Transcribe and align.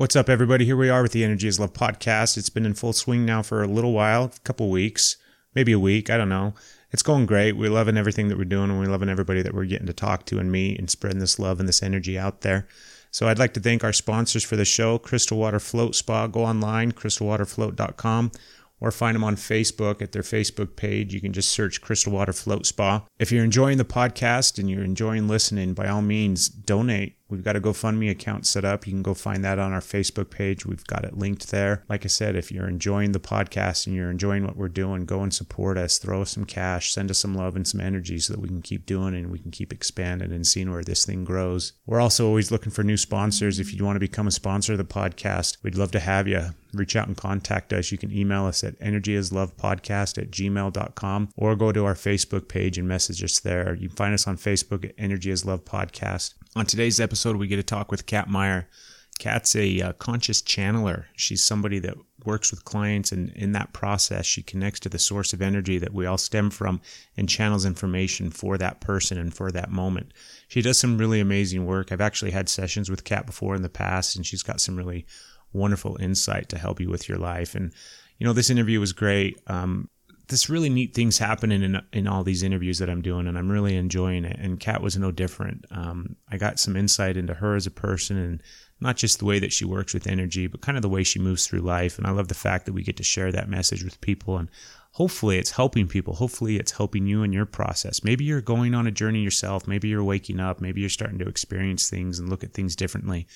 What's 0.00 0.16
up, 0.16 0.30
everybody? 0.30 0.64
Here 0.64 0.78
we 0.78 0.88
are 0.88 1.02
with 1.02 1.12
the 1.12 1.24
Energy 1.24 1.46
is 1.46 1.60
Love 1.60 1.74
podcast. 1.74 2.38
It's 2.38 2.48
been 2.48 2.64
in 2.64 2.72
full 2.72 2.94
swing 2.94 3.26
now 3.26 3.42
for 3.42 3.62
a 3.62 3.66
little 3.66 3.92
while, 3.92 4.32
a 4.34 4.40
couple 4.44 4.70
weeks, 4.70 5.18
maybe 5.54 5.72
a 5.72 5.78
week. 5.78 6.08
I 6.08 6.16
don't 6.16 6.30
know. 6.30 6.54
It's 6.90 7.02
going 7.02 7.26
great. 7.26 7.52
We're 7.52 7.68
loving 7.68 7.98
everything 7.98 8.28
that 8.28 8.38
we're 8.38 8.44
doing, 8.44 8.70
and 8.70 8.78
we're 8.78 8.86
loving 8.86 9.10
everybody 9.10 9.42
that 9.42 9.52
we're 9.52 9.66
getting 9.66 9.86
to 9.88 9.92
talk 9.92 10.24
to 10.24 10.38
and 10.38 10.50
meet 10.50 10.78
and 10.78 10.88
spreading 10.88 11.18
this 11.18 11.38
love 11.38 11.60
and 11.60 11.68
this 11.68 11.82
energy 11.82 12.18
out 12.18 12.40
there. 12.40 12.66
So 13.10 13.28
I'd 13.28 13.38
like 13.38 13.52
to 13.52 13.60
thank 13.60 13.84
our 13.84 13.92
sponsors 13.92 14.42
for 14.42 14.56
the 14.56 14.64
show, 14.64 14.96
Crystal 14.96 15.36
Water 15.36 15.60
Float 15.60 15.94
Spa. 15.94 16.28
Go 16.28 16.46
online, 16.46 16.92
crystalwaterfloat.com 16.92 18.32
or 18.80 18.90
find 18.90 19.14
them 19.14 19.24
on 19.24 19.36
Facebook 19.36 20.00
at 20.00 20.12
their 20.12 20.22
Facebook 20.22 20.76
page. 20.76 21.12
You 21.12 21.20
can 21.20 21.34
just 21.34 21.50
search 21.50 21.82
Crystal 21.82 22.14
Water 22.14 22.32
Float 22.32 22.64
Spa. 22.64 23.04
If 23.18 23.30
you're 23.30 23.44
enjoying 23.44 23.76
the 23.76 23.84
podcast 23.84 24.58
and 24.58 24.70
you're 24.70 24.82
enjoying 24.82 25.28
listening, 25.28 25.74
by 25.74 25.88
all 25.88 26.00
means, 26.00 26.48
donate 26.48 27.16
We've 27.30 27.44
got 27.44 27.56
a 27.56 27.60
GoFundMe 27.60 28.10
account 28.10 28.46
set 28.46 28.64
up. 28.64 28.86
You 28.86 28.92
can 28.92 29.02
go 29.02 29.14
find 29.14 29.44
that 29.44 29.58
on 29.58 29.72
our 29.72 29.80
Facebook 29.80 30.30
page. 30.30 30.66
We've 30.66 30.86
got 30.86 31.04
it 31.04 31.16
linked 31.16 31.50
there. 31.50 31.84
Like 31.88 32.04
I 32.04 32.08
said, 32.08 32.36
if 32.36 32.50
you're 32.50 32.68
enjoying 32.68 33.12
the 33.12 33.20
podcast 33.20 33.86
and 33.86 33.94
you're 33.94 34.10
enjoying 34.10 34.44
what 34.44 34.56
we're 34.56 34.68
doing, 34.68 35.04
go 35.04 35.22
and 35.22 35.32
support 35.32 35.78
us. 35.78 35.98
Throw 35.98 36.22
us 36.22 36.30
some 36.30 36.44
cash, 36.44 36.92
send 36.92 37.10
us 37.10 37.18
some 37.18 37.34
love 37.34 37.56
and 37.56 37.66
some 37.66 37.80
energy 37.80 38.18
so 38.18 38.32
that 38.32 38.40
we 38.40 38.48
can 38.48 38.62
keep 38.62 38.84
doing 38.84 39.14
and 39.14 39.30
we 39.30 39.38
can 39.38 39.50
keep 39.50 39.72
expanding 39.72 40.32
and 40.32 40.46
seeing 40.46 40.70
where 40.70 40.82
this 40.82 41.06
thing 41.06 41.24
grows. 41.24 41.72
We're 41.86 42.00
also 42.00 42.26
always 42.26 42.50
looking 42.50 42.72
for 42.72 42.82
new 42.82 42.96
sponsors. 42.96 43.60
If 43.60 43.72
you 43.72 43.84
want 43.84 43.96
to 43.96 44.00
become 44.00 44.26
a 44.26 44.32
sponsor 44.32 44.72
of 44.72 44.78
the 44.78 44.84
podcast, 44.84 45.58
we'd 45.62 45.76
love 45.76 45.92
to 45.92 46.00
have 46.00 46.26
you. 46.26 46.50
Reach 46.72 46.94
out 46.94 47.08
and 47.08 47.16
contact 47.16 47.72
us. 47.72 47.90
You 47.90 47.98
can 47.98 48.12
email 48.12 48.46
us 48.46 48.62
at 48.62 48.78
energyislovepodcast 48.78 50.18
at 50.18 50.30
gmail.com 50.30 51.28
or 51.36 51.56
go 51.56 51.72
to 51.72 51.84
our 51.84 51.94
Facebook 51.94 52.48
page 52.48 52.78
and 52.78 52.86
message 52.86 53.22
us 53.24 53.40
there. 53.40 53.74
You 53.74 53.88
can 53.88 53.96
find 53.96 54.14
us 54.14 54.26
on 54.26 54.36
Facebook 54.36 54.84
at 54.84 54.94
Energy 54.96 55.30
is 55.30 55.44
Love 55.44 55.64
Podcast. 55.64 56.34
On 56.56 56.66
today's 56.66 56.98
episode, 56.98 57.36
we 57.36 57.46
get 57.46 57.56
to 57.56 57.62
talk 57.62 57.92
with 57.92 58.06
Kat 58.06 58.28
Mayer. 58.28 58.68
Kat's 59.20 59.54
a 59.54 59.80
uh, 59.80 59.92
conscious 59.94 60.42
channeler. 60.42 61.04
She's 61.14 61.44
somebody 61.44 61.78
that 61.78 61.94
works 62.24 62.50
with 62.50 62.64
clients, 62.64 63.12
and 63.12 63.30
in 63.36 63.52
that 63.52 63.72
process, 63.72 64.26
she 64.26 64.42
connects 64.42 64.80
to 64.80 64.88
the 64.88 64.98
source 64.98 65.32
of 65.32 65.42
energy 65.42 65.78
that 65.78 65.94
we 65.94 66.06
all 66.06 66.18
stem 66.18 66.50
from 66.50 66.80
and 67.16 67.28
channels 67.28 67.64
information 67.64 68.30
for 68.30 68.58
that 68.58 68.80
person 68.80 69.16
and 69.16 69.32
for 69.32 69.52
that 69.52 69.70
moment. 69.70 70.12
She 70.48 70.60
does 70.60 70.76
some 70.76 70.98
really 70.98 71.20
amazing 71.20 71.66
work. 71.66 71.92
I've 71.92 72.00
actually 72.00 72.32
had 72.32 72.48
sessions 72.48 72.90
with 72.90 73.04
Kat 73.04 73.26
before 73.26 73.54
in 73.54 73.62
the 73.62 73.68
past, 73.68 74.16
and 74.16 74.26
she's 74.26 74.42
got 74.42 74.60
some 74.60 74.74
really 74.74 75.06
wonderful 75.52 75.98
insight 76.00 76.48
to 76.48 76.58
help 76.58 76.80
you 76.80 76.90
with 76.90 77.08
your 77.08 77.18
life. 77.18 77.54
And, 77.54 77.72
you 78.18 78.26
know, 78.26 78.32
this 78.32 78.50
interview 78.50 78.80
was 78.80 78.92
great. 78.92 79.40
Um, 79.46 79.88
this 80.30 80.48
really 80.48 80.70
neat 80.70 80.94
things 80.94 81.18
happening 81.18 81.62
in 81.62 81.82
in 81.92 82.06
all 82.06 82.24
these 82.24 82.42
interviews 82.42 82.78
that 82.78 82.88
I'm 82.88 83.02
doing, 83.02 83.26
and 83.26 83.36
I'm 83.36 83.50
really 83.50 83.76
enjoying 83.76 84.24
it. 84.24 84.38
And 84.38 84.58
Kat 84.58 84.80
was 84.80 84.96
no 84.96 85.10
different. 85.10 85.66
Um, 85.70 86.16
I 86.30 86.38
got 86.38 86.58
some 86.58 86.76
insight 86.76 87.16
into 87.16 87.34
her 87.34 87.56
as 87.56 87.66
a 87.66 87.70
person, 87.70 88.16
and 88.16 88.42
not 88.80 88.96
just 88.96 89.18
the 89.18 89.24
way 89.26 89.38
that 89.40 89.52
she 89.52 89.64
works 89.64 89.92
with 89.92 90.06
energy, 90.06 90.46
but 90.46 90.62
kind 90.62 90.78
of 90.78 90.82
the 90.82 90.88
way 90.88 91.02
she 91.02 91.18
moves 91.18 91.46
through 91.46 91.60
life. 91.60 91.98
And 91.98 92.06
I 92.06 92.12
love 92.12 92.28
the 92.28 92.34
fact 92.34 92.64
that 92.64 92.72
we 92.72 92.82
get 92.82 92.96
to 92.96 93.02
share 93.02 93.30
that 93.32 93.48
message 93.48 93.84
with 93.84 94.00
people, 94.00 94.38
and 94.38 94.48
hopefully, 94.92 95.36
it's 95.38 95.50
helping 95.50 95.88
people. 95.88 96.14
Hopefully, 96.14 96.56
it's 96.56 96.72
helping 96.72 97.06
you 97.06 97.22
in 97.22 97.32
your 97.32 97.46
process. 97.46 98.04
Maybe 98.04 98.24
you're 98.24 98.40
going 98.40 98.74
on 98.74 98.86
a 98.86 98.92
journey 98.92 99.22
yourself. 99.22 99.66
Maybe 99.66 99.88
you're 99.88 100.04
waking 100.04 100.40
up. 100.40 100.60
Maybe 100.60 100.80
you're 100.80 100.90
starting 100.90 101.18
to 101.18 101.28
experience 101.28 101.90
things 101.90 102.18
and 102.18 102.28
look 102.28 102.44
at 102.44 102.54
things 102.54 102.76
differently. 102.76 103.26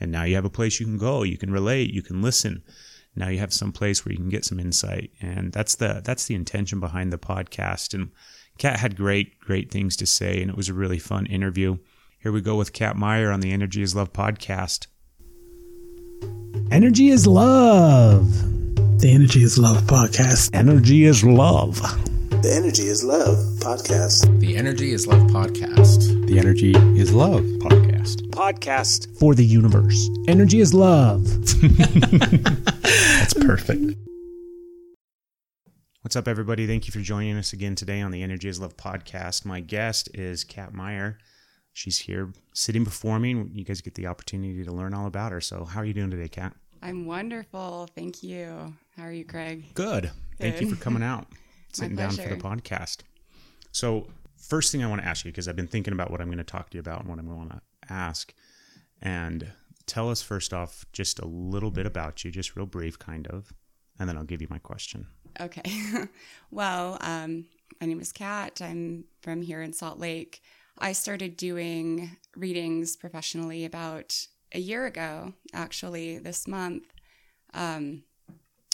And 0.00 0.12
now 0.12 0.22
you 0.22 0.36
have 0.36 0.44
a 0.44 0.50
place 0.50 0.80
you 0.80 0.86
can 0.86 0.98
go. 0.98 1.24
You 1.24 1.36
can 1.36 1.52
relate. 1.52 1.92
You 1.92 2.02
can 2.02 2.22
listen 2.22 2.62
now 3.16 3.28
you 3.28 3.38
have 3.38 3.52
some 3.52 3.72
place 3.72 4.04
where 4.04 4.12
you 4.12 4.18
can 4.18 4.28
get 4.28 4.44
some 4.44 4.58
insight. 4.58 5.10
And 5.20 5.52
that's 5.52 5.76
the 5.76 6.02
that's 6.04 6.26
the 6.26 6.34
intention 6.34 6.80
behind 6.80 7.12
the 7.12 7.18
podcast. 7.18 7.94
And 7.94 8.10
kat 8.58 8.78
had 8.78 8.96
great 8.96 9.38
great 9.40 9.70
things 9.70 9.96
to 9.96 10.06
say 10.06 10.40
and 10.40 10.50
it 10.50 10.56
was 10.56 10.68
a 10.68 10.74
really 10.74 10.98
fun 10.98 11.26
interview. 11.26 11.78
Here 12.18 12.32
we 12.32 12.40
go 12.40 12.56
with 12.56 12.72
kat 12.72 12.96
Mayer 12.96 13.30
on 13.30 13.40
the 13.40 13.52
energy 13.52 13.82
is 13.82 13.94
love 13.94 14.12
podcast. 14.12 14.86
Energy 16.70 17.08
is 17.08 17.26
love. 17.26 18.30
The 19.00 19.10
energy 19.10 19.42
is 19.42 19.58
love 19.58 19.82
podcast. 19.82 20.50
Energy 20.54 21.04
is 21.04 21.22
love. 21.22 21.80
The 22.42 22.52
energy 22.52 22.88
is 22.88 23.04
love 23.04 23.38
podcast. 23.60 24.40
The 24.40 24.56
energy 24.56 24.92
is 24.92 25.06
love 25.06 25.22
podcast. 25.28 26.26
The 26.26 26.38
energy 26.38 26.72
is 26.98 27.12
love 27.12 27.42
podcast. 27.58 28.28
Podcast. 28.30 29.18
For 29.18 29.34
the 29.34 29.44
universe. 29.44 30.08
Energy 30.28 30.60
is 30.60 30.74
love. 30.74 31.24
That's 31.24 32.74
perfect. 33.46 33.96
What's 36.00 36.16
up, 36.16 36.28
everybody? 36.28 36.66
Thank 36.66 36.86
you 36.86 36.92
for 36.92 37.00
joining 37.00 37.36
us 37.36 37.52
again 37.52 37.74
today 37.74 38.00
on 38.00 38.10
the 38.10 38.22
Energy 38.22 38.48
is 38.48 38.58
Love 38.58 38.76
podcast. 38.78 39.44
My 39.44 39.60
guest 39.60 40.08
is 40.14 40.44
Kat 40.44 40.72
Mayer. 40.72 41.18
She's 41.74 41.98
here 41.98 42.32
sitting 42.54 42.84
before 42.84 43.18
me. 43.18 43.44
You 43.52 43.64
guys 43.64 43.82
get 43.82 43.96
the 43.96 44.06
opportunity 44.06 44.64
to 44.64 44.72
learn 44.72 44.94
all 44.94 45.06
about 45.06 45.32
her. 45.32 45.42
So, 45.42 45.66
how 45.66 45.80
are 45.80 45.84
you 45.84 45.92
doing 45.92 46.10
today, 46.10 46.28
Kat? 46.28 46.54
I'm 46.80 47.04
wonderful. 47.04 47.88
Thank 47.94 48.22
you. 48.22 48.74
How 48.96 49.04
are 49.04 49.12
you, 49.12 49.26
Craig? 49.26 49.74
Good. 49.74 50.04
Good. 50.04 50.12
Thank 50.38 50.60
you 50.62 50.74
for 50.74 50.76
coming 50.82 51.02
out, 51.02 51.26
sitting 51.72 51.96
down 51.96 52.12
for 52.12 52.28
the 52.28 52.36
podcast. 52.36 53.00
So, 53.72 54.08
first 54.38 54.72
thing 54.72 54.82
I 54.82 54.86
want 54.88 55.02
to 55.02 55.06
ask 55.06 55.24
you, 55.24 55.30
because 55.30 55.48
I've 55.48 55.56
been 55.56 55.66
thinking 55.68 55.92
about 55.92 56.10
what 56.10 56.22
I'm 56.22 56.28
going 56.28 56.38
to 56.38 56.44
talk 56.44 56.70
to 56.70 56.78
you 56.78 56.80
about 56.80 57.00
and 57.00 57.10
what 57.10 57.18
I'm 57.18 57.28
going 57.28 57.50
to 57.50 57.60
ask. 57.90 58.32
And 59.02 59.52
tell 59.86 60.10
us 60.10 60.22
first 60.22 60.52
off 60.52 60.86
just 60.92 61.18
a 61.18 61.26
little 61.26 61.70
bit 61.70 61.86
about 61.86 62.24
you, 62.24 62.30
just 62.30 62.56
real 62.56 62.66
brief, 62.66 62.98
kind 62.98 63.26
of, 63.26 63.52
and 63.98 64.08
then 64.08 64.16
I'll 64.16 64.24
give 64.24 64.40
you 64.40 64.48
my 64.50 64.58
question. 64.58 65.06
Okay. 65.40 65.62
well, 66.50 66.98
um, 67.00 67.46
my 67.80 67.86
name 67.86 68.00
is 68.00 68.12
Kat. 68.12 68.60
I'm 68.62 69.04
from 69.20 69.42
here 69.42 69.62
in 69.62 69.72
Salt 69.72 69.98
Lake. 69.98 70.42
I 70.78 70.92
started 70.92 71.36
doing 71.36 72.16
readings 72.36 72.96
professionally 72.96 73.64
about 73.64 74.26
a 74.52 74.58
year 74.58 74.86
ago, 74.86 75.34
actually, 75.52 76.18
this 76.18 76.46
month. 76.48 76.84
Um, 77.52 78.04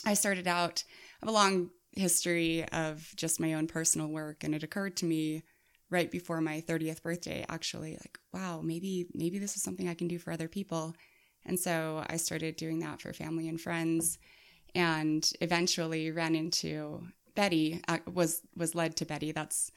I 0.04 0.15
started 0.15 0.47
out, 0.47 0.84
I 1.22 1.27
have 1.27 1.28
a 1.28 1.32
long 1.32 1.71
history 1.92 2.66
of 2.69 3.12
just 3.16 3.41
my 3.41 3.54
own 3.54 3.66
personal 3.66 4.09
work, 4.09 4.44
and 4.44 4.54
it 4.54 4.62
occurred 4.62 4.97
to 4.98 5.06
me 5.06 5.42
right 5.90 6.10
before 6.10 6.40
my 6.40 6.60
30th 6.66 7.02
birthday 7.02 7.44
actually 7.48 7.92
like 7.92 8.18
wow 8.32 8.60
maybe 8.62 9.06
maybe 9.12 9.38
this 9.38 9.56
is 9.56 9.62
something 9.62 9.88
i 9.88 9.94
can 9.94 10.08
do 10.08 10.18
for 10.18 10.32
other 10.32 10.48
people. 10.48 10.94
And 11.44 11.58
so 11.58 12.04
i 12.08 12.16
started 12.16 12.56
doing 12.56 12.80
that 12.80 13.00
for 13.00 13.12
family 13.12 13.48
and 13.48 13.60
friends 13.60 14.18
and 14.74 15.28
eventually 15.40 16.10
ran 16.10 16.34
into 16.34 17.02
betty 17.34 17.80
uh, 17.88 17.98
was 18.12 18.42
was 18.56 18.74
led 18.74 18.96
to 18.96 19.06
betty. 19.06 19.32
That's 19.32 19.72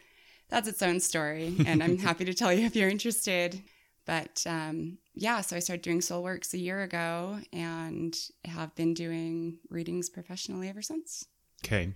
that's 0.49 0.67
its 0.67 0.83
own 0.83 0.99
story 0.99 1.55
and 1.65 1.81
i'm 1.83 1.97
happy 2.09 2.25
to 2.25 2.33
tell 2.33 2.53
you 2.53 2.65
if 2.65 2.75
you're 2.75 2.89
interested. 2.89 3.61
But 4.05 4.43
um, 4.45 4.97
yeah 5.15 5.41
so 5.41 5.55
i 5.55 5.59
started 5.59 5.81
doing 5.81 6.01
Soulworks 6.01 6.53
a 6.53 6.57
year 6.57 6.83
ago 6.83 7.39
and 7.53 8.15
have 8.45 8.75
been 8.75 8.93
doing 8.93 9.59
readings 9.69 10.09
professionally 10.09 10.69
ever 10.69 10.81
since. 10.81 11.25
Okay. 11.65 11.93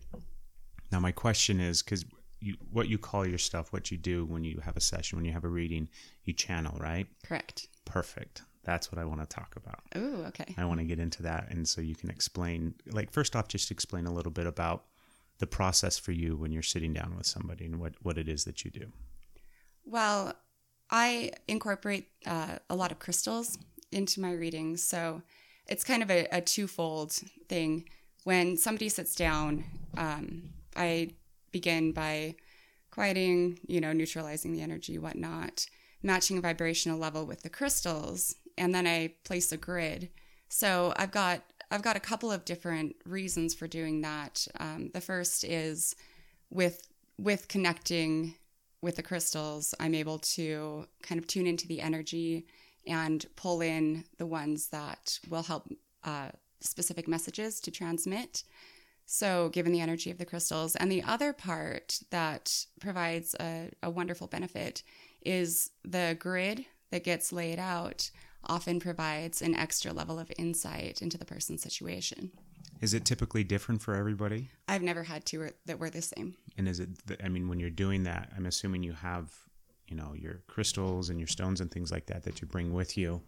Now 0.91 1.01
my 1.01 1.11
question 1.11 1.59
is 1.59 1.83
because 1.83 2.05
you 2.39 2.55
what 2.71 2.87
you 2.87 2.97
call 2.97 3.27
your 3.27 3.37
stuff, 3.37 3.73
what 3.73 3.91
you 3.91 3.97
do 3.97 4.25
when 4.25 4.43
you 4.43 4.59
have 4.63 4.77
a 4.77 4.81
session, 4.81 5.17
when 5.17 5.25
you 5.25 5.31
have 5.31 5.43
a 5.43 5.49
reading, 5.49 5.89
you 6.23 6.33
channel, 6.33 6.77
right? 6.79 7.07
Correct. 7.25 7.67
Perfect. 7.85 8.41
That's 8.63 8.91
what 8.91 8.99
I 8.99 9.05
want 9.05 9.21
to 9.21 9.27
talk 9.27 9.55
about. 9.55 9.79
Oh, 9.95 10.25
okay. 10.27 10.53
I 10.57 10.65
want 10.65 10.81
to 10.81 10.85
get 10.85 10.99
into 10.99 11.23
that, 11.23 11.47
and 11.49 11.67
so 11.67 11.79
you 11.81 11.95
can 11.95 12.09
explain. 12.09 12.75
Like 12.91 13.11
first 13.11 13.35
off, 13.35 13.47
just 13.47 13.71
explain 13.71 14.05
a 14.05 14.13
little 14.13 14.31
bit 14.31 14.45
about 14.45 14.85
the 15.39 15.47
process 15.47 15.97
for 15.97 16.11
you 16.11 16.35
when 16.35 16.51
you're 16.51 16.63
sitting 16.63 16.93
down 16.93 17.15
with 17.15 17.25
somebody 17.25 17.65
and 17.65 17.79
what 17.79 17.93
what 18.01 18.17
it 18.17 18.27
is 18.27 18.43
that 18.45 18.65
you 18.65 18.71
do. 18.71 18.91
Well, 19.85 20.33
I 20.89 21.31
incorporate 21.47 22.07
uh, 22.25 22.57
a 22.69 22.75
lot 22.75 22.91
of 22.91 22.99
crystals 22.99 23.57
into 23.91 24.19
my 24.19 24.33
readings, 24.33 24.83
so 24.83 25.21
it's 25.67 25.83
kind 25.83 26.03
of 26.03 26.11
a, 26.11 26.27
a 26.31 26.41
twofold 26.41 27.13
thing. 27.47 27.87
When 28.25 28.57
somebody 28.57 28.89
sits 28.89 29.15
down, 29.15 29.63
um, 29.97 30.49
I 30.75 31.11
begin 31.57 31.91
by 31.91 32.35
quieting, 32.91 33.59
you 33.67 33.81
know, 33.81 33.93
neutralizing 33.93 34.53
the 34.53 34.61
energy, 34.61 34.97
whatnot, 34.99 35.65
matching 36.03 36.37
a 36.37 36.41
vibrational 36.41 36.99
level 36.99 37.25
with 37.25 37.41
the 37.41 37.49
crystals, 37.49 38.35
and 38.57 38.73
then 38.75 38.85
I 38.85 39.13
place 39.23 39.51
a 39.51 39.57
grid. 39.57 40.09
So 40.49 40.93
I've 40.97 41.11
got 41.11 41.41
I've 41.71 41.81
got 41.81 41.97
a 41.97 42.07
couple 42.09 42.31
of 42.31 42.45
different 42.45 42.95
reasons 43.05 43.53
for 43.53 43.67
doing 43.67 44.01
that. 44.01 44.47
Um, 44.59 44.91
the 44.93 45.01
first 45.01 45.43
is 45.43 45.95
with 46.49 46.87
with 47.17 47.47
connecting 47.47 48.35
with 48.81 48.95
the 48.95 49.03
crystals, 49.03 49.73
I'm 49.79 49.95
able 49.95 50.19
to 50.19 50.85
kind 51.01 51.19
of 51.19 51.25
tune 51.25 51.47
into 51.47 51.67
the 51.67 51.81
energy 51.81 52.45
and 52.85 53.25
pull 53.35 53.61
in 53.61 54.05
the 54.19 54.27
ones 54.27 54.69
that 54.69 55.19
will 55.27 55.43
help 55.43 55.63
uh, 56.03 56.29
specific 56.61 57.07
messages 57.07 57.59
to 57.61 57.71
transmit. 57.71 58.43
So, 59.09 59.47
given 59.49 59.71
the 59.71 59.79
energy 59.79 60.11
of 60.11 60.17
the 60.17 60.25
crystals. 60.25 60.75
And 60.75 60.91
the 60.91 61.01
other 61.01 61.31
part 61.31 61.99
that 62.09 62.65
provides 62.81 63.35
a, 63.39 63.71
a 63.81 63.89
wonderful 63.89 64.27
benefit 64.27 64.83
is 65.25 65.71
the 65.83 66.17
grid 66.19 66.65
that 66.91 67.05
gets 67.05 67.31
laid 67.31 67.57
out 67.57 68.11
often 68.43 68.79
provides 68.79 69.41
an 69.41 69.55
extra 69.55 69.93
level 69.93 70.19
of 70.19 70.29
insight 70.37 71.01
into 71.01 71.17
the 71.17 71.25
person's 71.25 71.63
situation. 71.63 72.31
Is 72.81 72.93
it 72.93 73.05
typically 73.05 73.45
different 73.45 73.81
for 73.81 73.95
everybody? 73.95 74.49
I've 74.67 74.83
never 74.83 75.03
had 75.03 75.25
two 75.25 75.49
that 75.65 75.79
were 75.79 75.89
the 75.89 76.01
same. 76.01 76.35
And 76.57 76.67
is 76.67 76.81
it, 76.81 76.89
I 77.23 77.29
mean, 77.29 77.47
when 77.47 77.59
you're 77.59 77.69
doing 77.69 78.03
that, 78.03 78.31
I'm 78.35 78.45
assuming 78.45 78.83
you 78.83 78.93
have, 78.93 79.31
you 79.87 79.95
know, 79.95 80.13
your 80.15 80.41
crystals 80.47 81.09
and 81.09 81.17
your 81.17 81.27
stones 81.27 81.61
and 81.61 81.71
things 81.71 81.91
like 81.91 82.07
that 82.07 82.23
that 82.23 82.41
you 82.41 82.47
bring 82.47 82.73
with 82.73 82.97
you. 82.97 83.21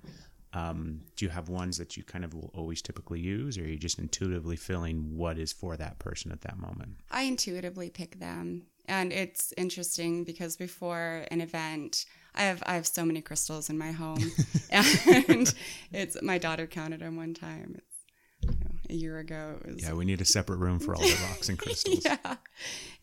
Um, 0.54 1.02
do 1.16 1.26
you 1.26 1.30
have 1.30 1.48
ones 1.48 1.78
that 1.78 1.96
you 1.96 2.04
kind 2.04 2.26
of 2.26 2.34
will 2.34 2.52
always 2.56 2.82
typically 2.82 3.20
use, 3.20 3.58
or 3.58 3.64
are 3.64 3.68
you 3.68 3.78
just 3.78 4.00
intuitively 4.00 4.56
feeling 4.56 5.16
what 5.16 5.38
is 5.38 5.54
for 5.54 5.78
that 5.78 6.00
person 6.00 6.32
at 6.32 6.42
that 6.42 6.58
moment? 6.58 6.98
I 7.12 7.24
intuitively 7.24 7.90
pick 7.90 8.20
them. 8.20 8.64
And 8.88 9.14
it's 9.14 9.54
interesting 9.56 10.24
because 10.24 10.56
before 10.58 11.26
an 11.30 11.42
event, 11.42 12.06
I 12.34 12.44
have 12.44 12.64
I 12.66 12.74
have 12.74 12.88
so 12.88 13.06
many 13.06 13.22
crystals 13.22 13.70
in 13.70 13.78
my 13.78 13.92
home, 13.92 14.32
and 14.72 15.54
it's 15.92 16.20
my 16.24 16.40
daughter 16.40 16.66
counted 16.66 17.02
them 17.02 17.16
one 17.16 17.36
time. 17.36 17.76
It's 17.78 17.96
you 18.42 18.60
know, 18.60 18.72
a 18.90 18.94
year 18.94 19.20
ago. 19.20 19.60
It 19.66 19.76
was, 19.76 19.84
Yeah, 19.84 19.94
we 19.94 20.06
need 20.06 20.22
a 20.22 20.26
separate 20.26 20.58
room 20.58 20.80
for 20.80 20.96
all 20.96 21.02
the 21.02 21.28
rocks 21.30 21.50
and 21.50 21.60
crystals. 21.60 22.02
yeah, 22.06 22.38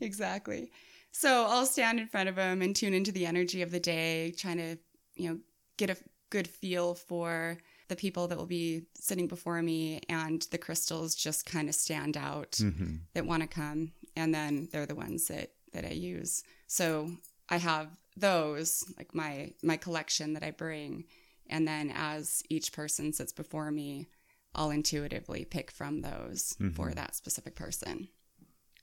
exactly. 0.00 0.70
So 1.12 1.46
I'll 1.48 1.66
stand 1.66 2.00
in 2.00 2.08
front 2.08 2.28
of 2.28 2.34
them 2.36 2.62
and 2.62 2.74
tune 2.74 2.92
into 2.92 3.12
the 3.12 3.26
energy 3.26 3.62
of 3.62 3.70
the 3.70 3.80
day, 3.80 4.34
trying 4.36 4.58
to 4.58 4.78
you 5.14 5.30
know 5.30 5.38
get 5.76 5.90
a 5.90 5.96
good 6.30 6.48
feel 6.48 6.94
for 6.94 7.58
the 7.88 7.96
people 7.96 8.26
that 8.28 8.36
will 8.38 8.46
be 8.46 8.82
sitting 8.94 9.28
before 9.28 9.62
me, 9.62 10.00
and 10.08 10.42
the 10.50 10.58
crystals 10.58 11.14
just 11.14 11.46
kind 11.46 11.68
of 11.68 11.74
stand 11.74 12.16
out 12.16 12.52
Mhm. 12.52 13.00
that 13.14 13.26
want 13.26 13.42
to 13.42 13.46
come, 13.48 13.92
and 14.16 14.34
then 14.34 14.68
they're 14.72 14.86
the 14.86 14.94
ones 14.94 15.28
that 15.28 15.52
that 15.72 15.84
I 15.84 15.90
use. 15.92 16.42
So 16.66 17.16
I 17.48 17.58
have 17.58 17.90
those 18.16 18.82
like 18.96 19.14
my 19.14 19.52
my 19.62 19.76
collection 19.76 20.32
that 20.32 20.42
I 20.42 20.50
bring, 20.50 21.04
and 21.48 21.68
then 21.68 21.92
as 21.94 22.42
each 22.48 22.72
person 22.72 23.12
sits 23.12 23.32
before 23.32 23.70
me, 23.70 24.06
I'll 24.54 24.70
intuitively 24.70 25.44
pick 25.44 25.70
from 25.70 26.00
those 26.00 26.56
for 26.74 26.92
that 26.94 27.14
specific 27.14 27.54
person. 27.56 28.08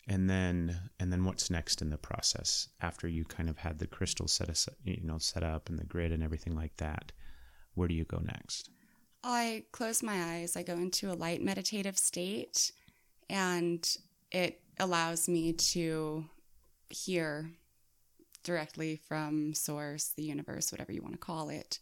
And 0.06 0.30
then, 0.30 0.90
and 1.00 1.12
then, 1.12 1.24
what's 1.24 1.50
next 1.50 1.82
in 1.82 1.90
the 1.90 1.98
process 1.98 2.68
after 2.82 3.08
you 3.08 3.24
kind 3.24 3.50
of 3.50 3.58
had 3.60 3.80
the 3.80 3.88
crystals 3.88 4.34
set 4.34 4.50
us, 4.50 4.68
you 4.84 5.00
know, 5.02 5.18
set 5.18 5.44
up 5.44 5.70
and 5.70 5.80
the 5.80 5.86
grid 5.86 6.12
and 6.12 6.22
everything 6.22 6.56
like 6.56 6.76
that? 6.78 7.12
Where 7.76 7.88
do 7.88 7.94
you 7.94 8.06
go 8.06 8.20
next? 8.24 8.70
I 9.24 9.64
close 9.72 10.04
my 10.04 10.22
eyes, 10.36 10.58
I 10.58 10.64
go 10.64 10.74
into 10.74 11.12
a 11.12 11.14
light 11.14 11.42
meditative 11.42 11.98
state, 11.98 12.72
and 13.30 13.88
it 14.32 14.60
allows 14.80 15.30
me 15.30 15.54
to 15.54 16.26
hear 16.90 17.50
directly 18.44 18.98
from 19.08 19.54
source, 19.54 20.10
the 20.10 20.24
universe, 20.24 20.72
whatever 20.72 20.92
you 20.92 21.02
want 21.02 21.14
to 21.14 21.20
call 21.20 21.50
it, 21.50 21.80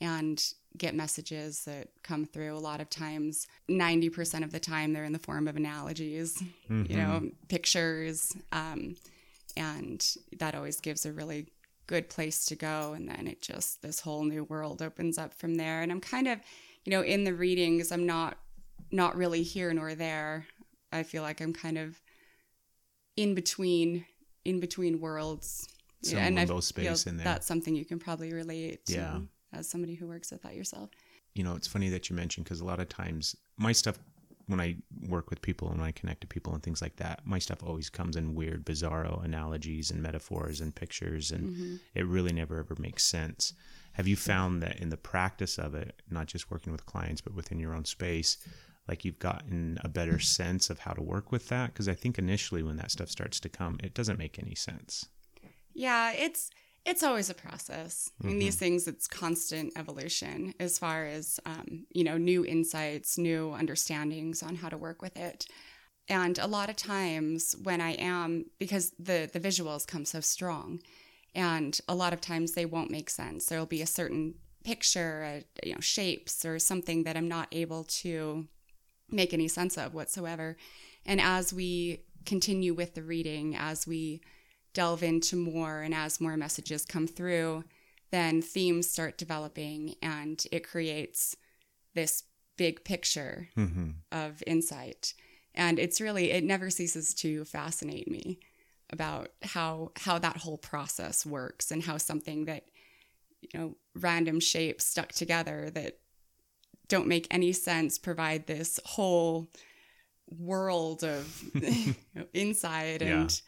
and 0.00 0.44
get 0.76 0.94
messages 0.94 1.64
that 1.64 1.88
come 2.02 2.26
through. 2.26 2.54
A 2.54 2.58
lot 2.58 2.80
of 2.80 2.90
times, 2.90 3.46
90% 3.70 4.44
of 4.44 4.52
the 4.52 4.60
time, 4.60 4.92
they're 4.92 5.04
in 5.04 5.12
the 5.12 5.18
form 5.18 5.48
of 5.48 5.56
analogies, 5.56 6.42
you 6.68 6.96
know, 6.96 7.30
pictures. 7.48 8.36
Um, 8.52 8.96
and 9.56 10.06
that 10.38 10.54
always 10.54 10.80
gives 10.80 11.06
a 11.06 11.12
really 11.12 11.46
good 11.86 12.08
place 12.08 12.44
to 12.46 12.56
go. 12.56 12.92
And 12.94 13.08
then 13.08 13.26
it 13.26 13.42
just, 13.42 13.82
this 13.82 14.00
whole 14.00 14.24
new 14.24 14.44
world 14.44 14.82
opens 14.82 15.18
up 15.18 15.32
from 15.34 15.56
there. 15.56 15.82
And 15.82 15.90
I'm 15.92 16.00
kind 16.00 16.28
of, 16.28 16.38
you 16.84 16.90
know, 16.90 17.02
in 17.02 17.24
the 17.24 17.34
readings, 17.34 17.92
I'm 17.92 18.06
not, 18.06 18.38
not 18.90 19.16
really 19.16 19.42
here 19.42 19.72
nor 19.72 19.94
there. 19.94 20.46
I 20.92 21.02
feel 21.02 21.22
like 21.22 21.40
I'm 21.40 21.52
kind 21.52 21.78
of 21.78 22.00
in 23.16 23.34
between, 23.34 24.04
in 24.44 24.60
between 24.60 25.00
worlds. 25.00 25.68
Some 26.02 26.18
and 26.18 26.38
I 26.38 26.46
feel 26.46 26.60
space 26.60 27.06
in 27.06 27.16
there. 27.16 27.24
That's 27.24 27.46
something 27.46 27.74
you 27.74 27.84
can 27.84 27.98
probably 27.98 28.32
relate 28.32 28.84
to 28.86 28.92
Yeah. 28.94 29.18
as 29.52 29.68
somebody 29.68 29.94
who 29.94 30.06
works 30.06 30.30
with 30.30 30.42
that 30.42 30.54
yourself. 30.54 30.90
you 31.34 31.42
know, 31.42 31.56
it's 31.56 31.66
funny 31.66 31.88
that 31.88 32.08
you 32.08 32.14
mentioned 32.14 32.44
because 32.44 32.60
a 32.60 32.64
lot 32.64 32.78
of 32.78 32.88
times 32.88 33.34
my 33.56 33.72
stuff, 33.72 33.98
when 34.46 34.60
I 34.60 34.76
work 35.08 35.30
with 35.30 35.42
people 35.42 35.68
and 35.68 35.78
when 35.78 35.88
I 35.88 35.92
connect 35.92 36.20
to 36.22 36.26
people 36.26 36.52
and 36.52 36.62
things 36.62 36.82
like 36.82 36.96
that, 36.96 37.20
my 37.24 37.38
stuff 37.38 37.62
always 37.62 37.88
comes 37.88 38.16
in 38.16 38.34
weird, 38.34 38.64
bizarro 38.64 39.24
analogies 39.24 39.90
and 39.90 40.02
metaphors 40.02 40.60
and 40.60 40.74
pictures, 40.74 41.30
and 41.30 41.48
mm-hmm. 41.48 41.76
it 41.94 42.06
really 42.06 42.32
never 42.32 42.58
ever 42.58 42.76
makes 42.78 43.04
sense. 43.04 43.54
Have 43.92 44.08
you 44.08 44.16
found 44.16 44.62
that 44.62 44.80
in 44.80 44.90
the 44.90 44.96
practice 44.96 45.58
of 45.58 45.74
it, 45.74 46.02
not 46.10 46.26
just 46.26 46.50
working 46.50 46.72
with 46.72 46.84
clients, 46.84 47.20
but 47.20 47.34
within 47.34 47.60
your 47.60 47.74
own 47.74 47.84
space, 47.84 48.38
like 48.88 49.04
you've 49.04 49.18
gotten 49.18 49.78
a 49.82 49.88
better 49.88 50.12
mm-hmm. 50.12 50.20
sense 50.20 50.68
of 50.68 50.80
how 50.80 50.92
to 50.92 51.02
work 51.02 51.32
with 51.32 51.48
that? 51.48 51.72
Because 51.72 51.88
I 51.88 51.94
think 51.94 52.18
initially 52.18 52.62
when 52.62 52.76
that 52.76 52.90
stuff 52.90 53.08
starts 53.08 53.40
to 53.40 53.48
come, 53.48 53.78
it 53.82 53.94
doesn't 53.94 54.18
make 54.18 54.38
any 54.38 54.54
sense. 54.54 55.06
Yeah, 55.72 56.12
it's 56.12 56.50
it's 56.84 57.02
always 57.02 57.30
a 57.30 57.34
process. 57.34 58.10
I 58.22 58.26
mean, 58.26 58.38
these 58.38 58.56
things, 58.56 58.86
it's 58.86 59.06
constant 59.06 59.72
evolution 59.76 60.54
as 60.60 60.78
far 60.78 61.06
as 61.06 61.40
um, 61.46 61.86
you 61.90 62.04
know, 62.04 62.18
new 62.18 62.44
insights, 62.44 63.16
new 63.16 63.52
understandings 63.52 64.42
on 64.42 64.56
how 64.56 64.68
to 64.68 64.76
work 64.76 65.00
with 65.00 65.16
it. 65.16 65.46
And 66.08 66.38
a 66.38 66.46
lot 66.46 66.68
of 66.68 66.76
times 66.76 67.56
when 67.62 67.80
I 67.80 67.92
am, 67.92 68.46
because 68.58 68.92
the 68.98 69.30
the 69.32 69.40
visuals 69.40 69.86
come 69.86 70.04
so 70.04 70.20
strong, 70.20 70.80
and 71.34 71.78
a 71.88 71.94
lot 71.94 72.12
of 72.12 72.20
times 72.20 72.52
they 72.52 72.66
won't 72.66 72.90
make 72.90 73.08
sense. 73.08 73.46
There 73.46 73.58
will 73.58 73.66
be 73.66 73.82
a 73.82 73.86
certain 73.86 74.34
picture, 74.64 75.22
a, 75.22 75.66
you 75.66 75.74
know, 75.74 75.80
shapes 75.80 76.44
or 76.44 76.58
something 76.58 77.04
that 77.04 77.16
I'm 77.16 77.28
not 77.28 77.48
able 77.52 77.84
to 77.84 78.46
make 79.10 79.32
any 79.32 79.48
sense 79.48 79.78
of 79.78 79.94
whatsoever. 79.94 80.56
And 81.06 81.20
as 81.20 81.52
we 81.52 82.04
continue 82.26 82.74
with 82.74 82.94
the 82.94 83.02
reading, 83.02 83.56
as 83.56 83.86
we 83.86 84.20
delve 84.74 85.02
into 85.02 85.36
more 85.36 85.80
and 85.80 85.94
as 85.94 86.20
more 86.20 86.36
messages 86.36 86.84
come 86.84 87.06
through, 87.06 87.64
then 88.10 88.42
themes 88.42 88.90
start 88.90 89.16
developing 89.18 89.94
and 90.02 90.44
it 90.52 90.68
creates 90.68 91.34
this 91.94 92.24
big 92.56 92.84
picture 92.84 93.48
Mm-hmm. 93.56 93.90
of 94.12 94.42
insight. 94.46 95.14
And 95.54 95.78
it's 95.78 96.00
really, 96.00 96.30
it 96.32 96.44
never 96.44 96.68
ceases 96.70 97.14
to 97.14 97.44
fascinate 97.44 98.10
me 98.10 98.40
about 98.90 99.28
how 99.42 99.92
how 99.96 100.18
that 100.18 100.36
whole 100.36 100.58
process 100.58 101.24
works 101.24 101.70
and 101.70 101.82
how 101.82 101.96
something 101.96 102.44
that 102.44 102.64
you 103.40 103.48
know 103.54 103.76
random 103.94 104.38
shapes 104.40 104.84
stuck 104.84 105.10
together 105.12 105.70
that 105.70 105.98
don't 106.88 107.06
make 107.08 107.26
any 107.30 107.52
sense 107.52 107.98
provide 107.98 108.46
this 108.46 108.78
whole 108.84 109.48
world 110.38 111.02
of 111.02 111.42
you 111.54 111.94
know, 112.14 112.26
insight 112.34 113.00
and 113.02 113.40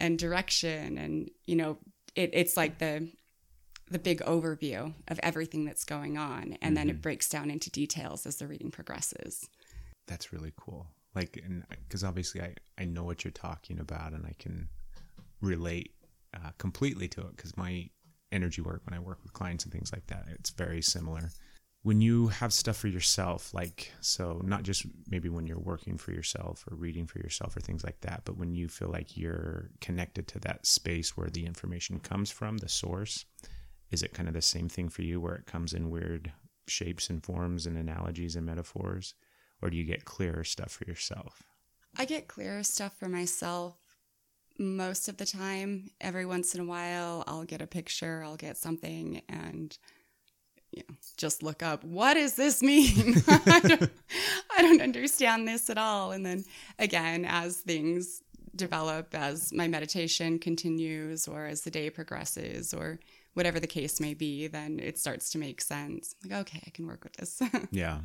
and 0.00 0.18
direction 0.18 0.98
and 0.98 1.30
you 1.44 1.54
know 1.54 1.78
it, 2.14 2.30
it's 2.32 2.56
like 2.56 2.78
the 2.78 3.08
the 3.90 3.98
big 3.98 4.20
overview 4.20 4.92
of 5.08 5.18
everything 5.22 5.64
that's 5.64 5.84
going 5.84 6.16
on 6.16 6.56
and 6.62 6.76
then 6.76 6.88
it 6.88 7.02
breaks 7.02 7.28
down 7.28 7.50
into 7.50 7.70
details 7.70 8.24
as 8.24 8.36
the 8.36 8.46
reading 8.46 8.70
progresses 8.70 9.48
That's 10.06 10.32
really 10.32 10.52
cool. 10.56 10.88
Like, 11.14 11.40
and 11.44 11.64
because 11.88 12.04
obviously 12.04 12.40
I, 12.40 12.54
I 12.78 12.84
know 12.84 13.04
what 13.04 13.24
you're 13.24 13.30
talking 13.30 13.78
about 13.78 14.12
and 14.12 14.26
I 14.26 14.34
can 14.38 14.68
relate 15.40 15.94
uh, 16.34 16.50
completely 16.58 17.08
to 17.08 17.20
it 17.22 17.36
because 17.36 17.56
my 17.56 17.88
energy 18.32 18.60
work, 18.60 18.82
when 18.84 18.94
I 18.94 19.00
work 19.00 19.18
with 19.22 19.32
clients 19.32 19.64
and 19.64 19.72
things 19.72 19.92
like 19.92 20.06
that, 20.08 20.26
it's 20.28 20.50
very 20.50 20.82
similar. 20.82 21.30
When 21.82 22.02
you 22.02 22.28
have 22.28 22.52
stuff 22.52 22.76
for 22.76 22.88
yourself, 22.88 23.54
like, 23.54 23.90
so 24.02 24.42
not 24.44 24.64
just 24.64 24.84
maybe 25.08 25.30
when 25.30 25.46
you're 25.46 25.58
working 25.58 25.96
for 25.96 26.12
yourself 26.12 26.64
or 26.70 26.76
reading 26.76 27.06
for 27.06 27.20
yourself 27.20 27.56
or 27.56 27.60
things 27.60 27.82
like 27.82 28.02
that, 28.02 28.22
but 28.24 28.36
when 28.36 28.54
you 28.54 28.68
feel 28.68 28.88
like 28.88 29.16
you're 29.16 29.70
connected 29.80 30.28
to 30.28 30.38
that 30.40 30.66
space 30.66 31.16
where 31.16 31.30
the 31.30 31.46
information 31.46 31.98
comes 31.98 32.30
from, 32.30 32.58
the 32.58 32.68
source, 32.68 33.24
is 33.90 34.02
it 34.02 34.12
kind 34.12 34.28
of 34.28 34.34
the 34.34 34.42
same 34.42 34.68
thing 34.68 34.90
for 34.90 35.00
you 35.02 35.20
where 35.20 35.36
it 35.36 35.46
comes 35.46 35.72
in 35.72 35.88
weird 35.88 36.32
shapes 36.68 37.08
and 37.08 37.24
forms 37.24 37.64
and 37.66 37.78
analogies 37.78 38.36
and 38.36 38.44
metaphors? 38.44 39.14
or 39.62 39.70
do 39.70 39.76
you 39.76 39.84
get 39.84 40.04
clearer 40.04 40.44
stuff 40.44 40.72
for 40.72 40.84
yourself? 40.84 41.42
I 41.96 42.04
get 42.04 42.28
clearer 42.28 42.62
stuff 42.62 42.96
for 42.98 43.08
myself 43.08 43.76
most 44.58 45.08
of 45.08 45.16
the 45.16 45.26
time. 45.26 45.90
Every 46.00 46.26
once 46.26 46.54
in 46.54 46.60
a 46.60 46.64
while, 46.64 47.24
I'll 47.26 47.44
get 47.44 47.62
a 47.62 47.66
picture, 47.66 48.22
I'll 48.24 48.36
get 48.36 48.56
something, 48.56 49.22
and 49.28 49.76
you 50.72 50.82
know, 50.88 50.94
just 51.16 51.42
look 51.42 51.62
up 51.62 51.84
what 51.84 52.14
does 52.14 52.34
this 52.34 52.62
mean? 52.62 53.16
I, 53.28 53.60
don't, 53.64 53.90
I 54.56 54.62
don't 54.62 54.82
understand 54.82 55.46
this 55.48 55.68
at 55.68 55.78
all. 55.78 56.12
And 56.12 56.24
then 56.24 56.44
again, 56.78 57.24
as 57.24 57.58
things 57.58 58.22
develop, 58.54 59.14
as 59.14 59.52
my 59.52 59.68
meditation 59.68 60.38
continues, 60.38 61.28
or 61.28 61.46
as 61.46 61.62
the 61.62 61.70
day 61.70 61.90
progresses, 61.90 62.74
or 62.74 62.98
whatever 63.34 63.60
the 63.60 63.66
case 63.66 64.00
may 64.00 64.14
be, 64.14 64.46
then 64.46 64.80
it 64.80 64.98
starts 64.98 65.30
to 65.30 65.38
make 65.38 65.60
sense. 65.60 66.14
Like, 66.24 66.40
okay, 66.40 66.62
I 66.66 66.70
can 66.70 66.86
work 66.86 67.04
with 67.04 67.14
this. 67.14 67.40
Yeah. 67.70 68.00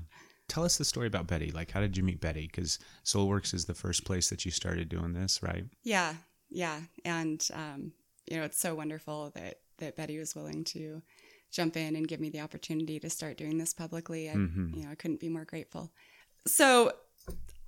Tell 0.48 0.64
us 0.64 0.78
the 0.78 0.86
story 0.86 1.08
about 1.08 1.26
Betty. 1.26 1.50
Like, 1.50 1.72
how 1.72 1.80
did 1.80 1.98
you 1.98 2.04
meet 2.04 2.22
Betty? 2.22 2.46
Because 2.46 2.78
Soulworks 3.04 3.52
is 3.52 3.66
the 3.66 3.74
first 3.74 4.06
place 4.06 4.30
that 4.30 4.46
you 4.46 4.52
started 4.52 4.90
doing 4.90 5.14
this, 5.14 5.42
right? 5.42 5.66
Yeah, 5.84 6.14
yeah, 6.52 6.82
and 7.04 7.46
um, 7.52 7.94
you 8.30 8.38
know 8.38 8.44
it's 8.44 8.60
so 8.60 8.76
wonderful 8.76 9.32
that 9.36 9.56
that 9.80 9.96
Betty 9.96 10.20
was 10.20 10.36
willing 10.36 10.64
to 10.66 11.02
jump 11.52 11.78
in 11.78 11.96
and 11.96 12.08
give 12.08 12.20
me 12.20 12.30
the 12.30 12.42
opportunity 12.42 13.00
to 13.00 13.10
start 13.10 13.38
doing 13.38 13.58
this 13.58 13.74
publicly. 13.74 14.30
I, 14.30 14.34
mm-hmm. 14.34 14.76
You 14.76 14.84
know, 14.84 14.92
I 14.92 14.96
couldn't 14.96 15.20
be 15.20 15.30
more 15.30 15.46
grateful. 15.46 15.92
So 16.48 16.92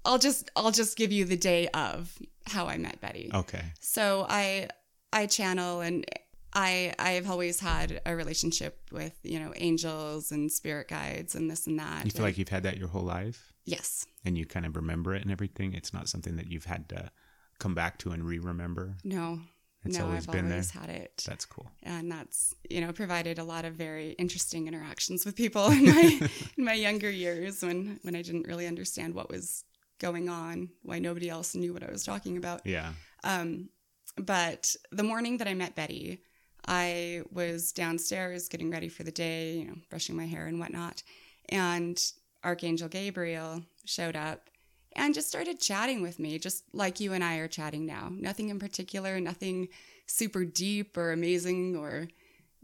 I'll 0.05 0.19
just 0.19 0.49
I'll 0.55 0.71
just 0.71 0.97
give 0.97 1.11
you 1.11 1.25
the 1.25 1.37
day 1.37 1.67
of 1.69 2.17
how 2.45 2.67
I 2.67 2.77
met 2.77 3.01
Betty. 3.01 3.29
Okay. 3.33 3.63
So 3.79 4.25
I 4.29 4.69
I 5.11 5.25
channel 5.25 5.81
and 5.81 6.05
I 6.53 6.93
I've 6.97 7.29
always 7.29 7.59
had 7.59 8.01
a 8.05 8.15
relationship 8.15 8.79
with 8.91 9.13
you 9.23 9.39
know 9.39 9.53
angels 9.55 10.31
and 10.31 10.51
spirit 10.51 10.87
guides 10.87 11.35
and 11.35 11.51
this 11.51 11.67
and 11.67 11.79
that. 11.79 12.05
You 12.05 12.11
feel 12.11 12.23
like 12.23 12.37
you've 12.37 12.49
had 12.49 12.63
that 12.63 12.77
your 12.77 12.87
whole 12.87 13.03
life 13.03 13.53
yes, 13.65 14.05
and 14.23 14.37
you 14.37 14.45
kind 14.45 14.65
of 14.65 14.75
remember 14.75 15.13
it 15.13 15.21
and 15.23 15.31
everything. 15.31 15.73
It's 15.73 15.93
not 15.93 16.07
something 16.07 16.37
that 16.37 16.49
you've 16.49 16.65
had 16.65 16.87
to 16.89 17.11
come 17.59 17.75
back 17.75 17.97
to 17.99 18.11
and 18.11 18.23
re 18.23 18.39
remember. 18.39 18.95
no, 19.03 19.41
It's 19.87 19.97
no, 19.97 20.05
always 20.05 20.27
I've 20.27 20.33
been 20.33 20.51
always 20.51 20.71
there. 20.71 20.81
had 20.81 20.89
it. 20.89 21.23
That's 21.25 21.45
cool. 21.45 21.67
and 21.83 22.11
that's 22.11 22.55
you 22.69 22.81
know 22.81 22.91
provided 22.91 23.39
a 23.39 23.43
lot 23.43 23.65
of 23.65 23.73
very 23.73 24.11
interesting 24.11 24.67
interactions 24.67 25.25
with 25.25 25.35
people 25.35 25.67
in 25.71 25.85
my 25.85 26.29
in 26.57 26.63
my 26.63 26.73
younger 26.73 27.09
years 27.09 27.61
when 27.61 27.99
when 28.03 28.15
I 28.15 28.21
didn't 28.21 28.47
really 28.47 28.67
understand 28.67 29.13
what 29.13 29.29
was 29.29 29.63
going 29.99 30.29
on, 30.29 30.69
why 30.83 30.99
nobody 30.99 31.29
else 31.29 31.55
knew 31.55 31.73
what 31.73 31.83
I 31.83 31.91
was 31.91 32.03
talking 32.03 32.37
about. 32.37 32.65
Yeah. 32.65 32.93
Um, 33.23 33.69
but 34.15 34.75
the 34.91 35.03
morning 35.03 35.37
that 35.37 35.47
I 35.47 35.53
met 35.53 35.75
Betty, 35.75 36.21
I 36.67 37.23
was 37.31 37.71
downstairs 37.71 38.47
getting 38.47 38.69
ready 38.71 38.89
for 38.89 39.03
the 39.03 39.11
day, 39.11 39.57
you 39.57 39.65
know, 39.65 39.75
brushing 39.89 40.15
my 40.15 40.25
hair 40.25 40.47
and 40.47 40.59
whatnot, 40.59 41.01
and 41.49 41.99
Archangel 42.43 42.89
Gabriel 42.89 43.63
showed 43.85 44.15
up 44.15 44.49
and 44.95 45.13
just 45.13 45.27
started 45.27 45.59
chatting 45.59 46.01
with 46.01 46.19
me, 46.19 46.39
just 46.39 46.63
like 46.73 46.99
you 46.99 47.13
and 47.13 47.23
I 47.23 47.37
are 47.37 47.47
chatting 47.47 47.85
now. 47.85 48.09
Nothing 48.11 48.49
in 48.49 48.59
particular, 48.59 49.19
nothing 49.19 49.69
super 50.05 50.45
deep 50.45 50.97
or 50.97 51.11
amazing 51.11 51.75
or, 51.75 52.07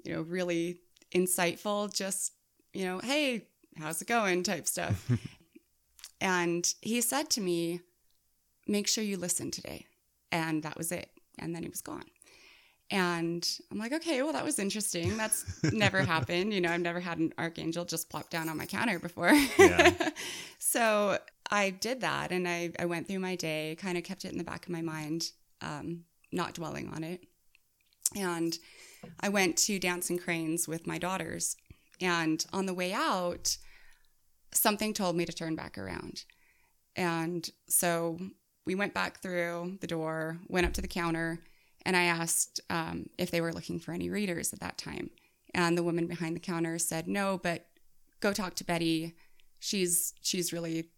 you 0.04 0.14
know, 0.14 0.22
really 0.22 0.80
insightful. 1.14 1.94
Just, 1.94 2.34
you 2.74 2.86
know, 2.86 3.00
hey, 3.00 3.48
how's 3.78 4.02
it 4.02 4.08
going 4.08 4.44
type 4.44 4.68
stuff. 4.68 5.10
and 6.22 6.74
he 6.82 7.02
said 7.02 7.30
to 7.32 7.42
me, 7.42 7.82
make 8.68 8.88
sure 8.88 9.04
you 9.04 9.18
listen 9.18 9.52
today. 9.52 9.86
And 10.32 10.64
that 10.64 10.78
was 10.78 10.92
it. 10.92 11.10
And 11.38 11.54
then 11.54 11.64
he 11.64 11.70
was 11.70 11.82
gone. 11.82 12.06
And 12.90 13.48
I'm 13.72 13.80
like, 13.80 13.94
okay, 13.94 14.22
well, 14.22 14.34
that 14.34 14.44
was 14.44 14.60
interesting. 14.60 15.18
That's 15.18 15.64
never 15.72 16.02
happened. 16.04 16.54
You 16.54 16.62
know, 16.62 16.72
I've 16.72 16.82
never 16.82 17.00
had 17.00 17.18
an 17.18 17.34
archangel 17.38 17.86
just 17.86 18.10
plop 18.10 18.30
down 18.30 18.50
on 18.50 18.58
my 18.58 18.66
counter 18.66 19.00
before. 19.00 19.32
Yeah. 19.58 20.10
so 20.60 21.18
I 21.54 21.70
did 21.70 22.02
that 22.02 22.32
and 22.32 22.48
I, 22.48 22.72
I 22.80 22.86
went 22.86 23.08
through 23.08 23.20
my 23.20 23.36
day, 23.36 23.78
kind 23.80 23.96
of 23.96 24.04
kept 24.04 24.26
it 24.26 24.32
in 24.32 24.40
the 24.40 24.44
back 24.44 24.66
of 24.66 24.72
my 24.72 24.82
mind, 24.82 25.30
um, 25.62 26.06
not 26.32 26.56
dwelling 26.56 26.90
on 26.90 27.04
it. 27.04 27.24
And 28.16 28.58
I 29.20 29.30
went 29.30 29.58
to 29.60 29.78
Dancing 29.78 30.18
Cranes 30.18 30.68
with 30.68 30.88
my 30.88 30.98
daughters. 30.98 31.56
And 32.02 32.44
on 32.52 32.66
the 32.66 32.74
way 32.74 32.92
out, 32.92 33.56
something 34.52 34.96
told 34.96 35.16
me 35.16 35.26
to 35.26 35.32
turn 35.32 35.56
back 35.56 35.78
around. 35.78 36.24
And 36.96 37.48
so 37.70 38.18
we 38.66 38.74
went 38.74 38.96
back 38.96 39.22
through 39.22 39.78
the 39.80 39.88
door, 39.88 40.40
went 40.48 40.66
up 40.66 40.74
to 40.74 40.82
the 40.82 40.88
counter, 40.88 41.40
and 41.86 41.96
I 41.96 42.06
asked 42.06 42.62
um, 42.72 43.12
if 43.20 43.30
they 43.30 43.42
were 43.42 43.54
looking 43.54 43.80
for 43.80 43.92
any 43.92 44.10
readers 44.10 44.54
at 44.54 44.60
that 44.62 44.80
time. 44.80 45.12
And 45.54 45.78
the 45.78 45.84
woman 45.84 46.08
behind 46.08 46.36
the 46.36 46.40
counter 46.40 46.80
said, 46.80 47.08
"No, 47.08 47.38
but 47.38 47.68
go 48.22 48.34
talk 48.34 48.56
to 48.56 48.64
Betty. 48.64 49.14
She's 49.60 50.14
she's 50.22 50.52
really 50.54 50.90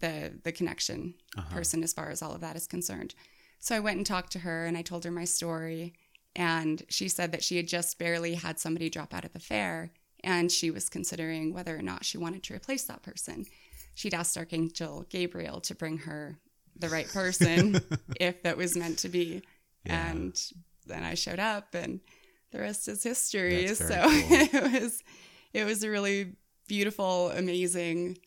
the 0.00 0.32
the 0.42 0.52
connection 0.52 1.14
uh-huh. 1.36 1.54
person 1.54 1.82
as 1.82 1.92
far 1.92 2.10
as 2.10 2.22
all 2.22 2.32
of 2.32 2.40
that 2.40 2.56
is 2.56 2.66
concerned." 2.66 3.14
So 3.60 3.74
I 3.74 3.80
went 3.80 3.96
and 3.96 4.06
talked 4.06 4.32
to 4.32 4.40
her, 4.40 4.66
and 4.66 4.76
I 4.76 4.82
told 4.82 5.04
her 5.04 5.10
my 5.10 5.24
story. 5.24 5.94
And 6.36 6.82
she 6.88 7.08
said 7.08 7.32
that 7.32 7.42
she 7.42 7.56
had 7.56 7.66
just 7.66 7.98
barely 7.98 8.34
had 8.34 8.60
somebody 8.60 8.88
drop 8.88 9.12
out 9.12 9.24
at 9.24 9.32
the 9.32 9.40
fair, 9.40 9.90
and 10.22 10.52
she 10.52 10.70
was 10.70 10.88
considering 10.88 11.52
whether 11.52 11.76
or 11.76 11.82
not 11.82 12.04
she 12.04 12.18
wanted 12.18 12.42
to 12.44 12.54
replace 12.54 12.84
that 12.84 13.02
person. 13.02 13.46
She'd 13.94 14.14
asked 14.14 14.38
Archangel 14.38 15.06
Gabriel 15.08 15.60
to 15.62 15.74
bring 15.74 15.98
her 15.98 16.38
the 16.76 16.88
right 16.88 17.08
person 17.08 17.80
if 18.20 18.42
that 18.42 18.56
was 18.56 18.76
meant 18.76 18.98
to 19.00 19.08
be. 19.08 19.42
Yeah. 19.84 20.10
And 20.10 20.40
then 20.86 21.02
I 21.02 21.14
showed 21.14 21.40
up 21.40 21.74
and 21.74 22.00
the 22.50 22.60
rest 22.60 22.88
is 22.88 23.02
history. 23.02 23.66
That's 23.66 23.78
So 23.78 24.02
cool. 24.02 24.12
it 24.12 24.82
was 24.82 25.02
it 25.52 25.64
was 25.64 25.82
a 25.82 25.90
really 25.90 26.36
beautiful, 26.66 27.30
amazing, 27.30 28.18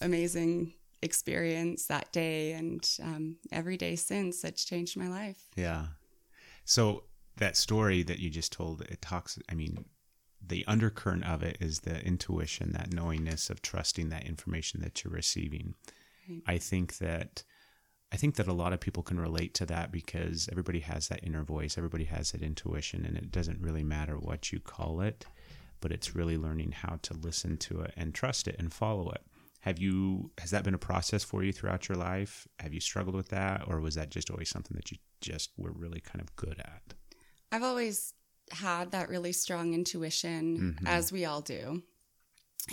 amazing 0.00 0.72
experience 1.02 1.86
that 1.86 2.12
day 2.12 2.52
and 2.52 2.88
um, 3.02 3.36
every 3.52 3.76
day 3.76 3.96
since 3.96 4.44
it's 4.44 4.64
changed 4.64 4.96
my 4.96 5.08
life. 5.08 5.50
Yeah. 5.56 5.86
So 6.64 7.04
that 7.36 7.56
story 7.56 8.02
that 8.02 8.18
you 8.18 8.30
just 8.30 8.52
told, 8.52 8.82
it 8.82 9.00
talks, 9.00 9.38
I 9.48 9.54
mean, 9.54 9.84
the 10.46 10.64
undercurrent 10.66 11.24
of 11.24 11.42
it 11.42 11.58
is 11.60 11.80
the 11.80 12.04
intuition, 12.04 12.72
that 12.72 12.92
knowingness 12.92 13.50
of 13.50 13.62
trusting 13.62 14.08
that 14.10 14.26
information 14.26 14.80
that 14.80 15.04
you're 15.04 15.12
receiving. 15.12 15.74
I 16.46 16.58
think 16.58 16.98
that 16.98 17.42
I 18.12 18.16
think 18.16 18.36
that 18.36 18.48
a 18.48 18.52
lot 18.52 18.72
of 18.72 18.80
people 18.80 19.02
can 19.04 19.20
relate 19.20 19.54
to 19.54 19.66
that 19.66 19.92
because 19.92 20.48
everybody 20.50 20.80
has 20.80 21.08
that 21.08 21.22
inner 21.22 21.44
voice, 21.44 21.78
everybody 21.78 22.04
has 22.04 22.32
that 22.32 22.42
intuition, 22.42 23.04
and 23.04 23.16
it 23.16 23.30
doesn't 23.30 23.60
really 23.60 23.84
matter 23.84 24.16
what 24.16 24.52
you 24.52 24.58
call 24.58 25.00
it, 25.00 25.26
but 25.80 25.92
it's 25.92 26.16
really 26.16 26.36
learning 26.36 26.72
how 26.72 26.98
to 27.02 27.14
listen 27.14 27.56
to 27.58 27.80
it 27.82 27.94
and 27.96 28.12
trust 28.12 28.48
it 28.48 28.56
and 28.58 28.72
follow 28.72 29.10
it. 29.10 29.22
Have 29.60 29.78
you 29.78 30.30
has 30.38 30.50
that 30.50 30.64
been 30.64 30.74
a 30.74 30.78
process 30.78 31.22
for 31.22 31.42
you 31.44 31.52
throughout 31.52 31.88
your 31.88 31.98
life? 31.98 32.48
Have 32.58 32.72
you 32.72 32.80
struggled 32.80 33.14
with 33.14 33.28
that 33.28 33.64
or 33.66 33.80
was 33.80 33.94
that 33.94 34.10
just 34.10 34.30
always 34.30 34.48
something 34.48 34.74
that 34.74 34.90
you 34.90 34.98
just 35.20 35.50
were 35.58 35.72
really 35.72 36.00
kind 36.00 36.20
of 36.20 36.34
good 36.36 36.58
at? 36.58 36.94
I've 37.52 37.62
always 37.62 38.14
had 38.50 38.92
that 38.92 39.08
really 39.08 39.32
strong 39.32 39.74
intuition, 39.74 40.76
mm-hmm. 40.76 40.86
as 40.86 41.12
we 41.12 41.24
all 41.24 41.40
do. 41.40 41.82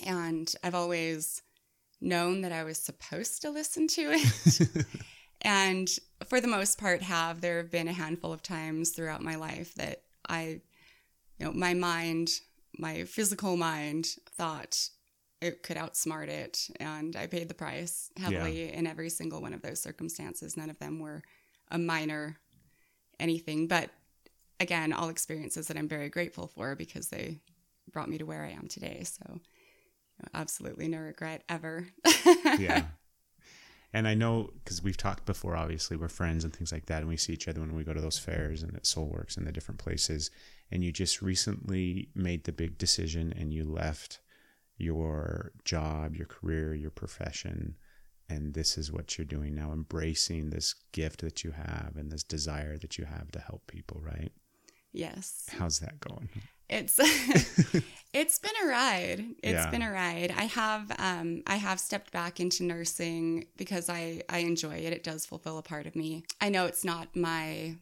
And 0.06 0.51
I've 0.63 0.75
always 0.75 1.41
known 2.01 2.41
that 2.41 2.51
I 2.51 2.63
was 2.63 2.77
supposed 2.77 3.41
to 3.41 3.50
listen 3.50 3.88
to 3.88 4.12
it. 4.13 4.86
and 5.41 5.89
for 6.25 6.39
the 6.39 6.48
most 6.48 6.77
part, 6.77 7.01
have. 7.01 7.41
There 7.41 7.58
have 7.58 7.72
been 7.72 7.88
a 7.88 7.94
handful 7.94 8.34
of 8.34 8.44
times 8.44 8.91
throughout 8.91 9.22
my 9.22 9.36
life 9.36 9.74
that 9.75 10.03
I, 10.27 10.62
you 11.39 11.46
know, 11.46 11.53
my 11.53 11.74
mind, 11.74 12.29
my 12.77 13.06
physical 13.06 13.58
mind 13.58 14.08
thought 14.36 14.89
it 15.41 15.63
could 15.63 15.77
outsmart 15.77 16.27
it. 16.27 16.67
And 16.79 17.15
I 17.15 17.27
paid 17.27 17.48
the 17.48 17.53
price 17.53 18.12
heavily 18.17 18.74
in 18.74 18.88
every 18.88 19.10
single 19.10 19.41
one 19.41 19.53
of 19.53 19.62
those 19.62 19.82
circumstances. 19.82 20.58
None 20.58 20.70
of 20.70 20.79
them 20.79 21.00
were 21.00 21.24
a 21.70 21.77
minor 21.77 22.38
anything. 23.20 23.67
But 23.67 23.89
again, 24.60 24.94
all 24.94 25.10
experiences 25.10 25.67
that 25.67 25.77
I'm 25.77 25.88
very 25.88 26.10
grateful 26.10 26.48
for 26.48 26.75
because 26.75 27.10
they 27.10 27.39
brought 27.91 28.10
me 28.10 28.17
to 28.17 28.25
where 28.25 28.44
I 28.44 28.51
am 28.51 28.67
today. 28.67 29.03
So, 29.03 29.24
you 29.29 29.36
know, 30.24 30.29
absolutely 30.34 30.88
no 30.88 31.00
regret 31.00 31.44
ever. 31.50 31.88
yeah. 32.58 32.86
And 33.94 34.08
I 34.08 34.15
know 34.15 34.50
because 34.63 34.84
we've 34.84 34.98
talked 34.98 35.25
before, 35.25 35.56
obviously, 35.56 35.98
we're 35.98 36.10
friends 36.10 36.44
and 36.44 36.53
things 36.53 36.72
like 36.72 36.88
that. 36.88 37.00
And 37.00 37.08
we 37.08 37.17
see 37.17 37.34
each 37.34 37.48
other 37.48 37.62
when 37.62 37.75
we 37.75 37.84
go 37.84 37.94
to 37.94 38.01
those 38.01 38.20
fairs 38.20 38.62
and 38.62 38.75
at 38.75 38.84
Soulworks 38.84 39.38
and 39.38 39.48
the 39.48 39.51
different 39.51 39.79
places. 39.79 40.29
And 40.72 40.84
you 40.84 40.91
just 40.91 41.22
recently 41.22 42.10
made 42.13 42.44
the 42.44 42.51
big 42.51 42.77
decision 42.77 43.34
and 43.36 43.53
you 43.53 43.63
left 43.63 44.20
your 44.77 45.51
job, 45.65 46.15
your 46.15 46.27
career, 46.27 46.74
your 46.74 46.91
profession. 46.91 47.75
And 48.29 48.53
this 48.53 48.77
is 48.77 48.91
what 48.91 49.17
you're 49.17 49.25
doing 49.25 49.55
now, 49.55 49.72
embracing 49.72 50.50
this 50.50 50.75
gift 50.91 51.22
that 51.22 51.43
you 51.43 51.51
have 51.51 51.93
and 51.96 52.12
this 52.12 52.24
desire 52.24 52.77
that 52.77 52.98
you 52.98 53.05
have 53.05 53.31
to 53.31 53.39
help 53.39 53.67
people, 53.67 54.01
right? 54.01 54.31
yes. 54.93 55.46
How's 55.50 55.79
that 55.79 56.00
going? 56.00 56.29
It's 56.69 57.00
it's 58.13 58.39
been 58.39 58.51
a 58.63 58.67
ride. 58.67 59.25
It's 59.43 59.65
Yeah. 59.65 59.72
been 59.72 59.81
a 59.81 59.91
ride. 59.91 60.34
I 60.36 60.43
have 60.46 60.91
um 61.00 61.43
I 61.48 61.55
have 61.57 61.79
stepped 61.79 62.12
back 62.12 62.39
into 62.39 62.63
nursing 62.63 63.46
because 63.57 63.89
I 63.89 64.24
I 64.29 64.39
enjoy 64.39 64.75
it. 64.75 64.93
It 64.93 65.03
does 65.03 65.25
fulfill 65.25 65.57
a 65.57 65.63
part 65.63 65.86
of 65.88 65.96
me. 65.96 66.24
I 66.41 66.50
know 66.50 66.65
it's 66.65 66.84
not 66.84 67.15
my 67.15 67.75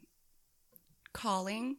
calling, 1.14 1.78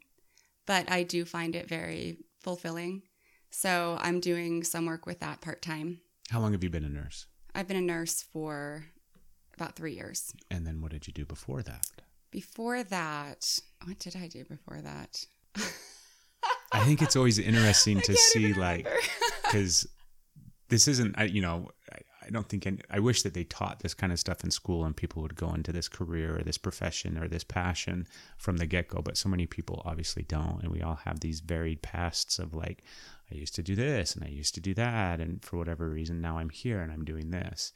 but 0.67 0.91
I 0.91 1.03
do 1.03 1.25
find 1.25 1.55
it 1.55 1.69
very 1.69 2.19
fulfilling. 2.41 3.03
So 3.51 3.99
I'm 4.01 4.21
doing 4.21 4.65
some 4.65 4.87
work 4.87 5.07
with 5.07 5.21
that 5.21 5.41
part 5.41 5.63
time. 5.63 6.01
How 6.31 6.41
long 6.41 6.53
have 6.53 6.63
you 6.65 6.71
been 6.71 6.85
a 6.85 6.89
nurse? 6.89 7.27
I've 7.55 7.69
been 7.69 7.77
a 7.77 7.81
nurse 7.81 8.23
for 8.23 8.87
about 9.55 9.77
3 9.77 9.95
years. 9.95 10.35
And 10.51 10.67
then 10.67 10.83
what 10.83 10.93
did 10.93 11.07
you 11.07 11.13
do 11.13 11.25
before 11.25 11.63
that? 11.63 11.87
Before 12.31 12.83
that, 12.83 13.59
what 13.85 13.99
did 13.99 14.17
I 14.17 14.29
do 14.29 14.45
before 14.45 14.81
that? 14.83 15.25
I 16.73 16.85
think 16.85 17.01
it's 17.03 17.17
always 17.17 17.39
interesting 17.51 18.01
to 18.03 18.15
see 18.15 18.53
like 18.53 18.87
because 19.45 19.87
this 20.69 20.89
isn't 20.89 21.15
I, 21.17 21.25
you 21.25 21.41
know 21.41 21.71
I, 21.93 21.99
I 22.27 22.31
don't 22.31 22.49
think 22.49 22.67
any, 22.67 22.81
I 22.91 22.99
wish 22.99 23.23
that 23.23 23.35
they 23.35 23.45
taught 23.45 23.81
this 23.81 23.95
kind 23.95 24.13
of 24.13 24.19
stuff 24.19 24.43
in 24.43 24.51
school 24.51 24.85
and 24.85 24.97
people 24.97 25.23
would 25.23 25.37
go 25.37 25.55
into 25.55 25.73
this 25.73 25.89
career 25.89 26.37
or 26.39 26.43
this 26.43 26.59
profession 26.59 27.17
or 27.19 27.29
this 27.29 27.45
passion 27.45 28.07
from 28.37 28.57
the 28.57 28.67
get 28.67 28.89
go. 28.89 29.01
But 29.01 29.17
so 29.17 29.29
many 29.29 29.47
people 29.47 29.81
obviously 29.85 30.25
don't, 30.25 30.63
and 30.63 30.73
we 30.73 30.83
all 30.83 30.99
have 31.05 31.21
these 31.21 31.39
varied 31.39 31.83
pasts 31.83 32.41
of 32.41 32.53
like 32.53 32.83
I 33.31 33.35
used 33.35 33.55
to 33.57 33.63
do 33.63 33.75
this 33.75 34.15
and 34.15 34.25
I 34.25 34.29
used 34.29 34.55
to 34.55 34.61
do 34.61 34.75
that, 34.75 35.21
and 35.21 35.45
for 35.45 35.57
whatever 35.57 35.89
reason 35.89 36.21
now 36.21 36.39
I'm 36.39 36.51
here 36.51 36.81
and 36.81 36.93
I'm 36.93 37.05
doing 37.05 37.31
this. 37.31 37.73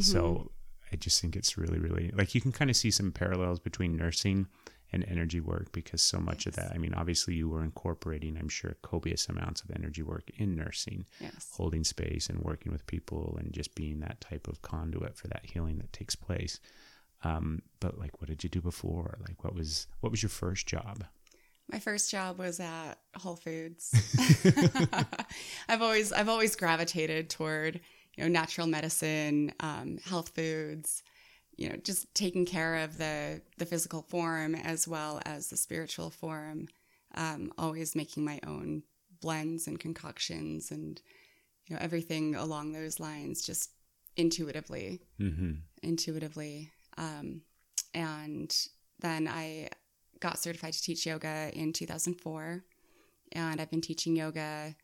So 0.00 0.50
I 0.92 0.96
just 0.96 1.20
think 1.20 1.36
it's 1.36 1.58
really 1.58 1.78
really 1.78 2.10
like 2.14 2.34
you 2.34 2.40
can 2.40 2.52
kind 2.52 2.70
of 2.70 2.76
see 2.76 2.90
some 2.90 3.12
parallels 3.12 3.58
between 3.60 3.96
nursing 3.96 4.46
and 4.92 5.04
energy 5.08 5.40
work 5.40 5.72
because 5.72 6.00
so 6.00 6.18
much 6.20 6.46
of 6.46 6.54
that 6.54 6.70
I 6.72 6.78
mean 6.78 6.94
obviously 6.94 7.34
you 7.34 7.48
were 7.48 7.64
incorporating 7.64 8.36
I'm 8.38 8.48
sure 8.48 8.76
copious 8.82 9.28
amounts 9.28 9.62
of 9.62 9.70
energy 9.72 10.02
work 10.02 10.30
in 10.38 10.54
nursing 10.54 11.04
Yes. 11.20 11.50
holding 11.56 11.82
space 11.84 12.28
and 12.30 12.38
working 12.38 12.70
with 12.72 12.86
people 12.86 13.36
and 13.38 13.52
just 13.52 13.74
being 13.74 13.98
that 14.00 14.20
type 14.20 14.46
of 14.46 14.62
conduit 14.62 15.16
for 15.16 15.26
that 15.28 15.44
healing 15.44 15.78
that 15.78 15.92
takes 15.92 16.14
place. 16.14 16.60
Um, 17.24 17.62
but 17.80 17.98
like 17.98 18.20
what 18.20 18.28
did 18.28 18.44
you 18.44 18.48
do 18.50 18.60
before? 18.60 19.18
Like 19.26 19.42
what 19.42 19.54
was 19.56 19.88
what 20.00 20.10
was 20.12 20.22
your 20.22 20.30
first 20.30 20.66
job 20.68 21.04
My 21.70 21.78
first 21.80 22.10
job 22.10 22.38
was 22.38 22.60
at 22.60 22.94
Whole 23.16 23.36
Foods. 23.36 23.92
I've 25.68 25.82
always 25.82 26.12
I've 26.12 26.28
always 26.28 26.54
gravitated 26.56 27.28
toward 27.30 27.80
you 28.16 28.22
know 28.24 28.28
natural 28.28 28.66
medicine, 28.66 29.52
um, 29.60 29.98
health 30.04 30.30
foods, 30.34 31.02
you 31.56 31.68
know, 31.68 31.76
just 31.76 32.12
taking 32.14 32.46
care 32.46 32.76
of 32.76 32.98
the 32.98 33.40
the 33.58 33.66
physical 33.66 34.02
form 34.02 34.54
as 34.54 34.86
well 34.86 35.20
as 35.24 35.48
the 35.50 35.56
spiritual 35.56 36.10
form. 36.10 36.68
Um, 37.14 37.52
always 37.56 37.94
making 37.96 38.24
my 38.24 38.40
own 38.46 38.82
blends 39.20 39.66
and 39.66 39.80
concoctions 39.80 40.70
and 40.70 41.00
you 41.66 41.74
know 41.74 41.82
everything 41.82 42.34
along 42.36 42.72
those 42.72 43.00
lines, 43.00 43.44
just 43.44 43.70
intuitively, 44.16 45.00
Mm-hmm. 45.20 45.52
intuitively. 45.82 46.70
Um, 46.96 47.42
and 47.94 48.54
then 49.00 49.28
I 49.28 49.68
got 50.20 50.38
certified 50.38 50.72
to 50.72 50.82
teach 50.82 51.06
yoga 51.06 51.50
in 51.52 51.72
2004, 51.72 52.64
and 53.32 53.60
I've 53.60 53.70
been 53.70 53.80
teaching 53.80 54.16
yoga 54.16 54.74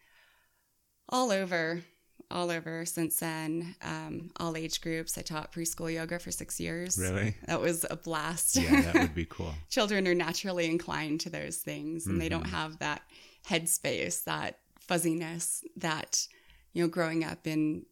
all 1.08 1.30
over 1.30 1.82
all 2.30 2.50
over 2.50 2.86
since 2.86 3.18
then. 3.20 3.74
Um, 3.82 4.30
all 4.38 4.56
age 4.56 4.80
groups. 4.80 5.18
I 5.18 5.22
taught 5.22 5.52
preschool 5.52 5.92
yoga 5.92 6.18
for 6.18 6.30
six 6.30 6.58
years. 6.58 6.96
Really? 6.98 7.36
That 7.46 7.60
was 7.60 7.84
a 7.90 7.96
blast. 7.96 8.56
Yeah, 8.56 8.80
that 8.80 8.94
would 8.94 9.14
be 9.14 9.24
cool. 9.28 9.52
Children 9.68 10.08
are 10.08 10.14
naturally 10.14 10.66
inclined 10.70 11.20
to 11.22 11.30
those 11.30 11.58
things, 11.58 12.06
and 12.06 12.18
they 12.20 12.28
don't 12.30 12.44
Mm-hmm. 12.44 12.54
have 12.56 12.78
that 12.78 13.02
headspace, 13.46 14.24
that 14.24 14.60
fuzziness 14.80 15.62
that 15.76 16.26
you 16.72 16.82
know, 16.82 16.88
growing 16.88 17.22
up 17.22 17.46
in 17.46 17.84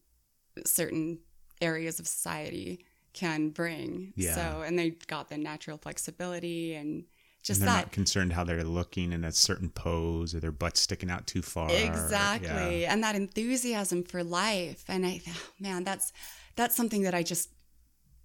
certain 0.64 1.18
areas 1.60 2.00
of 2.00 2.06
society 2.08 2.84
can 3.12 3.50
bring. 3.50 4.14
Yeah. 4.16 4.34
So, 4.34 4.62
and 4.62 4.78
they 4.78 4.90
got 5.06 5.28
the 5.28 5.36
natural 5.36 5.76
flexibility 5.76 6.74
and 6.74 7.04
just 7.42 7.60
and 7.60 7.68
they're 7.68 7.74
that. 7.74 7.86
not 7.86 7.92
concerned 7.92 8.32
how 8.32 8.44
they're 8.44 8.64
looking 8.64 9.12
in 9.12 9.24
a 9.24 9.32
certain 9.32 9.70
pose 9.70 10.34
or 10.34 10.40
their 10.40 10.52
butt 10.52 10.76
sticking 10.76 11.10
out 11.10 11.26
too 11.26 11.42
far. 11.42 11.70
exactly. 11.70 12.82
Yeah. 12.82 12.92
and 12.92 13.02
that 13.02 13.14
enthusiasm 13.14 14.02
for 14.04 14.22
life. 14.22 14.84
And 14.88 15.06
i 15.06 15.20
oh, 15.28 15.42
man 15.58 15.84
that's 15.84 16.12
that's 16.56 16.76
something 16.76 17.02
that 17.02 17.14
i 17.14 17.22
just 17.22 17.50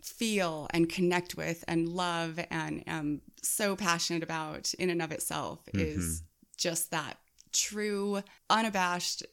feel 0.02 0.68
and 0.72 0.88
connect 0.88 1.36
with 1.36 1.64
and 1.68 1.90
love 1.90 2.40
and 2.52 2.84
am 2.88 3.22
so 3.42 3.76
passionate 3.76 4.22
about 4.22 4.74
in 4.76 4.90
and 4.92 5.02
of 5.02 5.12
itself 5.12 5.66
mm-hmm. 5.74 5.80
is 5.80 6.22
just 6.58 6.92
that 6.92 7.18
true 7.52 8.22
unabashed 8.50 9.24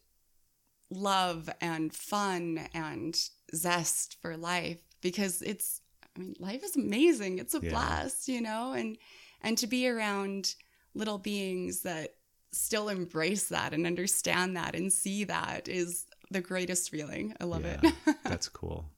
love 0.91 1.49
and 1.61 1.93
fun 1.95 2.69
and 2.75 3.19
zest 3.55 4.17
for 4.21 4.37
life. 4.37 4.81
Because 5.01 5.43
it's 5.43 5.81
i 6.17 6.21
mean 6.21 6.35
life 6.39 6.63
is 6.63 6.77
amazing. 6.77 7.39
It's 7.39 7.55
a 7.55 7.61
Yeah. 7.63 7.71
blast 7.71 8.29
you 8.29 8.41
know? 8.41 8.73
And 8.73 8.97
and 9.43 9.59
to 9.59 9.67
be 9.67 9.89
around 9.89 10.55
little 10.95 11.19
beings 11.19 11.83
that 11.83 12.15
still 12.53 12.89
embrace 12.89 13.49
that 13.49 13.73
and 13.73 13.87
understand 13.87 14.57
that 14.57 14.75
and 14.75 14.93
see 14.93 15.25
that 15.25 15.69
is 15.69 16.07
the 16.31 16.41
greatest 16.41 16.91
feeling 16.91 17.35
i 17.41 17.45
love 17.45 17.65
Yeah, 17.65 17.91
it 18.07 18.17
That's 18.25 18.49
cool. 18.49 18.91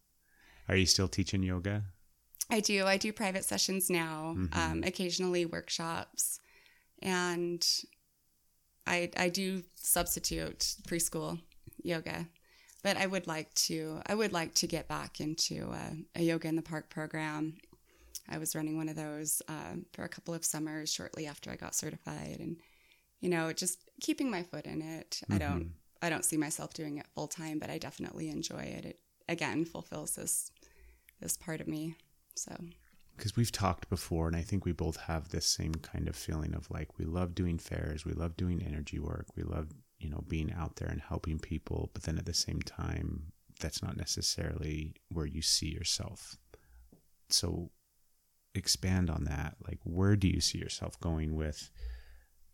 Are 0.69 0.77
you 0.77 0.87
still 0.87 1.09
teaching 1.09 1.43
yoga? 1.43 1.85
I 2.51 2.61
do. 2.61 2.85
I 2.87 2.97
do 2.97 3.13
private 3.13 3.45
sessions 3.45 3.91
now, 3.91 4.37
um, 4.53 4.83
occasionally 4.85 5.47
workshops, 5.47 6.41
and 7.03 7.67
I 8.87 9.11
I 9.17 9.29
do 9.29 9.63
substitute 9.75 10.75
preschool 10.87 11.41
yoga. 11.83 12.27
But 12.83 12.99
I 12.99 13.07
would 13.07 13.27
like 13.27 13.53
to 13.67 14.01
I 14.07 14.15
would 14.15 14.33
like 14.33 14.55
to 14.57 14.67
get 14.67 14.89
back 14.89 15.21
into 15.21 15.71
uh, 15.73 15.95
a 16.15 16.23
yoga 16.23 16.49
in 16.49 16.57
the 16.57 16.63
park 16.63 16.91
program. 16.91 17.57
I 18.29 18.39
was 18.39 18.55
running 18.55 18.77
one 18.77 18.89
of 18.89 18.97
those 18.97 19.43
uh, 19.49 19.77
for 19.93 20.05
a 20.05 20.09
couple 20.09 20.35
of 20.35 20.45
summers 20.45 20.93
shortly 20.93 21.27
after 21.27 21.51
I 21.51 21.57
got 21.57 21.75
certified, 21.75 22.39
and 22.41 22.57
you 23.21 23.29
know, 23.29 23.53
just 23.53 23.79
keeping 24.01 24.31
my 24.31 24.43
foot 24.43 24.67
in 24.67 24.83
it. 24.83 25.21
I 25.31 25.39
don't 25.39 25.73
I 26.03 26.11
don't 26.11 26.25
see 26.25 26.37
myself 26.37 26.75
doing 26.75 26.99
it 26.99 27.07
full 27.15 27.29
time, 27.29 27.59
but 27.59 27.71
I 27.71 27.79
definitely 27.79 28.29
enjoy 28.29 28.63
it. 28.63 28.85
It 28.85 29.01
again 29.29 29.65
fulfills 29.65 30.17
this 30.17 30.51
this 31.21 31.37
part 31.37 31.61
of 31.61 31.69
me. 31.69 31.97
So 32.35 32.57
because 33.17 33.37
we've 33.37 33.53
talked 33.53 33.89
before 33.89 34.27
and 34.27 34.37
i 34.37 34.41
think 34.41 34.65
we 34.65 34.73
both 34.73 34.97
have 34.97 35.29
this 35.29 35.47
same 35.47 35.75
kind 35.75 36.09
of 36.09 36.17
feeling 36.17 36.55
of 36.55 36.71
like 36.71 36.99
we 36.99 37.05
love 37.05 37.35
doing 37.35 37.59
fairs 37.59 38.05
we 38.05 38.13
love 38.13 38.37
doing 38.37 38.63
energy 38.63 38.99
work 38.99 39.27
we 39.37 39.43
love 39.43 39.69
you 39.99 40.11
know 40.11 40.25
being 40.29 40.53
out 40.53 40.77
there 40.77 40.89
and 40.89 41.01
helping 41.01 41.39
people 41.39 41.91
but 41.95 42.03
then 42.03 42.19
at 42.19 42.27
the 42.27 42.35
same 42.35 42.61
time 42.63 43.33
that's 43.61 43.83
not 43.83 43.97
necessarily 43.97 44.95
where 45.11 45.27
you 45.27 45.43
see 45.43 45.69
yourself 45.69 46.37
so 47.29 47.71
expand 48.55 49.11
on 49.11 49.25
that 49.25 49.57
like 49.67 49.79
where 49.85 50.17
do 50.17 50.29
you 50.29 50.41
see 50.41 50.59
yourself 50.59 50.99
going 51.01 51.35
with 51.35 51.71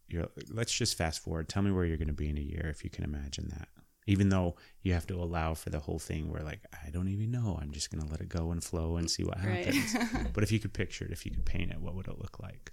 your 0.08 0.28
let's 0.50 0.72
just 0.72 0.96
fast 0.96 1.22
forward 1.22 1.48
tell 1.48 1.62
me 1.62 1.70
where 1.70 1.84
you're 1.84 1.96
going 1.96 2.08
to 2.08 2.14
be 2.14 2.28
in 2.28 2.38
a 2.38 2.40
year 2.40 2.66
if 2.68 2.82
you 2.84 2.90
can 2.90 3.04
imagine 3.04 3.48
that 3.48 3.68
even 4.06 4.28
though 4.30 4.56
you 4.82 4.92
have 4.94 5.06
to 5.06 5.14
allow 5.14 5.54
for 5.54 5.70
the 5.70 5.78
whole 5.80 5.98
thing 5.98 6.30
where 6.30 6.42
like 6.42 6.60
i 6.86 6.90
don't 6.90 7.08
even 7.08 7.30
know 7.30 7.58
i'm 7.60 7.70
just 7.70 7.90
going 7.90 8.02
to 8.04 8.10
let 8.10 8.20
it 8.20 8.28
go 8.28 8.50
and 8.50 8.64
flow 8.64 8.96
and 8.96 9.10
see 9.10 9.22
what 9.24 9.38
Right. 9.44 9.64
happens 9.64 9.94
but 10.32 10.42
if 10.42 10.50
you 10.50 10.58
could 10.58 10.72
picture 10.72 11.04
it 11.04 11.12
if 11.12 11.24
you 11.26 11.32
could 11.32 11.44
paint 11.44 11.70
it 11.70 11.80
what 11.80 11.94
would 11.94 12.08
it 12.08 12.18
look 12.18 12.38
like 12.40 12.72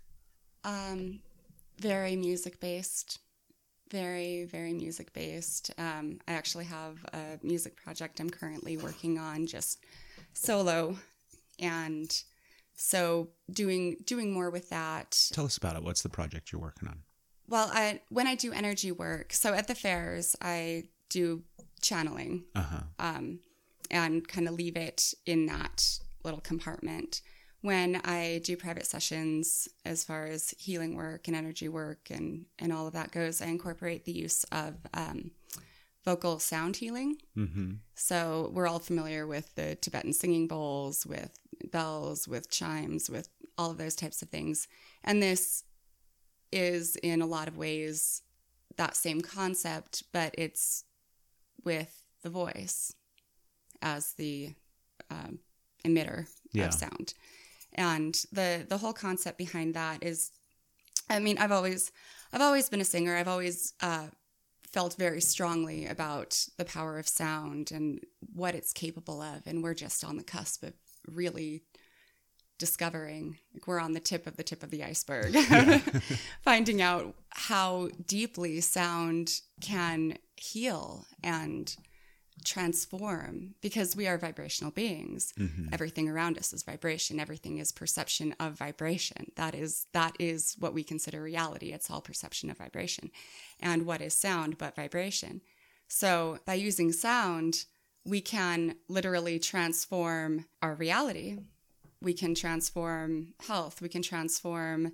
Um, 0.63 1.19
very 1.79 2.15
music 2.15 2.59
based. 2.59 3.19
Very, 3.91 4.43
very 4.45 4.73
music 4.73 5.13
based. 5.13 5.71
Um, 5.77 6.19
I 6.27 6.33
actually 6.33 6.65
have 6.65 7.05
a 7.13 7.39
music 7.41 7.77
project 7.77 8.19
I'm 8.19 8.29
currently 8.29 8.75
working 8.75 9.17
on, 9.17 9.45
just 9.47 9.85
solo, 10.33 10.97
and 11.59 12.09
so 12.77 13.29
doing 13.51 13.97
doing 14.05 14.31
more 14.31 14.49
with 14.49 14.69
that. 14.69 15.19
tell 15.33 15.45
us 15.45 15.57
about 15.57 15.75
it 15.75 15.83
what's 15.83 16.01
the 16.03 16.09
project 16.09 16.51
you're 16.51 16.61
working 16.61 16.87
on 16.87 16.99
Well, 17.49 17.69
I 17.73 18.01
when 18.09 18.27
I 18.27 18.35
do 18.35 18.53
energy 18.53 18.91
work, 18.91 19.33
so 19.33 19.53
at 19.53 19.67
the 19.67 19.75
fairs 19.75 20.35
I 20.41 20.83
do 21.09 21.43
channeling, 21.81 22.45
uh-huh 22.55 22.83
um, 22.99 23.39
and 23.91 24.27
kind 24.27 24.47
of 24.47 24.53
leave 24.53 24.77
it 24.77 25.13
in 25.25 25.47
that 25.47 25.99
little 26.23 26.41
compartment. 26.41 27.21
When 27.61 27.99
I 28.05 28.41
do 28.43 28.55
private 28.55 28.85
sessions, 28.85 29.67
as 29.83 30.03
far 30.03 30.25
as 30.25 30.53
healing 30.57 30.95
work 30.95 31.27
and 31.27 31.35
energy 31.35 31.67
work 31.67 32.09
and, 32.11 32.45
and 32.59 32.71
all 32.71 32.85
of 32.85 32.93
that 32.93 33.11
goes, 33.11 33.41
I 33.41 33.47
incorporate 33.47 34.05
the 34.05 34.11
use 34.11 34.43
of 34.51 34.75
um, 34.93 35.31
vocal 36.09 36.39
sound 36.39 36.77
healing. 36.77 37.11
mm-hmm 37.35 37.71
So 37.95 38.17
we're 38.53 38.69
all 38.71 38.79
familiar 38.91 39.27
with 39.27 39.47
the 39.55 39.75
Tibetan 39.83 40.13
singing 40.13 40.47
bowls, 40.47 41.05
with 41.05 41.31
bells, 41.71 42.27
with 42.27 42.49
chimes, 42.49 43.09
with 43.09 43.27
all 43.57 43.71
of 43.71 43.77
those 43.77 43.95
types 43.95 44.21
of 44.21 44.29
things. 44.29 44.67
And 45.03 45.21
this 45.21 45.63
is 46.51 46.95
in 47.11 47.21
a 47.21 47.25
lot 47.35 47.47
of 47.49 47.57
ways 47.57 48.21
that 48.77 48.95
same 48.95 49.21
concept, 49.21 50.03
but 50.13 50.31
it's 50.37 50.85
with 51.65 51.93
the 52.23 52.29
voice 52.29 52.93
as 53.81 54.13
the 54.13 54.53
um, 55.09 55.39
emitter 55.83 56.19
Yeah. 56.53 56.67
of 56.67 56.73
sound. 56.73 57.13
And 57.73 58.13
the 58.31 58.65
the 58.71 58.77
whole 58.77 58.93
concept 58.93 59.37
behind 59.37 59.73
that 59.73 59.97
is, 60.11 60.31
I 61.09 61.19
mean, 61.19 61.37
I've 61.37 61.55
always 61.57 61.91
I've 62.31 62.45
always 62.47 62.69
been 62.69 62.81
a 62.81 62.91
singer. 62.95 63.13
I've 63.17 63.33
always 63.35 63.73
uh, 63.81 64.07
felt 64.71 64.95
very 64.95 65.21
strongly 65.21 65.85
about 65.85 66.47
the 66.57 66.65
power 66.65 66.99
of 66.99 67.07
sound 67.07 67.71
and 67.71 67.99
what 68.33 68.55
it's 68.55 68.73
capable 68.73 69.21
of, 69.21 69.41
and 69.45 69.63
we're 69.63 69.73
just 69.73 70.03
on 70.03 70.17
the 70.17 70.23
cusp 70.23 70.63
of 70.63 70.73
really 71.07 71.63
discovering 72.57 73.37
like 73.53 73.67
we're 73.67 73.79
on 73.79 73.93
the 73.93 73.99
tip 73.99 74.25
of 74.25 74.35
the 74.35 74.43
tip 74.43 74.63
of 74.63 74.71
the 74.71 74.83
iceberg 74.83 75.35
finding 76.41 76.81
out 76.81 77.13
how 77.29 77.87
deeply 78.07 78.59
sound 78.61 79.41
can 79.61 80.17
heal 80.35 81.05
and 81.23 81.75
transform 82.43 83.55
because 83.61 83.95
we 83.95 84.07
are 84.07 84.17
vibrational 84.17 84.71
beings. 84.71 85.33
Mm-hmm. 85.37 85.69
Everything 85.73 86.07
around 86.07 86.37
us 86.37 86.53
is 86.53 86.63
vibration. 86.63 87.19
Everything 87.19 87.57
is 87.57 87.71
perception 87.71 88.35
of 88.39 88.53
vibration. 88.53 89.31
That 89.35 89.55
is 89.55 89.87
that 89.93 90.15
is 90.19 90.55
what 90.59 90.73
we 90.73 90.83
consider 90.83 91.21
reality. 91.21 91.71
It's 91.71 91.89
all 91.89 92.01
perception 92.01 92.49
of 92.49 92.57
vibration 92.57 93.11
and 93.59 93.85
what 93.85 94.01
is 94.01 94.13
sound 94.13 94.57
but 94.57 94.75
vibration. 94.75 95.41
So 95.87 96.39
by 96.45 96.55
using 96.55 96.91
sound 96.91 97.65
we 98.07 98.21
can 98.21 98.75
literally 98.87 99.37
transform 99.37 100.45
our 100.61 100.75
reality. 100.75 101.39
We 102.01 102.13
can 102.13 102.35
transform 102.35 103.33
health. 103.41 103.81
We 103.81 103.89
can 103.89 104.01
transform 104.01 104.93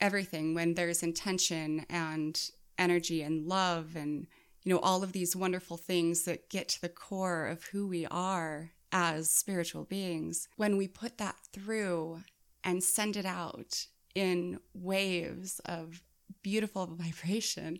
everything 0.00 0.54
when 0.54 0.74
there's 0.74 1.04
intention 1.04 1.86
and 1.88 2.40
energy 2.78 3.22
and 3.22 3.46
love 3.46 3.94
and 3.94 4.26
you 4.64 4.72
know 4.72 4.80
all 4.80 5.02
of 5.02 5.12
these 5.12 5.36
wonderful 5.36 5.76
things 5.76 6.22
that 6.24 6.48
get 6.48 6.68
to 6.68 6.80
the 6.80 6.88
core 6.88 7.46
of 7.46 7.64
who 7.64 7.86
we 7.86 8.06
are 8.06 8.70
as 8.92 9.30
spiritual 9.30 9.84
beings 9.84 10.48
when 10.56 10.76
we 10.76 10.86
put 10.86 11.18
that 11.18 11.36
through 11.52 12.20
and 12.62 12.82
send 12.82 13.16
it 13.16 13.24
out 13.24 13.86
in 14.14 14.58
waves 14.74 15.60
of 15.64 16.02
beautiful 16.42 16.86
vibration 16.92 17.78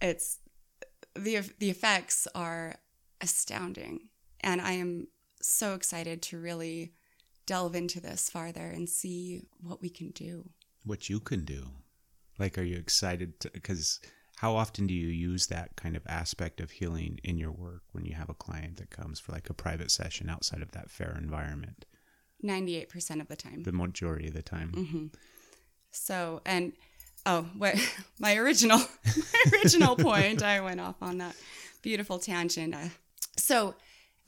it's 0.00 0.38
the 1.14 1.40
the 1.58 1.70
effects 1.70 2.28
are 2.34 2.76
astounding. 3.20 4.08
And 4.40 4.60
i 4.60 4.72
am 4.72 5.08
so 5.40 5.74
excited 5.74 6.22
to 6.22 6.38
really 6.38 6.92
delve 7.46 7.74
into 7.74 8.00
this 8.00 8.28
farther 8.28 8.66
and 8.66 8.88
see 8.88 9.42
what 9.60 9.80
we 9.80 9.88
can 9.88 10.10
do. 10.10 10.50
What 10.84 11.08
you 11.08 11.20
can 11.20 11.44
do. 11.44 11.70
Like 12.38 12.58
are 12.58 12.62
you 12.62 12.76
excited 12.76 13.34
because 13.52 14.00
how 14.38 14.54
often 14.54 14.86
do 14.86 14.94
you 14.94 15.08
use 15.08 15.48
that 15.48 15.74
kind 15.74 15.96
of 15.96 16.02
aspect 16.06 16.60
of 16.60 16.70
healing 16.70 17.18
in 17.24 17.38
your 17.38 17.50
work 17.50 17.82
when 17.90 18.04
you 18.04 18.14
have 18.14 18.30
a 18.30 18.34
client 18.34 18.76
that 18.76 18.88
comes 18.88 19.18
for 19.18 19.32
like 19.32 19.50
a 19.50 19.54
private 19.54 19.90
session 19.90 20.30
outside 20.30 20.62
of 20.62 20.70
that 20.72 20.90
fair 20.90 21.16
environment 21.20 21.84
98% 22.44 23.20
of 23.20 23.26
the 23.26 23.34
time. 23.34 23.64
the 23.64 23.72
majority 23.72 24.28
of 24.28 24.34
the 24.34 24.42
time. 24.42 24.72
Mm-hmm. 24.72 25.06
So, 25.90 26.40
and 26.46 26.72
oh, 27.26 27.46
what 27.56 27.74
my 28.20 28.36
original 28.36 28.78
my 29.06 29.52
original 29.52 29.96
point, 29.98 30.42
I 30.42 30.60
went 30.60 30.80
off 30.80 31.02
on 31.02 31.18
that 31.18 31.34
beautiful 31.82 32.20
tangent. 32.20 32.74
Uh, 32.74 32.90
so, 33.36 33.74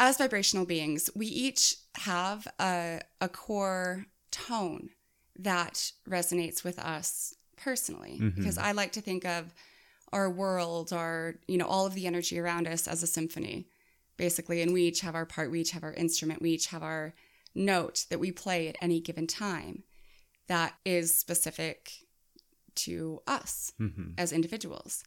as 0.00 0.16
vibrational 0.16 0.66
beings, 0.66 1.08
we 1.14 1.26
each 1.26 1.76
have 1.98 2.48
a, 2.58 3.00
a 3.20 3.28
core 3.28 4.06
tone 4.32 4.90
that 5.38 5.92
resonates 6.08 6.64
with 6.64 6.78
us 6.80 7.34
personally. 7.56 8.18
Because 8.18 8.56
I 8.56 8.72
like 8.72 8.92
to 8.92 9.00
think 9.02 9.26
of 9.26 9.52
our 10.12 10.30
world, 10.30 10.92
our, 10.92 11.36
you 11.46 11.56
know, 11.56 11.66
all 11.66 11.86
of 11.86 11.94
the 11.94 12.06
energy 12.06 12.38
around 12.38 12.66
us 12.66 12.88
as 12.88 13.02
a 13.02 13.06
symphony, 13.06 13.68
basically. 14.16 14.62
And 14.62 14.72
we 14.72 14.82
each 14.82 15.00
have 15.00 15.14
our 15.14 15.26
part, 15.26 15.50
we 15.50 15.60
each 15.60 15.70
have 15.72 15.84
our 15.84 15.94
instrument, 15.94 16.42
we 16.42 16.50
each 16.50 16.66
have 16.68 16.82
our 16.82 17.14
note 17.54 18.06
that 18.10 18.20
we 18.20 18.32
play 18.32 18.68
at 18.68 18.76
any 18.80 19.00
given 19.00 19.26
time 19.26 19.84
that 20.48 20.74
is 20.84 21.14
specific 21.14 21.92
to 22.74 23.20
us 23.26 23.72
as 24.18 24.32
individuals. 24.32 25.04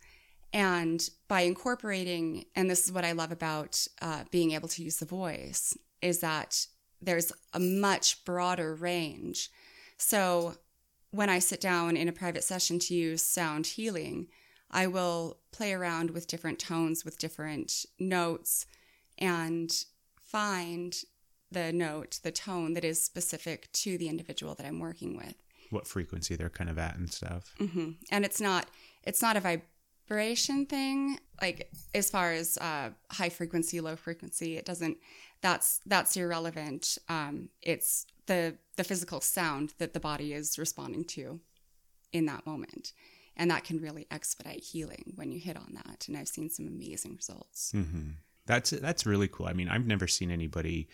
And 0.54 1.10
by 1.28 1.42
incorporating, 1.42 2.46
and 2.56 2.70
this 2.70 2.86
is 2.86 2.92
what 2.92 3.04
I 3.04 3.13
love 3.13 3.32
about 3.32 3.86
uh, 4.02 4.24
being 4.30 4.52
able 4.52 4.68
to 4.70 4.84
use 4.84 4.98
the 4.98 5.06
voice, 5.06 5.76
is 6.02 6.20
that 6.20 6.68
there's 7.02 7.32
a 7.54 7.60
much 7.60 8.24
broader 8.24 8.76
range. 8.76 9.50
So 9.98 10.56
when 11.12 11.30
I 11.30 11.39
sit 11.39 11.60
down 11.60 11.98
in 11.98 12.08
a 12.08 12.13
private 12.13 12.44
session 12.44 12.80
to 12.80 12.94
use 12.94 13.24
sound 13.24 13.68
healing, 13.68 14.28
I 14.74 14.88
will 14.88 15.38
play 15.52 15.72
around 15.72 16.10
with 16.12 16.28
different 16.28 16.60
tones, 16.60 17.06
with 17.06 17.20
different 17.20 17.86
notes, 18.00 18.66
and 19.18 19.72
find 20.20 20.96
the 21.52 21.72
note, 21.72 22.20
the 22.24 22.32
tone 22.32 22.74
that 22.74 22.84
is 22.84 23.02
specific 23.02 23.72
to 23.72 23.98
the 23.98 24.10
individual 24.10 24.56
that 24.56 24.66
I'm 24.66 24.80
working 24.80 25.16
with. 25.16 25.36
What 25.70 25.88
frequency 25.88 26.36
they're 26.36 26.50
kind 26.50 26.70
of 26.70 26.80
at 26.80 26.96
and 26.96 27.12
stuff. 27.12 27.54
hmm 27.58 27.92
And 28.12 28.26
it's 28.26 28.42
not 28.42 28.68
it's 29.04 29.22
not 29.22 29.38
a 29.38 29.62
vibration 30.10 30.66
thing 30.66 31.20
like 31.42 31.72
as 31.94 32.10
far 32.10 32.32
as 32.32 32.58
uh, 32.58 32.90
high 33.12 33.30
frequency, 33.30 33.80
low 33.82 33.96
frequency. 33.96 34.58
It 34.58 34.66
doesn't. 34.66 34.98
That's 35.42 35.80
that's 35.86 36.16
irrelevant. 36.16 36.98
Um, 37.10 37.50
it's 37.62 38.06
the 38.26 38.56
the 38.76 38.84
physical 38.84 39.22
sound 39.22 39.74
that 39.78 39.94
the 39.94 40.00
body 40.00 40.34
is 40.34 40.58
responding 40.58 41.06
to 41.06 41.40
in 42.12 42.26
that 42.28 42.46
moment. 42.46 42.94
And 43.36 43.50
that 43.50 43.63
can 43.63 43.80
really 43.80 44.06
expedite 44.12 44.63
healing 44.63 45.13
when 45.15 45.32
you 45.32 45.39
hit 45.39 45.58
on 45.58 45.74
that. 45.74 46.06
And 46.08 46.15
I've 46.15 46.28
seen 46.28 46.50
some 46.50 46.67
amazing 46.67 47.15
results. 47.15 47.72
hmm 47.72 48.12
That's 48.46 48.69
that's 48.72 49.06
really 49.06 49.28
cool. 49.28 49.48
I 49.48 49.54
mean, 49.54 49.69
I've 49.69 49.88
never 49.88 50.08
seen 50.08 50.30
anybody. 50.32 50.88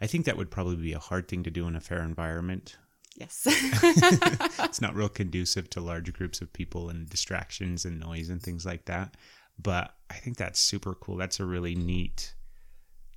I 0.00 0.06
think 0.06 0.24
that 0.26 0.36
would 0.36 0.50
probably 0.50 0.76
be 0.76 0.92
a 0.92 0.98
hard 0.98 1.28
thing 1.28 1.42
to 1.44 1.50
do 1.50 1.66
in 1.66 1.76
a 1.76 1.80
fair 1.80 2.02
environment. 2.02 2.76
Yes. 3.16 3.46
It's 4.64 4.80
not 4.80 4.94
real 4.94 5.08
conducive 5.08 5.70
to 5.70 5.80
large 5.80 6.12
groups 6.12 6.40
of 6.40 6.52
people 6.52 6.90
and 6.90 7.08
distractions 7.08 7.84
and 7.84 7.98
noise 7.98 8.28
and 8.28 8.42
things 8.42 8.66
like 8.66 8.84
that. 8.86 9.16
But 9.58 9.94
I 10.10 10.14
think 10.14 10.36
that's 10.36 10.60
super 10.60 10.94
cool. 10.94 11.16
That's 11.16 11.40
a 11.40 11.46
really 11.46 11.74
neat 11.74 12.34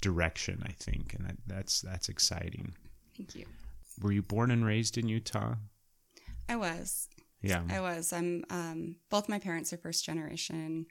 direction, 0.02 0.64
I 0.66 0.72
think, 0.72 1.14
and 1.14 1.26
that, 1.28 1.38
that's 1.48 1.82
that's 1.82 2.08
exciting. 2.08 2.76
Thank 3.18 3.36
you. 3.36 3.46
Were 4.02 4.14
you 4.14 4.22
born 4.22 4.52
and 4.52 4.64
raised 4.66 4.98
in 4.98 5.10
Utah? 5.10 5.56
I 6.48 6.56
was. 6.56 7.10
Yeah. 7.42 7.64
I 7.70 7.80
was. 7.80 8.12
I'm. 8.14 8.44
Um, 8.50 8.96
both 9.10 9.30
my 9.30 9.40
parents 9.40 9.72
are 9.74 9.78
first 9.78 10.06
generation 10.06 10.88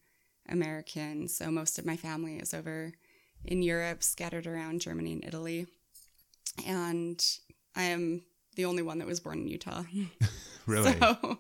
American, 0.48 1.28
so 1.28 1.50
most 1.50 1.78
of 1.78 1.86
my 1.86 1.96
family 1.96 2.36
is 2.36 2.54
over 2.54 2.92
in 3.44 3.62
Europe, 3.62 4.02
scattered 4.02 4.46
around 4.46 4.80
Germany 4.80 5.12
and 5.12 5.24
Italy, 5.24 5.66
and 6.66 7.24
I 7.76 7.84
am 7.84 8.22
the 8.56 8.64
only 8.64 8.82
one 8.82 8.98
that 8.98 9.06
was 9.06 9.20
born 9.20 9.40
in 9.40 9.48
Utah. 9.48 9.84
Really? 10.66 10.92
So, 11.00 11.38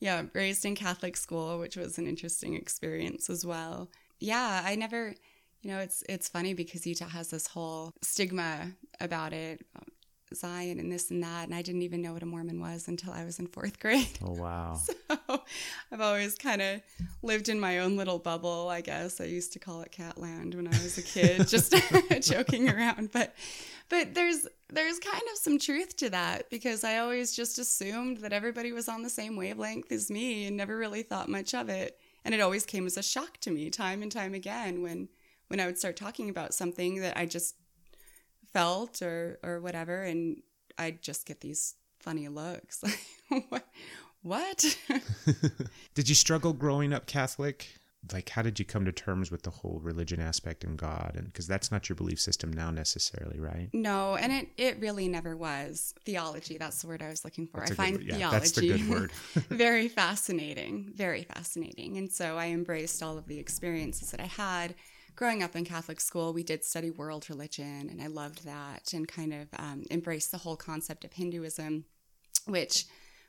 yeah, 0.00 0.24
raised 0.32 0.64
in 0.64 0.74
Catholic 0.74 1.16
school, 1.16 1.60
which 1.60 1.76
was 1.76 1.96
an 1.96 2.08
interesting 2.08 2.54
experience 2.54 3.30
as 3.30 3.46
well. 3.46 3.88
Yeah, 4.18 4.62
I 4.64 4.74
never. 4.74 5.14
You 5.62 5.70
know, 5.70 5.78
it's 5.78 6.02
it's 6.08 6.28
funny 6.28 6.54
because 6.54 6.84
Utah 6.84 7.08
has 7.08 7.30
this 7.30 7.46
whole 7.46 7.92
stigma 8.02 8.72
about 9.00 9.32
it, 9.32 9.64
Zion 10.36 10.78
and 10.78 10.90
this 10.90 11.10
and 11.10 11.22
that, 11.22 11.44
and 11.44 11.54
I 11.54 11.62
didn't 11.62 11.82
even 11.82 12.02
know 12.02 12.12
what 12.12 12.22
a 12.22 12.26
Mormon 12.26 12.60
was 12.60 12.88
until 12.88 13.12
I 13.12 13.24
was 13.24 13.38
in 13.38 13.46
fourth 13.46 13.78
grade. 13.84 14.18
oh 14.24 14.32
wow. 14.32 14.78
So 15.26 15.42
I've 15.92 16.00
always 16.00 16.36
kind 16.36 16.60
of 16.62 16.80
lived 17.22 17.48
in 17.48 17.58
my 17.60 17.78
own 17.80 17.96
little 17.96 18.18
bubble, 18.18 18.68
I 18.68 18.80
guess. 18.80 19.20
I 19.20 19.24
used 19.24 19.52
to 19.54 19.58
call 19.58 19.82
it 19.82 19.92
Catland 19.92 20.54
when 20.54 20.66
I 20.66 20.70
was 20.82 20.98
a 20.98 21.02
kid, 21.02 21.46
just 21.48 21.74
joking 22.20 22.68
around. 22.68 23.10
But 23.12 23.34
but 23.88 24.14
there's 24.14 24.46
there's 24.68 24.98
kind 24.98 25.22
of 25.32 25.38
some 25.38 25.58
truth 25.58 25.96
to 25.98 26.10
that 26.10 26.50
because 26.50 26.84
I 26.84 26.98
always 26.98 27.34
just 27.34 27.58
assumed 27.58 28.18
that 28.18 28.32
everybody 28.32 28.72
was 28.72 28.88
on 28.88 29.02
the 29.02 29.10
same 29.10 29.36
wavelength 29.36 29.90
as 29.92 30.10
me 30.10 30.46
and 30.46 30.56
never 30.56 30.76
really 30.76 31.02
thought 31.02 31.28
much 31.28 31.54
of 31.54 31.68
it. 31.68 31.98
And 32.24 32.34
it 32.34 32.40
always 32.40 32.64
came 32.64 32.86
as 32.86 32.96
a 32.96 33.02
shock 33.02 33.38
to 33.38 33.50
me 33.50 33.70
time 33.70 34.02
and 34.02 34.10
time 34.10 34.34
again 34.34 34.82
when 34.82 35.08
when 35.48 35.60
I 35.60 35.66
would 35.66 35.78
start 35.78 35.96
talking 35.96 36.28
about 36.30 36.54
something 36.54 37.00
that 37.02 37.16
I 37.16 37.26
just 37.26 37.54
felt 38.54 39.02
or 39.02 39.38
or 39.42 39.60
whatever 39.60 40.02
and 40.02 40.40
I'd 40.78 41.02
just 41.02 41.26
get 41.26 41.40
these 41.40 41.74
funny 41.98 42.28
looks 42.28 42.82
like 42.82 43.00
what 43.50 43.66
what 44.22 44.78
Did 45.94 46.08
you 46.08 46.14
struggle 46.14 46.54
growing 46.54 46.94
up 46.94 47.04
Catholic? 47.06 47.68
Like, 48.12 48.28
how 48.30 48.42
did 48.42 48.58
you 48.58 48.64
come 48.64 48.84
to 48.84 48.92
terms 48.92 49.30
with 49.30 49.42
the 49.42 49.50
whole 49.50 49.80
religion 49.82 50.20
aspect 50.20 50.62
and 50.64 50.78
God? 50.78 51.12
And 51.14 51.26
because 51.26 51.46
that's 51.46 51.70
not 51.70 51.88
your 51.88 51.96
belief 51.96 52.20
system 52.20 52.52
now 52.52 52.70
necessarily, 52.70 53.38
right? 53.40 53.68
no 53.72 54.16
and 54.16 54.32
it 54.32 54.48
it 54.56 54.80
really 54.80 55.08
never 55.08 55.36
was 55.36 55.94
theology 56.04 56.56
that's 56.58 56.80
the 56.82 56.88
word 56.88 57.02
I 57.02 57.08
was 57.08 57.24
looking 57.24 57.46
for 57.46 57.62
I 57.62 57.66
good 57.66 57.76
find 57.76 57.96
word. 57.96 58.04
Yeah, 58.06 58.16
theology 58.16 58.38
that's 58.38 58.52
the 58.52 58.68
good 58.68 58.88
word. 58.88 59.12
very 59.50 59.88
fascinating 59.88 60.92
very 60.94 61.24
fascinating 61.24 61.96
and 61.98 62.10
so 62.10 62.36
I 62.38 62.46
embraced 62.46 63.02
all 63.02 63.18
of 63.18 63.26
the 63.26 63.38
experiences 63.38 64.10
that 64.10 64.20
I 64.20 64.26
had 64.26 64.74
growing 65.16 65.42
up 65.42 65.54
in 65.56 65.64
Catholic 65.64 66.00
school 66.00 66.32
we 66.32 66.42
did 66.42 66.64
study 66.64 66.90
world 66.90 67.28
religion 67.30 67.88
and 67.90 68.00
I 68.02 68.06
loved 68.08 68.44
that 68.44 68.92
and 68.92 69.06
kind 69.06 69.32
of 69.32 69.48
um, 69.58 69.84
embraced 69.90 70.30
the 70.32 70.38
whole 70.38 70.56
concept 70.56 71.04
of 71.04 71.12
Hinduism 71.12 71.84
which 72.46 72.86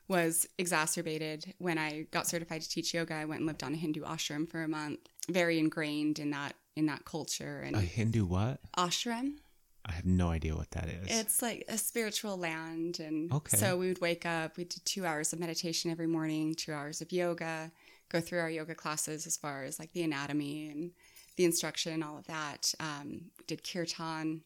was 0.08 0.48
exacerbated 0.58 1.54
when 1.58 1.78
I 1.78 2.06
got 2.12 2.28
certified 2.28 2.62
to 2.62 2.70
teach 2.70 2.94
yoga. 2.94 3.16
I 3.16 3.26
went 3.26 3.40
and 3.40 3.48
lived 3.48 3.64
on 3.64 3.74
a 3.74 3.78
Hindu 3.78 4.04
ashram 4.04 4.48
for 4.48 4.62
a 4.62 4.68
month, 4.68 5.00
very 5.30 5.58
ingrained 5.58 6.20
in 6.20 6.30
that 6.32 6.54
in 6.76 6.86
that 6.88 7.06
culture 7.06 7.62
and 7.66 7.76
A 7.76 7.80
Hindu 7.80 8.26
what? 8.26 8.60
ashram. 8.78 9.38
I 9.86 9.94
have 9.94 10.06
no 10.06 10.30
idea 10.30 10.56
what 10.56 10.72
that 10.72 10.90
is. 10.90 11.08
It's 11.10 11.42
like 11.42 11.64
a 11.70 11.78
spiritual 11.78 12.38
land, 12.38 13.00
and 13.00 13.32
Okay. 13.32 13.56
so 13.58 13.78
we 13.78 13.88
would 13.88 14.02
wake 14.02 14.26
up. 14.26 14.58
We 14.58 14.66
did 14.66 14.84
two 14.86 15.06
hours 15.06 15.32
of 15.32 15.40
meditation 15.40 15.90
every 15.92 16.08
morning, 16.08 16.56
two 16.56 16.74
hours 16.74 17.02
of 17.02 17.12
yoga, 17.12 17.72
go 18.10 18.20
through 18.20 18.40
our 18.40 18.50
yoga 18.50 18.76
classes 18.76 19.26
as 19.26 19.38
far 19.38 19.64
as 19.64 19.80
like 19.80 19.92
the 19.94 20.04
anatomy 20.04 20.68
and 20.70 20.92
the 21.38 21.46
instruction, 21.46 22.02
all 22.04 22.18
of 22.18 22.28
that. 22.28 22.74
Um, 22.80 23.32
did 23.48 23.64
kirtan, 23.64 24.42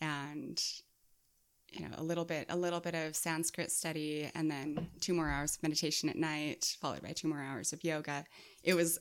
and 0.00 0.62
you 1.72 1.80
know 1.80 1.94
a 1.96 2.02
little 2.02 2.24
bit 2.24 2.46
a 2.48 2.56
little 2.56 2.80
bit 2.80 2.94
of 2.94 3.14
Sanskrit 3.16 3.70
study, 3.72 4.30
and 4.34 4.50
then 4.50 4.88
two 5.00 5.14
more 5.14 5.28
hours 5.30 5.56
of 5.56 5.62
meditation 5.62 6.08
at 6.08 6.16
night, 6.16 6.76
followed 6.80 7.02
by 7.02 7.10
two 7.12 7.28
more 7.28 7.40
hours 7.42 7.72
of 7.72 7.82
yoga. 7.84 8.24
It 8.62 8.74
was 8.74 8.98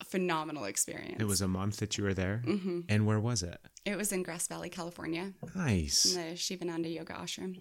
a 0.00 0.04
phenomenal 0.04 0.64
experience. 0.64 1.16
it 1.20 1.24
was 1.26 1.40
a 1.40 1.48
month 1.48 1.78
that 1.78 1.98
you 1.98 2.04
were 2.04 2.14
there. 2.14 2.38
hmm 2.44 2.80
And 2.88 3.04
where 3.04 3.18
was 3.18 3.42
it? 3.42 3.58
It 3.84 3.96
was 3.96 4.12
in 4.12 4.22
Grass 4.22 4.46
Valley, 4.46 4.68
California, 4.68 5.32
Nice. 5.56 6.14
in 6.14 6.30
the 6.30 6.36
Shivananda 6.36 6.88
Yoga 6.88 7.14
Ashram. 7.14 7.58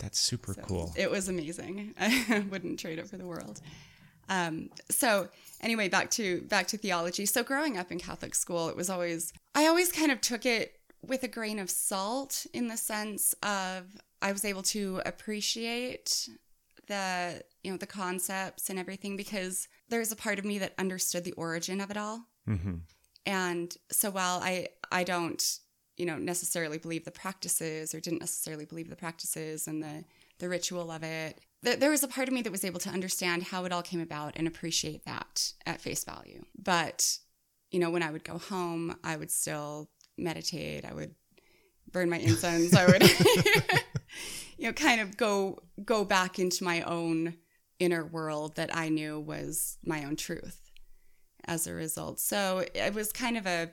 That's 0.00 0.18
super 0.18 0.54
So 0.54 0.62
cool. 0.62 0.92
It 0.96 1.08
was 1.08 1.28
amazing. 1.28 1.94
I 2.00 2.44
wouldn't 2.50 2.80
trade 2.80 2.98
it 2.98 3.08
for 3.08 3.16
the 3.16 3.26
world. 3.26 3.60
Um, 4.28 4.70
so 4.90 5.28
anyway, 5.60 5.88
back 5.88 6.10
to 6.12 6.42
back 6.42 6.66
to 6.68 6.78
theology. 6.78 7.26
So 7.26 7.42
growing 7.42 7.76
up 7.76 7.90
in 7.90 7.98
Catholic 7.98 8.34
school, 8.34 8.68
it 8.68 8.76
was 8.76 8.90
always 8.90 9.32
I 9.54 9.66
always 9.66 9.92
kind 9.92 10.10
of 10.12 10.20
took 10.20 10.44
it 10.46 10.78
with 11.06 11.22
a 11.22 11.28
grain 11.28 11.58
of 11.58 11.70
salt 11.70 12.46
in 12.52 12.68
the 12.68 12.76
sense 12.76 13.34
of 13.42 13.84
I 14.20 14.32
was 14.32 14.44
able 14.44 14.62
to 14.62 15.00
appreciate 15.06 16.28
the 16.88 17.42
you 17.62 17.70
know 17.70 17.76
the 17.76 17.86
concepts 17.86 18.70
and 18.70 18.78
everything 18.78 19.16
because 19.16 19.68
there's 19.88 20.10
a 20.12 20.16
part 20.16 20.38
of 20.38 20.44
me 20.44 20.58
that 20.58 20.74
understood 20.78 21.24
the 21.24 21.32
origin 21.32 21.80
of 21.80 21.90
it 21.90 21.96
all. 21.96 22.26
hmm 22.46 22.76
And 23.26 23.74
so 23.90 24.10
while 24.10 24.40
I 24.42 24.68
I 24.90 25.04
don't 25.04 25.42
you 25.96 26.06
know 26.06 26.16
necessarily 26.16 26.78
believe 26.78 27.04
the 27.04 27.10
practices 27.10 27.94
or 27.94 28.00
didn't 28.00 28.20
necessarily 28.20 28.64
believe 28.64 28.88
the 28.88 28.96
practices 28.96 29.68
and 29.68 29.82
the 29.82 30.04
the 30.38 30.48
ritual 30.48 30.90
of 30.90 31.02
it, 31.02 31.40
th- 31.64 31.78
there 31.78 31.90
was 31.90 32.02
a 32.02 32.08
part 32.08 32.28
of 32.28 32.34
me 32.34 32.42
that 32.42 32.52
was 32.52 32.64
able 32.64 32.80
to 32.80 32.90
understand 32.90 33.44
how 33.44 33.64
it 33.64 33.72
all 33.72 33.82
came 33.82 34.00
about 34.00 34.34
and 34.36 34.46
appreciate 34.46 35.04
that 35.04 35.52
at 35.66 35.80
face 35.80 36.04
value. 36.04 36.44
But 36.56 37.18
you 37.70 37.80
know 37.80 37.90
when 37.90 38.02
I 38.02 38.10
would 38.10 38.24
go 38.24 38.38
home, 38.38 38.96
I 39.04 39.16
would 39.16 39.30
still 39.30 39.90
meditate. 40.16 40.84
I 40.84 40.94
would 40.94 41.14
burn 41.90 42.10
my 42.10 42.18
incense. 42.18 42.74
I 42.74 42.86
would 42.86 43.02
you 44.58 44.66
know 44.66 44.72
kind 44.72 45.00
of 45.00 45.16
go 45.16 45.58
go 45.84 46.04
back 46.04 46.38
into 46.38 46.64
my 46.64 46.82
own 46.82 47.34
inner 47.78 48.04
world 48.04 48.56
that 48.56 48.74
I 48.74 48.88
knew 48.88 49.20
was 49.20 49.78
my 49.84 50.04
own 50.04 50.16
truth 50.16 50.68
as 51.48 51.66
a 51.66 51.74
result. 51.74 52.20
So 52.20 52.64
it 52.74 52.94
was 52.94 53.12
kind 53.12 53.36
of 53.36 53.46
a, 53.46 53.70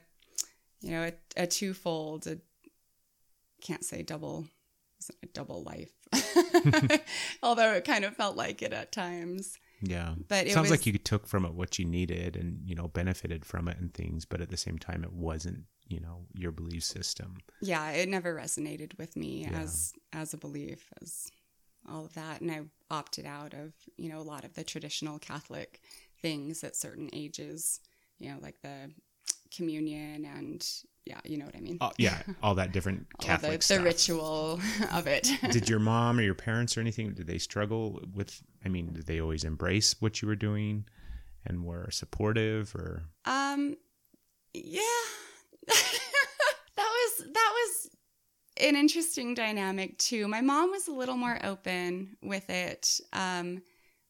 you 0.81 0.91
know, 0.91 1.03
a, 1.03 1.43
a 1.43 1.47
twofold, 1.47 2.27
a, 2.27 2.37
can't 3.61 3.83
say 3.83 4.03
double 4.03 4.45
a 5.21 5.27
double 5.27 5.63
life, 5.63 5.91
although 7.43 7.73
it 7.73 7.85
kind 7.85 8.05
of 8.05 8.15
felt 8.15 8.35
like 8.35 8.61
it 8.61 8.73
at 8.73 8.91
times. 8.91 9.57
Yeah. 9.81 10.15
But 10.27 10.47
it 10.47 10.53
sounds 10.53 10.69
was- 10.69 10.79
like 10.79 10.85
you 10.85 10.97
took 10.97 11.27
from 11.27 11.45
it 11.45 11.53
what 11.53 11.77
you 11.79 11.85
needed 11.85 12.35
and, 12.35 12.59
you 12.65 12.75
know, 12.75 12.87
benefited 12.87 13.45
from 13.45 13.67
it 13.67 13.77
and 13.77 13.93
things, 13.93 14.25
but 14.25 14.41
at 14.41 14.49
the 14.49 14.57
same 14.57 14.77
time 14.79 15.03
it 15.03 15.13
wasn't, 15.13 15.63
you 15.87 15.99
know, 15.99 16.25
your 16.33 16.51
belief 16.51 16.83
system. 16.83 17.37
Yeah, 17.61 17.91
it 17.91 18.09
never 18.09 18.33
resonated 18.35 18.97
with 18.97 19.15
me 19.15 19.43
Yeah. 19.43 19.59
as 19.59 19.93
as 20.13 20.33
a 20.33 20.37
belief, 20.37 20.91
as 21.01 21.29
all 21.87 22.05
of 22.05 22.13
that, 22.15 22.41
and 22.41 22.49
I 22.51 22.61
opted 22.89 23.25
out 23.27 23.53
of 23.53 23.73
you 23.97 24.09
know 24.09 24.19
a 24.19 24.23
lot 24.23 24.43
of 24.43 24.53
the 24.55 24.63
traditional 24.63 25.19
Catholic 25.19 25.81
things 26.21 26.63
at 26.63 26.75
certain 26.75 27.09
ages. 27.13 27.79
You 28.17 28.29
know, 28.31 28.37
like 28.41 28.61
the 28.63 28.91
communion 29.55 30.25
and 30.25 30.67
yeah, 31.05 31.19
you 31.23 31.37
know 31.37 31.45
what 31.45 31.55
I 31.55 31.59
mean. 31.59 31.77
Oh, 31.81 31.91
yeah, 31.97 32.21
all 32.41 32.55
that 32.55 32.71
different 32.71 33.05
Catholic 33.19 33.51
the, 33.51 33.57
the 33.57 33.63
stuff. 33.63 33.83
ritual 33.83 34.59
of 34.93 35.07
it. 35.07 35.29
did 35.51 35.69
your 35.69 35.79
mom 35.79 36.17
or 36.19 36.23
your 36.23 36.33
parents 36.35 36.77
or 36.77 36.81
anything 36.81 37.13
did 37.13 37.27
they 37.27 37.37
struggle 37.37 38.01
with 38.13 38.41
I 38.63 38.69
mean, 38.69 38.93
did 38.93 39.05
they 39.05 39.21
always 39.21 39.43
embrace 39.43 39.95
what 39.99 40.21
you 40.21 40.27
were 40.27 40.35
doing 40.35 40.85
and 41.45 41.63
were 41.63 41.89
supportive 41.91 42.73
or 42.75 43.03
Um, 43.25 43.75
yeah, 44.53 44.81
that 45.67 45.77
was 46.77 47.25
that 47.33 47.51
was 47.53 47.89
an 48.61 48.75
interesting 48.75 49.33
dynamic 49.33 49.97
too. 49.97 50.27
My 50.27 50.41
mom 50.41 50.71
was 50.71 50.87
a 50.87 50.91
little 50.93 51.17
more 51.17 51.37
open 51.43 52.17
with 52.23 52.49
it. 52.49 52.99
Um, 53.13 53.61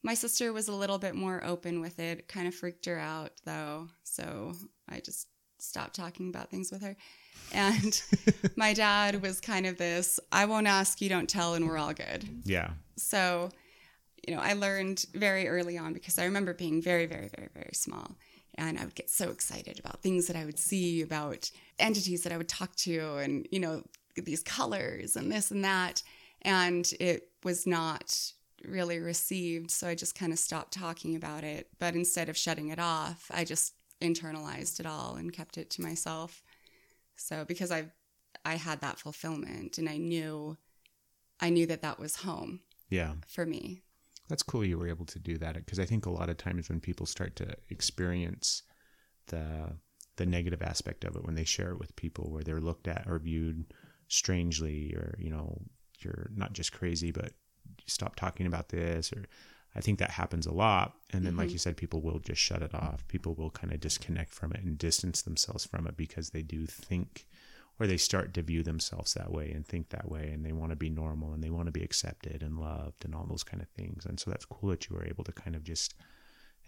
my 0.04 0.14
sister 0.14 0.54
was 0.54 0.68
a 0.68 0.74
little 0.76 1.00
bit 1.00 1.16
more 1.16 1.44
open 1.44 1.82
with 1.82 2.00
it. 2.00 2.20
It 2.20 2.28
kind 2.28 2.48
of 2.48 2.54
freaked 2.56 2.86
her 2.86 3.00
out 3.00 3.32
though, 3.44 3.90
so 4.04 4.54
I 4.88 5.00
just 5.00 5.28
stopped 5.66 5.96
talking 5.96 6.30
about 6.30 6.50
things 6.50 6.72
with 6.72 6.82
her. 6.82 6.96
And 7.52 8.02
my 8.56 8.74
dad 8.74 9.22
was 9.22 9.40
kind 9.40 9.66
of 9.66 9.78
this: 9.78 10.20
"I 10.32 10.46
won't 10.46 10.68
ask, 10.68 11.02
you 11.02 11.10
don't 11.10 11.30
tell, 11.30 11.54
and 11.54 11.68
we're 11.68 11.78
all 11.78 11.94
good." 11.94 12.28
yeah. 12.44 12.72
So, 12.98 13.50
you 14.28 14.34
know, 14.34 14.42
I 14.42 14.54
learned 14.54 15.06
very 15.14 15.48
early 15.48 15.78
on 15.78 15.94
because 15.94 16.18
I 16.18 16.26
remember 16.26 16.54
being 16.54 16.82
very, 16.82 17.06
very, 17.06 17.30
very, 17.36 17.50
very 17.54 17.74
small. 17.74 18.16
And 18.58 18.80
I 18.80 18.86
would 18.86 18.96
get 18.96 19.10
so 19.10 19.32
excited 19.32 19.80
about 19.80 20.02
things 20.02 20.28
that 20.28 20.38
I 20.38 20.46
would 20.46 20.58
see, 20.58 21.02
about 21.02 21.52
entities 21.78 22.24
that 22.24 22.32
I 22.32 22.38
would 22.38 22.48
talk 22.48 22.74
to, 22.78 23.18
and, 23.18 23.46
you 23.52 23.60
know, 23.60 23.84
these 24.16 24.42
colors 24.42 25.18
and 25.18 25.30
this 25.30 25.52
and 25.52 25.64
that. 25.66 26.02
And 26.42 26.90
it 27.00 27.30
was 27.44 27.68
not 27.68 28.32
really 28.64 29.00
received. 29.00 29.72
So 29.72 29.88
I 29.88 29.96
just 29.96 30.18
kind 30.18 30.32
of 30.32 30.40
stopped 30.40 30.74
talking 30.74 31.16
about 31.16 31.44
it. 31.44 31.68
But 31.80 31.96
instead 31.96 32.30
of 32.30 32.38
shutting 32.38 32.70
it 32.70 32.80
off, 32.80 33.30
I 33.34 33.44
just 33.44 33.74
internalized 34.02 34.80
it 34.80 34.86
all 34.86 35.16
and 35.16 35.34
kept 35.34 35.58
it 35.58 35.70
to 35.72 35.82
myself. 35.82 36.44
So 37.16 37.46
because 37.46 37.72
I 37.72 37.88
I 38.44 38.56
had 38.56 38.82
that 38.82 39.00
fulfillment 39.00 39.78
and 39.78 39.90
I 39.90 39.98
knew 39.98 40.58
I 41.40 41.50
knew 41.50 41.66
that 41.68 41.82
that 41.82 42.00
was 42.00 42.18
home 42.18 42.62
Yeah. 42.90 43.16
for 43.28 43.46
me. 43.46 43.82
That's 44.28 44.44
cool 44.44 44.66
you 44.66 44.78
were 44.78 44.88
able 44.88 45.06
to 45.08 45.20
do 45.20 45.38
that 45.38 45.56
because 45.56 45.80
I 45.80 45.86
think 45.86 46.06
a 46.06 46.10
lot 46.12 46.30
of 46.30 46.38
times 46.38 46.70
when 46.70 46.80
people 46.80 47.06
start 47.06 47.36
to 47.38 47.56
experience 47.70 48.64
the 49.28 49.78
the 50.18 50.26
negative 50.26 50.62
aspect 50.62 51.04
of 51.04 51.16
it 51.16 51.26
when 51.26 51.36
they 51.36 51.44
share 51.44 51.72
it 51.72 51.80
with 51.80 51.96
people 51.96 52.32
where 52.32 52.44
they're 52.44 52.62
looked 52.62 52.88
at 52.88 53.06
or 53.08 53.20
viewed 53.20 53.66
strangely 54.08 54.94
or 54.96 55.16
you 55.18 55.30
know 55.30 55.62
you're 56.00 56.30
not 56.36 56.54
just 56.54 56.72
crazy 56.72 57.12
but 57.12 57.34
stop 57.88 58.16
talking 58.16 58.46
about 58.48 58.70
this 58.70 59.12
or 59.12 59.26
I 59.76 59.82
think 59.82 60.00
that 60.00 60.12
happens 60.12 60.46
a 60.46 60.54
lot. 60.54 60.96
And 61.12 61.26
then 61.26 61.36
like 61.36 61.48
mm-hmm. 61.48 61.54
you 61.54 61.60
said 61.60 61.78
people 61.78 62.02
will 62.02 62.20
just 62.20 62.42
shut 62.42 62.62
it 62.62 62.74
off. 62.74 63.06
People 63.08 63.36
will 63.36 63.50
kind 63.50 63.74
of 63.74 63.80
disconnect 63.80 64.34
from 64.34 64.54
it 64.54 64.64
and 64.64 64.78
distance 64.78 65.22
themselves 65.22 65.66
from 65.66 65.86
it 65.88 65.98
because 65.98 66.30
they 66.30 66.42
do 66.42 66.66
think 66.66 67.26
or 67.80 67.88
they 67.88 67.98
start 67.98 68.34
to 68.34 68.42
view 68.42 68.64
themselves 68.64 69.14
that 69.16 69.32
way 69.32 69.52
and 69.52 69.68
think 69.68 69.90
that 69.90 70.10
way. 70.10 70.30
And 70.34 70.46
they 70.46 70.54
want 70.54 70.72
to 70.72 70.78
be 70.78 70.90
normal 70.90 71.34
and 71.34 71.44
they 71.44 71.50
want 71.50 71.66
to 71.66 71.74
be 71.74 71.84
accepted 71.84 72.42
and 72.42 72.58
loved 72.58 73.04
and 73.04 73.14
all 73.14 73.26
those 73.28 73.44
kind 73.44 73.62
of 73.62 73.68
things. 73.70 74.06
And 74.06 74.18
so 74.20 74.32
that's 74.32 74.46
cool 74.46 74.70
that 74.70 74.90
you 74.90 74.96
were 74.96 75.06
able 75.06 75.26
to 75.26 75.34
kind 75.34 75.56
of 75.56 75.64
just 75.64 75.94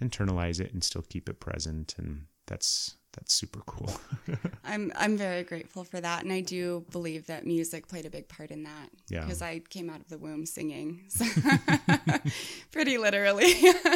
internalize 0.01 0.59
it 0.59 0.73
and 0.73 0.83
still 0.83 1.03
keep 1.07 1.29
it 1.29 1.39
present. 1.39 1.95
And 1.97 2.25
that's 2.45 2.97
that's 3.17 3.33
super 3.33 3.61
cool 3.65 3.91
I'm 4.67 4.91
I'm 4.95 5.17
very 5.17 5.43
grateful 5.43 5.83
for 5.83 6.01
that, 6.01 6.23
and 6.23 6.31
I 6.31 6.41
do 6.41 6.85
believe 6.91 7.27
that 7.27 7.45
music 7.45 7.87
played 7.87 8.05
a 8.05 8.09
big 8.09 8.27
part 8.27 8.51
in 8.51 8.63
that. 8.63 8.89
Yeah. 9.09 9.21
Because 9.21 9.41
I 9.41 9.59
came 9.59 9.89
out 9.89 10.01
of 10.01 10.09
the 10.09 10.17
womb 10.17 10.45
singing, 10.45 11.05
so 11.07 11.25
pretty 12.71 12.97
literally. 12.97 13.53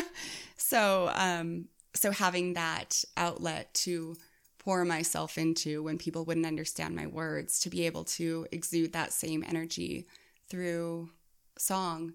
so 0.57 1.11
um, 1.13 1.65
so 1.93 2.11
having 2.11 2.53
that 2.53 3.03
outlet 3.17 3.73
to 3.73 4.15
pour 4.59 4.85
myself 4.85 5.37
into 5.37 5.83
when 5.83 5.97
people 5.97 6.23
wouldn't 6.23 6.45
understand 6.45 6.95
my 6.95 7.07
words, 7.07 7.59
to 7.59 7.69
be 7.69 7.85
able 7.85 8.03
to 8.05 8.47
exude 8.51 8.93
that 8.93 9.11
same 9.11 9.43
energy 9.47 10.05
through 10.47 11.09
song, 11.57 12.13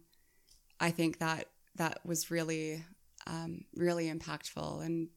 I 0.80 0.90
think 0.90 1.18
that 1.18 1.48
that 1.74 1.98
was 2.04 2.30
really 2.30 2.84
um, 3.26 3.64
really 3.74 4.10
impactful 4.10 4.84
and 4.84 5.08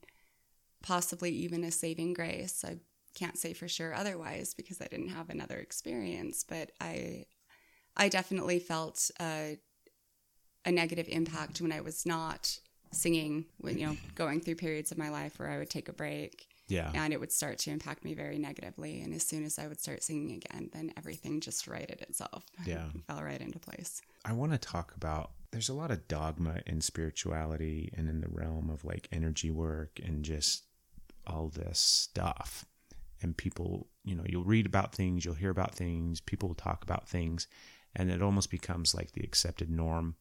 possibly 0.82 1.32
even 1.32 1.64
a 1.64 1.72
saving 1.72 2.14
grace. 2.14 2.64
I 2.66 2.78
can't 3.16 3.38
say 3.38 3.54
for 3.54 3.68
sure 3.68 3.94
otherwise 3.94 4.54
because 4.54 4.82
I 4.82 4.88
didn't 4.88 5.10
have 5.10 5.30
another 5.30 5.58
experience, 5.58 6.44
but 6.48 6.72
I 6.80 7.26
I 7.98 8.08
definitely 8.08 8.60
felt 8.60 9.12
a, 9.20 9.58
a 10.64 10.72
negative 10.72 11.08
impact 11.10 11.60
when 11.60 11.72
I 11.72 11.82
was 11.82 12.06
not 12.06 12.58
singing, 12.92 13.46
when 13.58 13.78
you 13.78 13.88
know, 13.88 13.98
going 14.16 14.40
through 14.40 14.56
periods 14.56 14.92
of 14.92 14.98
my 14.98 15.10
life 15.10 15.38
where 15.38 15.50
I 15.50 15.58
would 15.58 15.70
take 15.70 15.90
a 15.90 15.94
break 15.94 16.48
yeah 16.70 16.92
and 16.94 17.12
it 17.12 17.20
would 17.20 17.32
start 17.32 17.58
to 17.58 17.72
impact 17.72 18.06
me 18.06 18.14
very 18.14 18.38
negatively. 18.38 19.02
And 19.02 19.14
as 19.14 19.26
soon 19.26 19.44
as 19.44 19.60
I 19.60 19.68
would 19.68 19.82
start 19.82 20.04
singing 20.04 20.32
again, 20.32 20.70
then 20.72 20.94
everything 20.96 21.42
just 21.42 21.68
righted 21.68 22.02
itself. 22.02 22.46
Yeah. 22.66 22.86
fell 23.08 23.24
right 23.24 23.42
into 23.42 23.58
place. 23.60 24.02
I 24.24 24.34
want 24.34 24.52
to 24.52 24.58
talk 24.60 24.94
about 24.96 25.32
there's 25.52 25.70
a 25.70 25.74
lot 25.74 25.90
of 25.90 26.08
dogma 26.08 26.62
in 26.68 26.82
spirituality 26.82 27.92
and 27.98 28.08
in 28.08 28.22
the 28.22 28.30
realm 28.30 28.70
of 28.70 28.86
like 28.86 29.08
energy 29.12 29.50
work 29.50 30.00
and 30.04 30.24
just 30.24 30.64
all 31.30 31.50
this 31.50 31.80
stuff. 31.80 32.66
And 33.22 33.36
people, 33.36 33.88
you 34.04 34.16
know, 34.16 34.24
you'll 34.26 34.46
read 34.46 34.66
about 34.66 34.96
things, 34.96 35.26
you'll 35.26 35.36
hear 35.36 35.50
about 35.50 35.76
things, 35.76 36.22
people 36.22 36.50
will 36.50 36.56
talk 36.56 36.84
about 36.84 37.08
things, 37.08 37.48
and 37.96 38.10
it 38.10 38.22
almost 38.22 38.50
becomes 38.50 38.96
like 38.96 39.12
the 39.12 39.24
accepted 39.24 39.70
norm. 39.70 40.16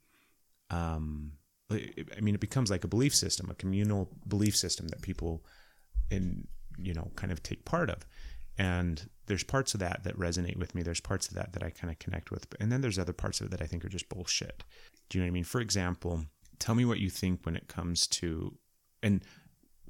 Um, 0.71 1.33
I 1.71 2.21
mean, 2.21 2.35
it 2.35 2.41
becomes 2.41 2.71
like 2.71 2.85
a 2.85 2.89
belief 2.89 3.15
system, 3.15 3.51
a 3.51 3.55
communal 3.55 4.11
belief 4.27 4.57
system 4.57 4.89
that 4.89 5.03
people, 5.03 5.45
in 6.11 6.49
you 6.79 6.95
know, 6.95 7.11
kind 7.17 7.33
of 7.33 7.43
take 7.43 7.65
part 7.65 7.91
of. 7.91 8.07
And 8.57 9.09
there's 9.27 9.45
parts 9.45 9.75
of 9.75 9.81
that 9.81 10.03
that 10.05 10.19
resonate 10.19 10.57
with 10.57 10.75
me. 10.75 10.83
There's 10.83 11.01
parts 11.01 11.29
of 11.29 11.35
that 11.35 11.53
that 11.53 11.63
I 11.63 11.71
kind 11.71 11.91
of 11.91 11.99
connect 11.99 12.31
with. 12.31 12.47
And 12.59 12.73
then 12.73 12.81
there's 12.81 12.99
other 12.99 13.13
parts 13.13 13.41
of 13.41 13.47
it 13.47 13.51
that 13.51 13.63
I 13.63 13.67
think 13.67 13.85
are 13.85 13.91
just 13.91 14.09
bullshit. 14.09 14.65
Do 15.09 15.19
you 15.19 15.23
know 15.23 15.27
what 15.27 15.33
I 15.33 15.35
mean? 15.35 15.45
For 15.45 15.61
example, 15.61 16.25
tell 16.59 16.75
me 16.75 16.85
what 16.85 16.99
you 16.99 17.11
think 17.11 17.41
when 17.45 17.57
it 17.57 17.69
comes 17.69 18.07
to, 18.09 18.57
and 19.03 19.23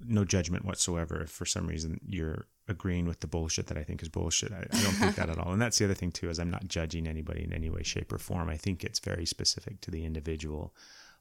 no 0.04 0.24
judgment 0.24 0.64
whatsoever 0.64 1.22
if 1.22 1.30
for 1.30 1.46
some 1.46 1.66
reason 1.66 2.00
you're 2.06 2.46
agreeing 2.68 3.06
with 3.06 3.20
the 3.20 3.26
bullshit 3.26 3.66
that 3.68 3.78
I 3.78 3.82
think 3.82 4.02
is 4.02 4.08
bullshit. 4.08 4.52
I, 4.52 4.60
I 4.60 4.82
don't 4.82 4.92
think 4.92 5.16
that 5.16 5.30
at 5.30 5.38
all. 5.38 5.52
And 5.52 5.60
that's 5.60 5.78
the 5.78 5.84
other 5.84 5.94
thing 5.94 6.12
too, 6.12 6.28
is 6.28 6.38
I'm 6.38 6.50
not 6.50 6.68
judging 6.68 7.06
anybody 7.06 7.44
in 7.44 7.52
any 7.52 7.70
way, 7.70 7.82
shape, 7.82 8.12
or 8.12 8.18
form. 8.18 8.48
I 8.48 8.56
think 8.56 8.84
it's 8.84 8.98
very 8.98 9.26
specific 9.26 9.80
to 9.82 9.90
the 9.90 10.04
individual. 10.04 10.74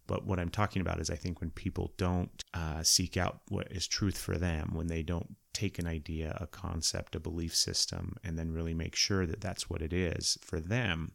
But 0.07 0.25
what 0.25 0.39
I'm 0.39 0.49
talking 0.49 0.81
about 0.81 0.99
is 0.99 1.09
I 1.09 1.15
think 1.15 1.41
when 1.41 1.49
people 1.49 1.93
don't 1.97 2.43
uh, 2.53 2.83
seek 2.83 3.17
out 3.17 3.41
what 3.49 3.67
is 3.71 3.87
truth 3.87 4.17
for 4.17 4.37
them, 4.37 4.71
when 4.73 4.87
they 4.87 5.03
don't 5.03 5.35
take 5.53 5.79
an 5.79 5.87
idea, 5.87 6.37
a 6.39 6.47
concept, 6.47 7.15
a 7.15 7.19
belief 7.19 7.55
system, 7.55 8.15
and 8.23 8.37
then 8.37 8.53
really 8.53 8.73
make 8.73 8.95
sure 8.95 9.25
that 9.25 9.41
that's 9.41 9.69
what 9.69 9.81
it 9.81 9.91
is 9.91 10.37
for 10.41 10.59
them, 10.59 11.11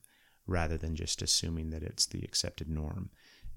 rather 0.46 0.77
than 0.77 0.96
just 0.96 1.22
assuming 1.22 1.70
that 1.70 1.83
it's 1.83 2.07
the 2.07 2.22
accepted 2.22 2.68
norm. 2.68 3.09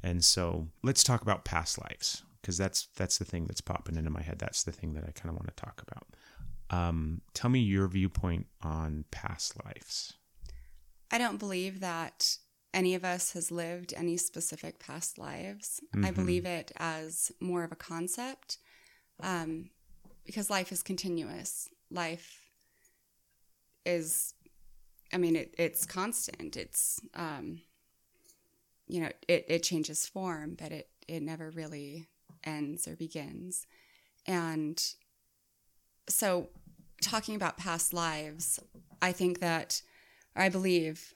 And 0.03 0.23
so 0.23 0.67
let's 0.83 1.03
talk 1.03 1.21
about 1.21 1.43
past 1.43 1.81
lives 1.81 2.23
because 2.45 2.60
that's 2.60 2.89
that's 2.95 3.17
the 3.17 3.25
thing 3.25 3.45
that's 3.45 3.60
popping 3.60 3.95
into 3.95 4.12
my 4.12 4.21
head. 4.21 4.38
That's 4.38 4.62
the 4.62 4.71
thing 4.71 4.93
that 4.93 5.03
I 5.03 5.10
kind 5.12 5.29
of 5.29 5.36
want 5.36 5.47
to 5.47 5.55
talk 5.55 5.81
about. 5.88 6.05
Um, 6.69 7.21
tell 7.34 7.49
me 7.49 7.60
your 7.60 7.88
viewpoint 7.88 8.45
on 8.62 9.05
past 9.10 9.55
lives. 9.65 10.13
I 11.10 11.17
don't 11.17 11.39
believe 11.39 11.79
that 11.79 12.38
any 12.71 12.93
of 12.93 13.03
us 13.03 13.31
has 13.31 13.49
lived 13.49 13.95
any 13.97 14.15
specific 14.17 14.77
past 14.77 15.17
lives. 15.17 15.79
I 16.03 16.12
believe 16.12 16.45
it 16.45 16.71
as 16.77 17.31
more 17.39 17.63
of 17.63 17.71
a 17.71 17.75
concept 17.75 18.60
um, 19.23 19.71
because 20.23 20.49
life 20.51 20.71
is 20.71 20.84
continuous. 20.84 21.67
Life 21.89 22.41
is, 23.86 24.34
I 25.13 25.17
mean, 25.17 25.36
it, 25.36 25.55
it's 25.58 25.86
constant. 25.86 26.58
It's, 26.58 26.99
um, 27.13 27.62
you 28.88 29.01
know, 29.01 29.10
it, 29.27 29.45
it 29.47 29.63
changes 29.63 30.05
form, 30.05 30.55
but 30.60 30.71
it, 30.71 30.89
it 31.08 31.21
never 31.21 31.49
really 31.51 32.08
ends 32.45 32.88
or 32.88 32.95
begins. 32.95 33.65
And 34.25 34.81
so, 36.08 36.49
talking 37.01 37.36
about 37.36 37.58
past 37.58 37.93
lives, 37.93 38.60
I 39.01 39.12
think 39.12 39.39
that, 39.39 39.81
or 40.36 40.43
I 40.43 40.49
believe 40.49 41.13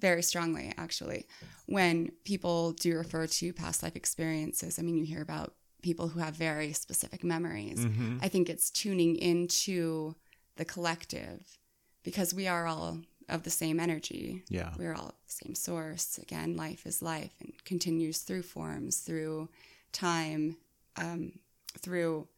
very 0.00 0.22
strongly 0.22 0.72
actually, 0.78 1.26
when 1.66 2.10
people 2.24 2.72
do 2.72 2.96
refer 2.96 3.26
to 3.26 3.52
past 3.52 3.82
life 3.82 3.96
experiences. 3.96 4.78
I 4.78 4.82
mean, 4.82 4.96
you 4.96 5.04
hear 5.04 5.22
about 5.22 5.54
people 5.82 6.08
who 6.08 6.20
have 6.20 6.34
very 6.34 6.72
specific 6.72 7.24
memories. 7.24 7.80
Mm-hmm. 7.84 8.18
I 8.22 8.28
think 8.28 8.48
it's 8.48 8.70
tuning 8.70 9.16
into 9.16 10.14
the 10.56 10.64
collective 10.64 11.58
because 12.02 12.34
we 12.34 12.46
are 12.46 12.66
all 12.66 12.98
of 13.28 13.44
the 13.44 13.50
same 13.50 13.78
energy. 13.78 14.42
Yeah. 14.48 14.72
We're 14.76 14.94
all 14.94 15.14
the 15.26 15.32
same 15.32 15.54
source. 15.54 16.18
Again, 16.18 16.56
life 16.56 16.86
is 16.86 17.00
life 17.02 17.32
and 17.40 17.52
continues 17.64 18.18
through 18.18 18.42
forms, 18.42 18.98
through 18.98 19.48
time, 19.92 20.56
um, 20.96 21.32
through 21.78 22.28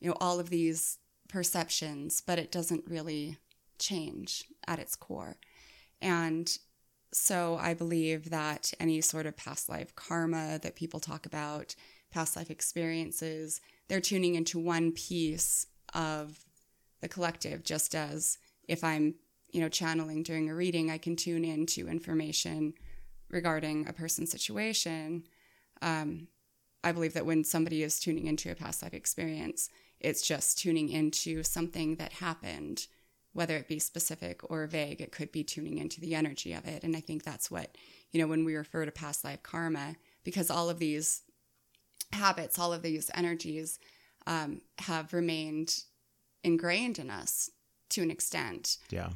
you 0.00 0.08
know 0.08 0.16
all 0.20 0.40
of 0.40 0.50
these 0.50 0.98
perceptions, 1.28 2.20
but 2.20 2.38
it 2.38 2.52
doesn't 2.52 2.84
really 2.86 3.38
change 3.78 4.44
at 4.66 4.78
its 4.78 4.94
core. 4.94 5.36
And 6.00 6.56
so 7.12 7.58
I 7.60 7.74
believe 7.74 8.30
that 8.30 8.72
any 8.78 9.00
sort 9.00 9.26
of 9.26 9.36
past 9.36 9.68
life 9.68 9.94
karma 9.94 10.58
that 10.62 10.76
people 10.76 11.00
talk 11.00 11.26
about, 11.26 11.74
past 12.10 12.36
life 12.36 12.50
experiences, 12.50 13.60
they're 13.88 14.00
tuning 14.00 14.34
into 14.34 14.58
one 14.58 14.92
piece 14.92 15.66
of 15.94 16.44
the 17.00 17.08
collective, 17.08 17.62
just 17.64 17.94
as 17.94 18.38
if 18.68 18.82
I'm, 18.82 19.14
you 19.52 19.60
know, 19.60 19.68
channeling 19.68 20.22
during 20.22 20.50
a 20.50 20.54
reading, 20.54 20.90
I 20.90 20.98
can 20.98 21.16
tune 21.16 21.44
into 21.44 21.88
information 21.88 22.74
regarding 23.30 23.88
a 23.88 23.92
person's 23.92 24.30
situation. 24.30 25.24
Um, 25.82 26.28
I 26.86 26.92
believe 26.92 27.14
that 27.14 27.26
when 27.26 27.42
somebody 27.42 27.82
is 27.82 27.98
tuning 27.98 28.28
into 28.28 28.48
a 28.48 28.54
past 28.54 28.80
life 28.80 28.94
experience, 28.94 29.68
it's 29.98 30.22
just 30.22 30.56
tuning 30.56 30.88
into 30.88 31.42
something 31.42 31.96
that 31.96 32.12
happened, 32.12 32.86
whether 33.32 33.56
it 33.56 33.66
be 33.66 33.80
specific 33.80 34.48
or 34.48 34.68
vague. 34.68 35.00
It 35.00 35.10
could 35.10 35.32
be 35.32 35.42
tuning 35.42 35.78
into 35.78 36.00
the 36.00 36.14
energy 36.14 36.52
of 36.52 36.64
it. 36.64 36.84
And 36.84 36.96
I 36.96 37.00
think 37.00 37.24
that's 37.24 37.50
what, 37.50 37.76
you 38.12 38.20
know, 38.20 38.28
when 38.28 38.44
we 38.44 38.54
refer 38.54 38.84
to 38.84 38.92
past 38.92 39.24
life 39.24 39.42
karma, 39.42 39.96
because 40.22 40.48
all 40.48 40.70
of 40.70 40.78
these 40.78 41.22
habits, 42.12 42.56
all 42.56 42.72
of 42.72 42.82
these 42.82 43.10
energies 43.14 43.80
um, 44.28 44.60
have 44.78 45.12
remained 45.12 45.74
ingrained 46.44 47.00
in 47.00 47.10
us 47.10 47.50
to 47.90 48.02
an 48.02 48.12
extent. 48.12 48.78
Yeah. 48.90 49.08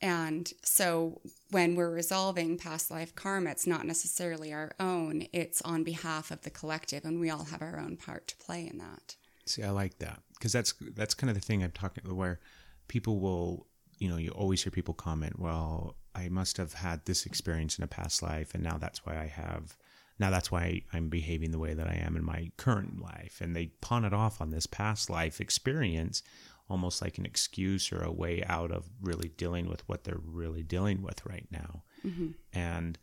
And 0.00 0.52
so 0.62 1.20
when 1.50 1.74
we're 1.74 1.90
resolving 1.90 2.56
past 2.56 2.90
life 2.90 3.14
karma, 3.14 3.50
it's 3.50 3.66
not 3.66 3.84
necessarily 3.84 4.52
our 4.52 4.72
own, 4.78 5.26
it's 5.32 5.60
on 5.62 5.82
behalf 5.82 6.30
of 6.30 6.42
the 6.42 6.50
collective, 6.50 7.04
and 7.04 7.18
we 7.18 7.30
all 7.30 7.44
have 7.44 7.62
our 7.62 7.80
own 7.80 7.96
part 7.96 8.28
to 8.28 8.36
play 8.36 8.68
in 8.68 8.78
that. 8.78 9.16
See, 9.44 9.62
I 9.62 9.70
like 9.70 9.98
that 9.98 10.22
because 10.34 10.52
that's 10.52 10.72
that's 10.94 11.14
kind 11.14 11.30
of 11.30 11.34
the 11.34 11.44
thing 11.44 11.64
I'm 11.64 11.72
talking 11.72 12.04
where 12.14 12.38
people 12.86 13.18
will, 13.18 13.66
you 13.98 14.08
know, 14.08 14.18
you 14.18 14.30
always 14.30 14.62
hear 14.62 14.70
people 14.70 14.94
comment, 14.94 15.38
"Well, 15.38 15.96
I 16.14 16.28
must 16.28 16.58
have 16.58 16.74
had 16.74 17.04
this 17.04 17.26
experience 17.26 17.78
in 17.78 17.84
a 17.84 17.88
past 17.88 18.22
life, 18.22 18.54
and 18.54 18.62
now 18.62 18.78
that's 18.78 19.04
why 19.04 19.18
I 19.18 19.26
have, 19.26 19.76
now 20.18 20.30
that's 20.30 20.52
why 20.52 20.82
I'm 20.92 21.08
behaving 21.08 21.50
the 21.50 21.58
way 21.58 21.74
that 21.74 21.88
I 21.88 21.94
am 21.94 22.14
in 22.14 22.24
my 22.24 22.52
current 22.56 23.00
life," 23.00 23.40
and 23.40 23.56
they 23.56 23.68
pawn 23.80 24.04
it 24.04 24.12
off 24.12 24.40
on 24.40 24.50
this 24.50 24.66
past 24.66 25.10
life 25.10 25.40
experience, 25.40 26.22
almost 26.68 27.02
like 27.02 27.18
an 27.18 27.26
excuse 27.26 27.92
or 27.92 28.02
a 28.02 28.12
way 28.12 28.42
out 28.46 28.70
of 28.70 28.88
really 29.00 29.30
dealing 29.36 29.68
with 29.68 29.86
what 29.88 30.04
they're 30.04 30.20
really 30.22 30.62
dealing 30.62 31.02
with 31.02 31.24
right 31.26 31.46
now, 31.50 31.82
mm-hmm. 32.04 32.30
and 32.52 32.98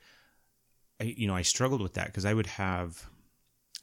I, 0.99 1.05
you 1.17 1.27
know, 1.27 1.35
I 1.35 1.41
struggled 1.41 1.81
with 1.81 1.93
that 1.93 2.07
because 2.07 2.25
I 2.25 2.33
would 2.33 2.47
have 2.47 3.09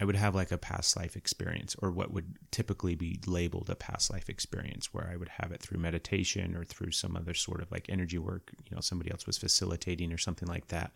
I 0.00 0.04
would 0.04 0.16
have 0.16 0.34
like 0.34 0.50
a 0.50 0.58
past 0.58 0.96
life 0.96 1.16
experience 1.16 1.76
or 1.80 1.92
what 1.92 2.12
would 2.12 2.36
typically 2.50 2.94
be 2.94 3.20
labeled 3.26 3.70
a 3.70 3.76
past 3.76 4.10
life 4.10 4.28
experience 4.28 4.92
where 4.92 5.08
I 5.08 5.16
would 5.16 5.28
have 5.28 5.52
it 5.52 5.60
through 5.60 5.78
meditation 5.78 6.56
or 6.56 6.64
through 6.64 6.90
some 6.90 7.16
other 7.16 7.34
sort 7.34 7.60
of 7.60 7.70
like 7.70 7.86
energy 7.88 8.18
work, 8.18 8.52
you 8.68 8.74
know, 8.74 8.80
somebody 8.80 9.12
else 9.12 9.26
was 9.26 9.38
facilitating 9.38 10.12
or 10.12 10.18
something 10.18 10.48
like 10.48 10.68
that. 10.68 10.92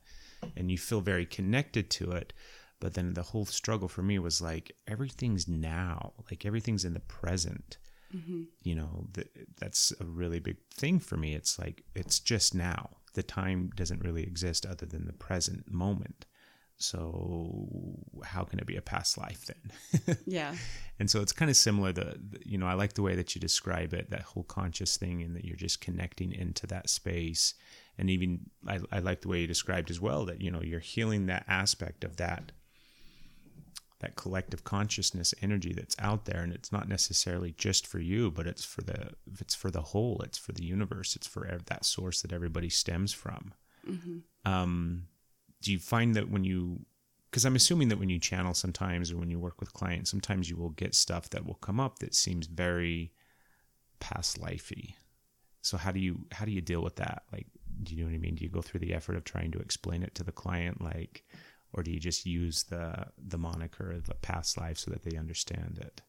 And 0.56 0.70
you 0.70 0.78
feel 0.78 1.02
very 1.02 1.26
connected 1.26 1.88
to 1.90 2.10
it. 2.12 2.32
But 2.80 2.94
then 2.94 3.14
the 3.14 3.22
whole 3.22 3.46
struggle 3.46 3.88
for 3.88 4.02
me 4.02 4.18
was 4.18 4.42
like 4.42 4.72
everything's 4.88 5.46
now, 5.46 6.14
like 6.30 6.44
everything's 6.44 6.84
in 6.84 6.94
the 6.94 7.00
present. 7.00 7.78
Mm-hmm. 8.14 8.42
You 8.62 8.74
know, 8.74 9.06
th- 9.14 9.30
that's 9.58 9.92
a 10.00 10.04
really 10.04 10.38
big 10.38 10.56
thing 10.72 10.98
for 11.00 11.16
me. 11.16 11.34
It's 11.34 11.58
like 11.58 11.84
it's 11.94 12.18
just 12.20 12.54
now. 12.54 12.90
The 13.14 13.22
time 13.22 13.70
doesn't 13.74 14.04
really 14.04 14.22
exist 14.22 14.66
other 14.66 14.86
than 14.86 15.06
the 15.06 15.12
present 15.12 15.70
moment. 15.72 16.26
So 16.78 17.96
how 18.22 18.44
can 18.44 18.58
it 18.58 18.66
be 18.66 18.76
a 18.76 18.82
past 18.82 19.16
life 19.16 19.46
then? 19.46 20.16
Yeah. 20.26 20.54
and 20.98 21.10
so 21.10 21.22
it's 21.22 21.32
kind 21.32 21.50
of 21.50 21.56
similar. 21.56 21.92
The, 21.92 22.18
the 22.30 22.40
you 22.44 22.58
know 22.58 22.66
I 22.66 22.74
like 22.74 22.92
the 22.92 23.02
way 23.02 23.14
that 23.14 23.34
you 23.34 23.40
describe 23.40 23.94
it, 23.94 24.10
that 24.10 24.22
whole 24.22 24.44
conscious 24.44 24.96
thing, 24.96 25.22
and 25.22 25.34
that 25.36 25.44
you're 25.44 25.56
just 25.56 25.80
connecting 25.80 26.32
into 26.32 26.66
that 26.68 26.90
space. 26.90 27.54
And 27.98 28.10
even 28.10 28.50
I, 28.68 28.80
I 28.92 28.98
like 28.98 29.22
the 29.22 29.28
way 29.28 29.40
you 29.40 29.46
described 29.46 29.90
as 29.90 30.00
well 30.00 30.26
that 30.26 30.42
you 30.42 30.50
know 30.50 30.60
you're 30.62 30.80
healing 30.80 31.26
that 31.26 31.46
aspect 31.48 32.04
of 32.04 32.18
that 32.18 32.52
that 34.00 34.16
collective 34.16 34.62
consciousness 34.64 35.32
energy 35.42 35.72
that's 35.72 35.96
out 35.98 36.26
there 36.26 36.42
and 36.42 36.52
it's 36.52 36.70
not 36.70 36.88
necessarily 36.88 37.52
just 37.56 37.86
for 37.86 37.98
you 37.98 38.30
but 38.30 38.46
it's 38.46 38.64
for 38.64 38.82
the 38.82 39.10
it's 39.40 39.54
for 39.54 39.70
the 39.70 39.80
whole 39.80 40.20
it's 40.22 40.38
for 40.38 40.52
the 40.52 40.64
universe 40.64 41.16
it's 41.16 41.26
for 41.26 41.58
that 41.66 41.84
source 41.84 42.22
that 42.22 42.32
everybody 42.32 42.68
stems 42.68 43.12
from. 43.12 43.52
Um 44.44 45.04
do 45.62 45.72
you 45.72 45.78
find 45.78 46.14
that 46.14 46.30
when 46.30 46.44
you 46.44 46.80
because 47.30 47.44
i'm 47.44 47.56
assuming 47.56 47.88
that 47.88 47.98
when 47.98 48.10
you 48.10 48.18
channel 48.18 48.54
sometimes 48.54 49.10
or 49.10 49.16
when 49.16 49.30
you 49.30 49.38
work 49.38 49.58
with 49.60 49.72
clients 49.72 50.10
sometimes 50.10 50.50
you 50.50 50.56
will 50.56 50.70
get 50.70 50.94
stuff 50.94 51.30
that 51.30 51.46
will 51.46 51.54
come 51.54 51.80
up 51.80 51.98
that 52.00 52.14
seems 52.14 52.46
very 52.46 53.12
past 54.00 54.40
lifey. 54.40 54.94
So 55.62 55.76
how 55.76 55.90
do 55.90 56.00
you 56.00 56.26
how 56.32 56.44
do 56.44 56.52
you 56.52 56.60
deal 56.60 56.82
with 56.82 56.96
that? 56.96 57.24
Like 57.32 57.46
do 57.82 57.94
you 57.94 58.00
know 58.00 58.08
what 58.08 58.14
i 58.14 58.18
mean? 58.18 58.34
Do 58.36 58.44
you 58.44 58.50
go 58.50 58.62
through 58.62 58.80
the 58.80 58.94
effort 58.94 59.16
of 59.16 59.24
trying 59.24 59.50
to 59.52 59.58
explain 59.58 60.02
it 60.02 60.14
to 60.14 60.24
the 60.24 60.32
client? 60.32 60.80
Like 60.80 61.24
or 61.72 61.82
do 61.82 61.90
you 61.90 62.00
just 62.00 62.26
use 62.26 62.64
the 62.64 63.06
the 63.18 63.38
moniker 63.38 63.92
of 63.92 64.08
a 64.08 64.14
past 64.14 64.58
life 64.58 64.78
so 64.78 64.90
that 64.90 65.02
they 65.02 65.16
understand 65.16 65.78
it 65.80 66.02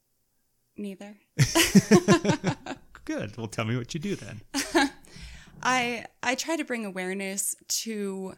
Neither. 0.79 1.17
good 3.05 3.35
well 3.37 3.47
tell 3.47 3.65
me 3.65 3.77
what 3.77 3.93
you 3.93 3.99
do 3.99 4.15
then 4.15 4.41
I 5.63 6.05
I 6.21 6.35
try 6.35 6.55
to 6.55 6.63
bring 6.63 6.85
awareness 6.85 7.55
to 7.67 8.35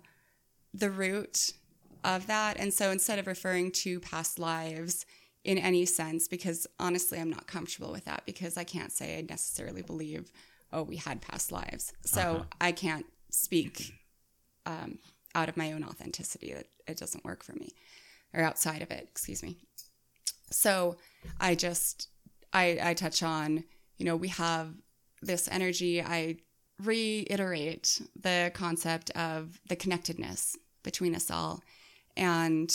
the 0.73 0.89
root 0.89 1.53
of 2.03 2.27
that. 2.27 2.57
And 2.57 2.73
so 2.73 2.91
instead 2.91 3.19
of 3.19 3.27
referring 3.27 3.71
to 3.71 3.99
past 3.99 4.39
lives 4.39 5.05
in 5.43 5.57
any 5.57 5.85
sense, 5.85 6.27
because 6.27 6.67
honestly, 6.79 7.19
I'm 7.19 7.29
not 7.29 7.47
comfortable 7.47 7.91
with 7.91 8.05
that 8.05 8.23
because 8.25 8.57
I 8.57 8.63
can't 8.63 8.91
say 8.91 9.17
I 9.17 9.21
necessarily 9.21 9.81
believe, 9.81 10.31
oh, 10.71 10.83
we 10.83 10.97
had 10.97 11.21
past 11.21 11.51
lives. 11.51 11.93
So 12.05 12.45
I 12.61 12.71
can't 12.71 13.05
speak 13.31 13.93
um, 14.65 14.99
out 15.35 15.49
of 15.49 15.57
my 15.57 15.71
own 15.71 15.83
authenticity. 15.83 16.51
It, 16.51 16.69
it 16.89 16.97
doesn't 16.97 17.25
work 17.25 17.43
for 17.43 17.53
me, 17.53 17.69
or 18.33 18.41
outside 18.41 18.81
of 18.81 18.91
it, 18.91 19.07
excuse 19.09 19.41
me. 19.43 19.57
So 20.51 20.97
I 21.39 21.55
just, 21.55 22.09
I, 22.53 22.79
I 22.81 22.93
touch 22.93 23.23
on, 23.23 23.63
you 23.97 24.05
know, 24.05 24.15
we 24.15 24.29
have 24.29 24.73
this 25.21 25.47
energy. 25.51 26.01
I 26.01 26.37
reiterate 26.81 28.01
the 28.19 28.51
concept 28.53 29.11
of 29.11 29.59
the 29.67 29.75
connectedness 29.75 30.57
between 30.83 31.15
us 31.15 31.29
all. 31.29 31.61
And 32.15 32.73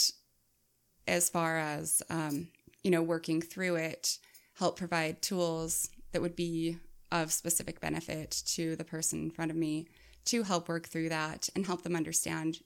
as 1.07 1.29
far 1.29 1.57
as, 1.57 2.01
um, 2.09 2.47
you 2.83 2.91
know, 2.91 3.01
working 3.01 3.41
through 3.41 3.75
it, 3.75 4.17
help 4.57 4.77
provide 4.77 5.21
tools 5.21 5.89
that 6.11 6.21
would 6.21 6.35
be 6.35 6.77
of 7.11 7.31
specific 7.31 7.79
benefit 7.79 8.43
to 8.45 8.75
the 8.75 8.83
person 8.83 9.23
in 9.23 9.31
front 9.31 9.51
of 9.51 9.57
me 9.57 9.87
to 10.25 10.43
help 10.43 10.69
work 10.69 10.87
through 10.87 11.09
that 11.09 11.49
and 11.55 11.65
help 11.65 11.83
them 11.83 11.95
understand 11.95 12.59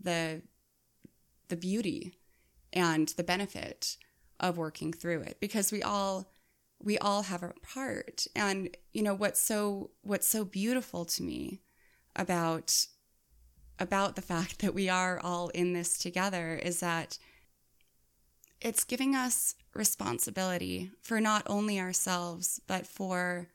the 0.00 0.42
the 1.48 1.56
beauty 1.56 2.18
and 2.72 3.08
the 3.16 3.24
benefit 3.24 3.96
of 4.40 4.58
working 4.58 4.92
through 4.92 5.20
it 5.20 5.38
because 5.40 5.70
we 5.70 5.82
all 5.82 6.32
we 6.82 6.98
all 6.98 7.22
have 7.22 7.42
a 7.42 7.54
part. 7.62 8.26
And 8.36 8.76
you 8.92 9.02
know 9.02 9.14
what's 9.14 9.40
so 9.40 9.90
what's 10.02 10.28
so 10.28 10.44
beautiful 10.44 11.04
to 11.06 11.22
me 11.22 11.62
about 12.16 12.86
about 13.78 14.16
the 14.16 14.22
fact 14.22 14.58
that 14.60 14.74
we 14.74 14.88
are 14.88 15.18
all 15.20 15.48
in 15.50 15.72
this 15.72 15.98
together 15.98 16.54
is 16.54 16.80
that 16.80 17.18
it's 18.60 18.84
giving 18.84 19.14
us 19.14 19.54
responsibility 19.74 20.90
for 21.02 21.20
not 21.20 21.42
only 21.46 21.80
ourselves 21.80 22.60
but 22.66 22.86
for 22.86 23.48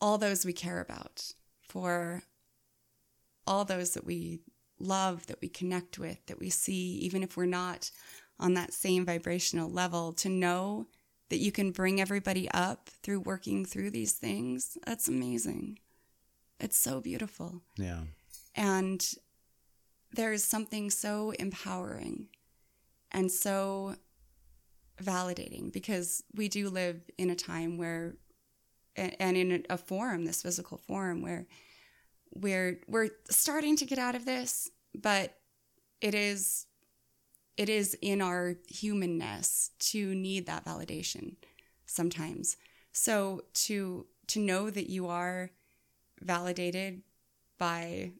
all 0.00 0.18
those 0.18 0.44
we 0.44 0.52
care 0.52 0.80
about 0.80 1.32
for 1.60 2.22
all 3.46 3.64
those 3.64 3.94
that 3.94 4.04
we 4.04 4.40
love 4.82 5.26
that 5.26 5.40
we 5.40 5.48
connect 5.48 5.98
with 5.98 6.24
that 6.26 6.38
we 6.38 6.50
see 6.50 6.98
even 6.98 7.22
if 7.22 7.36
we're 7.36 7.46
not 7.46 7.90
on 8.38 8.54
that 8.54 8.72
same 8.72 9.06
vibrational 9.06 9.70
level 9.70 10.12
to 10.12 10.28
know 10.28 10.86
that 11.30 11.38
you 11.38 11.52
can 11.52 11.70
bring 11.70 12.00
everybody 12.00 12.50
up 12.50 12.90
through 13.02 13.20
working 13.20 13.64
through 13.64 13.90
these 13.90 14.12
things 14.12 14.76
that's 14.84 15.08
amazing. 15.08 15.78
It's 16.60 16.76
so 16.76 17.00
beautiful. 17.00 17.62
Yeah. 17.76 18.02
And 18.54 19.04
there's 20.12 20.44
something 20.44 20.90
so 20.90 21.30
empowering 21.38 22.28
and 23.10 23.30
so 23.30 23.96
validating 25.02 25.72
because 25.72 26.22
we 26.34 26.48
do 26.48 26.68
live 26.68 27.00
in 27.18 27.30
a 27.30 27.34
time 27.34 27.78
where 27.78 28.16
and 28.94 29.36
in 29.36 29.64
a 29.70 29.78
form 29.78 30.26
this 30.26 30.42
physical 30.42 30.76
form 30.76 31.22
where 31.22 31.46
we're 32.34 32.80
we're 32.88 33.10
starting 33.30 33.76
to 33.76 33.84
get 33.84 33.98
out 33.98 34.14
of 34.14 34.24
this 34.24 34.70
but 34.94 35.34
it 36.00 36.14
is 36.14 36.66
it 37.56 37.68
is 37.68 37.96
in 38.00 38.22
our 38.22 38.56
humanness 38.68 39.70
to 39.78 40.14
need 40.14 40.46
that 40.46 40.64
validation 40.64 41.36
sometimes. 41.86 42.56
So 42.92 43.42
to 43.54 44.06
to 44.28 44.40
know 44.40 44.70
that 44.70 44.88
you 44.88 45.08
are 45.08 45.50
validated 46.20 47.02
by 47.58 48.12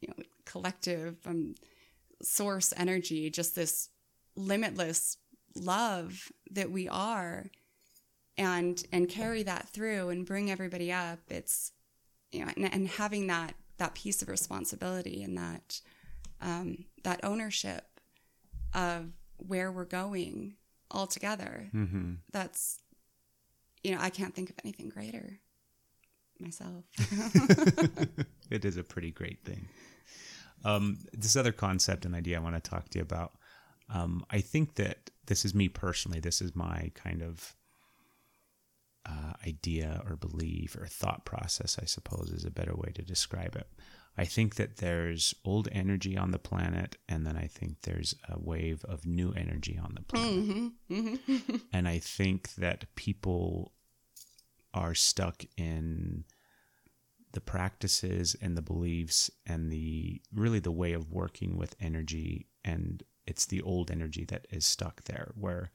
you 0.00 0.08
know 0.08 0.22
collective 0.44 1.16
um, 1.26 1.54
source 2.22 2.72
energy, 2.76 3.30
just 3.30 3.54
this 3.54 3.88
limitless 4.36 5.16
love 5.54 6.30
that 6.50 6.70
we 6.70 6.88
are 6.88 7.46
and 8.38 8.84
and 8.92 9.08
carry 9.08 9.42
that 9.42 9.68
through 9.68 10.08
and 10.08 10.24
bring 10.24 10.50
everybody 10.50 10.90
up 10.90 11.18
it's 11.28 11.71
you 12.32 12.44
know 12.44 12.50
and, 12.56 12.72
and 12.72 12.88
having 12.88 13.26
that 13.28 13.54
that 13.78 13.94
piece 13.94 14.22
of 14.22 14.28
responsibility 14.28 15.22
and 15.22 15.36
that 15.38 15.80
um, 16.40 16.84
that 17.04 17.20
ownership 17.24 17.84
of 18.74 19.06
where 19.36 19.70
we're 19.70 19.84
going 19.84 20.54
all 20.90 21.06
together 21.06 21.68
Mm-hmm. 21.74 22.14
that's 22.32 22.80
you 23.82 23.92
know 23.92 23.98
i 24.00 24.10
can't 24.10 24.34
think 24.34 24.50
of 24.50 24.56
anything 24.64 24.88
greater 24.88 25.38
myself 26.38 26.84
it 28.50 28.64
is 28.64 28.76
a 28.76 28.82
pretty 28.82 29.10
great 29.10 29.44
thing. 29.44 29.68
Um, 30.64 30.98
this 31.12 31.36
other 31.36 31.52
concept 31.52 32.04
and 32.04 32.14
idea 32.14 32.36
I 32.36 32.40
want 32.40 32.54
to 32.62 32.70
talk 32.70 32.88
to 32.90 32.98
you 32.98 33.02
about. 33.02 33.32
Um, 33.92 34.24
I 34.30 34.40
think 34.40 34.74
that 34.76 35.10
this 35.26 35.44
is 35.44 35.54
me 35.54 35.68
personally. 35.68 36.20
This 36.20 36.40
is 36.40 36.54
my 36.54 36.90
kind 36.94 37.22
of 37.22 37.54
uh, 39.06 39.32
idea 39.46 40.02
or 40.08 40.16
belief 40.16 40.76
or 40.76 40.86
thought 40.86 41.24
process, 41.24 41.78
I 41.80 41.86
suppose, 41.86 42.30
is 42.30 42.44
a 42.44 42.50
better 42.50 42.74
way 42.74 42.92
to 42.94 43.02
describe 43.02 43.56
it. 43.56 43.68
I 44.16 44.26
think 44.26 44.56
that 44.56 44.76
there's 44.76 45.34
old 45.44 45.68
energy 45.72 46.16
on 46.18 46.32
the 46.32 46.38
planet, 46.38 46.96
and 47.08 47.26
then 47.26 47.36
I 47.36 47.46
think 47.46 47.82
there's 47.82 48.14
a 48.28 48.38
wave 48.38 48.84
of 48.84 49.06
new 49.06 49.32
energy 49.32 49.80
on 49.82 49.96
the 49.96 50.02
planet. 50.02 51.60
and 51.72 51.88
I 51.88 51.98
think 51.98 52.54
that 52.56 52.94
people 52.94 53.72
are 54.74 54.94
stuck 54.94 55.44
in 55.56 56.24
the 57.32 57.40
practices 57.40 58.36
and 58.40 58.56
the 58.56 58.62
beliefs 58.62 59.30
and 59.46 59.72
the 59.72 60.20
really 60.34 60.58
the 60.58 60.70
way 60.70 60.92
of 60.92 61.10
working 61.10 61.56
with 61.56 61.74
energy 61.80 62.46
and 62.64 63.02
it's 63.26 63.46
the 63.46 63.62
old 63.62 63.90
energy 63.90 64.24
that 64.24 64.46
is 64.50 64.66
stuck 64.66 65.04
there 65.04 65.32
where 65.34 65.70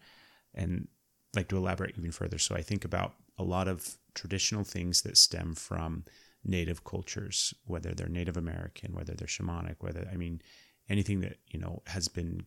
and 0.53 0.87
like 1.35 1.47
to 1.49 1.57
elaborate 1.57 1.97
even 1.97 2.11
further. 2.11 2.37
So 2.37 2.55
i 2.55 2.61
think 2.61 2.85
about 2.85 3.13
a 3.37 3.43
lot 3.43 3.67
of 3.67 3.97
traditional 4.15 4.63
things 4.63 5.01
that 5.01 5.17
stem 5.17 5.53
from 5.53 6.03
native 6.43 6.83
cultures 6.83 7.53
whether 7.65 7.93
they're 7.93 8.07
native 8.07 8.37
american 8.37 8.93
whether 8.93 9.13
they're 9.13 9.27
shamanic 9.27 9.75
whether 9.79 10.07
i 10.11 10.15
mean 10.15 10.41
anything 10.89 11.19
that 11.19 11.37
you 11.47 11.59
know 11.59 11.81
has 11.87 12.07
been 12.07 12.45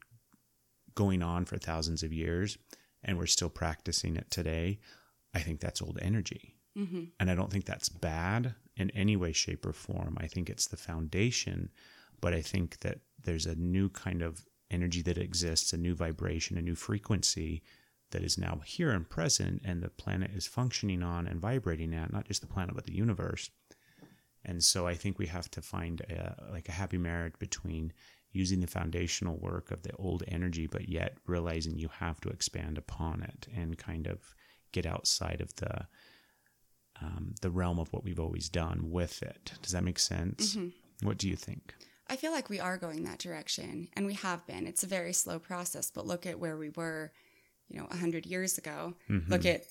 going 0.95 1.23
on 1.23 1.45
for 1.45 1.59
thousands 1.59 2.03
of 2.03 2.13
years 2.13 2.57
and 3.05 3.19
we're 3.19 3.27
still 3.27 3.51
practicing 3.51 4.17
it 4.17 4.31
today 4.31 4.79
i 5.35 5.41
think 5.41 5.61
that's 5.61 5.83
old 5.83 5.99
energy. 6.03 6.57
Mm-hmm. 6.79 7.05
And 7.19 7.31
I 7.31 7.35
don't 7.35 7.51
think 7.51 7.65
that's 7.65 7.89
bad 7.89 8.55
in 8.77 8.91
any 8.91 9.17
way, 9.17 9.33
shape, 9.33 9.67
or 9.67 9.73
form. 9.73 10.17
I 10.21 10.27
think 10.27 10.49
it's 10.49 10.67
the 10.67 10.77
foundation, 10.77 11.71
but 12.21 12.33
I 12.33 12.43
think 12.43 12.81
that 12.81 13.01
there's 13.23 13.47
a 13.47 13.57
new 13.57 13.89
kind 13.89 14.23
of 14.23 14.47
energy 14.71 15.03
that 15.03 15.19
exists, 15.19 15.73
a 15.73 15.77
new 15.77 15.95
vibration, 15.95 16.57
a 16.57 16.63
new 16.63 16.77
frequency 16.77 17.63
that 18.11 18.23
is 18.23 18.39
now 18.39 18.61
here 18.65 18.91
and 18.91 19.09
present, 19.09 19.63
and 19.65 19.83
the 19.83 19.89
planet 19.89 20.31
is 20.35 20.47
functioning 20.47 21.03
on 21.03 21.27
and 21.27 21.41
vibrating 21.41 21.95
at, 21.95 22.13
not 22.13 22.27
just 22.27 22.41
the 22.41 22.47
planet, 22.47 22.75
but 22.75 22.85
the 22.85 22.95
universe. 22.95 23.51
And 24.45 24.63
so 24.63 24.87
I 24.87 24.95
think 24.95 25.19
we 25.19 25.27
have 25.27 25.51
to 25.53 25.63
find 25.63 26.01
a, 26.03 26.51
like 26.51 26.69
a 26.69 26.73
happy 26.73 26.99
marriage 26.99 27.35
between 27.39 27.93
using 28.33 28.61
the 28.61 28.67
foundational 28.67 29.37
work 29.39 29.71
of 29.71 29.83
the 29.83 29.93
old 29.97 30.23
energy, 30.29 30.67
but 30.67 30.89
yet 30.89 31.19
realizing 31.27 31.79
you 31.79 31.89
have 31.99 32.21
to 32.21 32.29
expand 32.29 32.79
upon 32.79 33.23
it 33.23 33.49
and 33.55 33.77
kind 33.77 34.07
of 34.07 34.35
get 34.73 34.87
outside 34.87 35.41
of 35.41 35.55
the 35.57 35.87
um, 37.03 37.35
the 37.41 37.51
realm 37.51 37.79
of 37.79 37.91
what 37.93 38.05
we've 38.05 38.21
always 38.21 38.49
done 38.51 38.91
with 38.91 39.23
it. 39.23 39.53
Does 39.63 39.73
that 39.73 39.85
make 39.85 39.99
sense? 39.99 40.55
What 41.03 41.17
do 41.17 41.29
you 41.29 41.37
think? 41.37 41.75
I 42.09 42.17
feel 42.17 42.31
like 42.31 42.51
we 42.51 42.61
are 42.61 42.77
going 42.77 43.05
that 43.05 43.19
direction, 43.19 43.89
and 43.95 44.05
we 44.05 44.15
have 44.15 44.47
been. 44.47 44.67
It's 44.67 44.83
a 44.83 44.89
very 44.89 45.13
slow 45.13 45.39
process, 45.39 45.91
but 45.91 46.07
look 46.07 46.27
at 46.27 46.39
where 46.39 46.57
we 46.57 46.69
were, 46.71 47.13
you 47.71 47.79
know, 47.81 47.87
hundred 47.91 48.27
years 48.27 48.59
ago. 48.59 48.95
Look 49.29 49.45
at, 49.47 49.65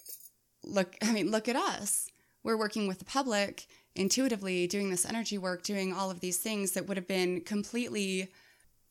look. 0.64 0.95
I 1.02 1.12
mean, 1.12 1.30
look 1.32 1.47
at 1.47 1.56
us. 1.56 2.08
We're 2.43 2.58
working 2.58 2.88
with 2.88 3.00
the 3.00 3.06
public 3.06 3.68
intuitively, 3.95 4.66
doing 4.68 4.89
this 4.89 5.06
energy 5.06 5.38
work, 5.38 5.64
doing 5.64 5.93
all 5.93 6.10
of 6.10 6.22
these 6.22 6.38
things 6.38 6.72
that 6.72 6.88
would 6.88 6.95
have 6.97 7.08
been 7.08 7.41
completely, 7.41 8.30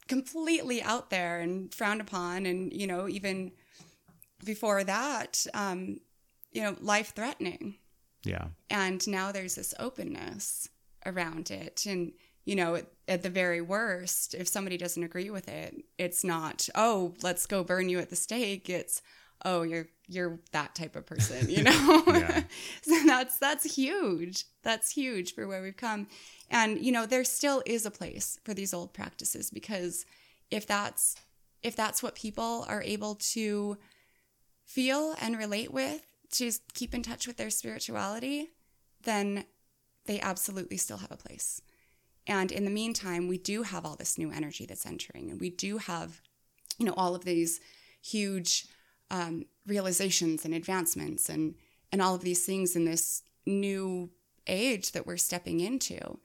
completely 0.06 0.82
out 0.82 1.10
there 1.10 1.40
and 1.40 1.72
frowned 1.74 2.00
upon, 2.00 2.46
and 2.46 2.72
you 2.72 2.86
know, 2.86 3.08
even 3.08 3.52
before 4.44 4.84
that, 4.84 5.46
um, 5.54 5.98
you 6.52 6.62
know, 6.62 6.76
life 6.80 7.12
threatening 7.14 7.76
Yeah. 8.24 8.48
and 8.70 9.06
now 9.08 9.32
there's 9.32 9.54
this 9.56 9.74
openness 9.78 10.68
around 11.06 11.50
it 11.50 11.86
and 11.86 12.12
you 12.44 12.54
know 12.56 12.82
at 13.08 13.22
the 13.22 13.30
very 13.30 13.60
worst 13.60 14.34
if 14.34 14.46
somebody 14.46 14.76
doesn't 14.76 15.02
agree 15.02 15.30
with 15.30 15.48
it 15.48 15.74
it's 15.98 16.22
not 16.22 16.68
oh 16.74 17.14
let's 17.22 17.46
go 17.46 17.64
burn 17.64 17.88
you 17.88 17.98
at 17.98 18.10
the 18.10 18.16
stake. 18.16 18.68
It's 18.70 19.02
oh 19.44 19.62
you're 19.62 19.86
you're 20.08 20.40
that 20.52 20.74
type 20.74 20.96
of 20.96 21.06
person 21.06 21.48
you 21.50 21.62
know? 21.62 22.04
So 22.82 23.02
that's 23.06 23.38
that's 23.38 23.76
huge. 23.76 24.44
That's 24.62 24.90
huge 24.90 25.34
for 25.34 25.46
where 25.46 25.62
we've 25.62 25.76
come. 25.76 26.06
And 26.50 26.84
you 26.84 26.92
know 26.92 27.06
there 27.06 27.24
still 27.24 27.62
is 27.66 27.86
a 27.86 27.90
place 27.90 28.38
for 28.44 28.54
these 28.54 28.74
old 28.74 28.94
practices 28.94 29.50
because 29.50 30.04
if 30.50 30.66
that's 30.66 31.16
if 31.62 31.76
that's 31.76 32.02
what 32.02 32.14
people 32.14 32.64
are 32.68 32.82
able 32.82 33.16
to 33.16 33.76
feel 34.64 35.14
and 35.20 35.36
relate 35.36 35.72
with 35.72 36.02
to 36.30 36.52
keep 36.74 36.94
in 36.94 37.02
touch 37.02 37.26
with 37.26 37.38
their 37.38 37.50
spirituality 37.50 38.50
then 39.04 39.44
they 40.04 40.20
absolutely 40.20 40.76
still 40.76 40.98
have 40.98 41.10
a 41.10 41.16
place 41.16 41.62
and 42.28 42.52
in 42.52 42.64
the 42.64 42.70
meantime 42.70 43.26
we 43.26 43.38
do 43.38 43.62
have 43.64 43.84
all 43.84 43.96
this 43.96 44.18
new 44.18 44.30
energy 44.30 44.66
that's 44.66 44.86
entering 44.86 45.30
and 45.30 45.40
we 45.40 45.50
do 45.50 45.78
have 45.78 46.20
you 46.78 46.84
know 46.86 46.94
all 46.96 47.14
of 47.14 47.24
these 47.24 47.60
huge 48.02 48.66
um, 49.10 49.46
realizations 49.66 50.44
and 50.44 50.54
advancements 50.54 51.28
and 51.28 51.54
and 51.90 52.02
all 52.02 52.14
of 52.14 52.20
these 52.20 52.44
things 52.44 52.76
in 52.76 52.84
this 52.84 53.22
new 53.46 54.10
age 54.46 54.92
that 54.92 55.06
we're 55.06 55.16
stepping 55.16 55.60
into 55.60 56.18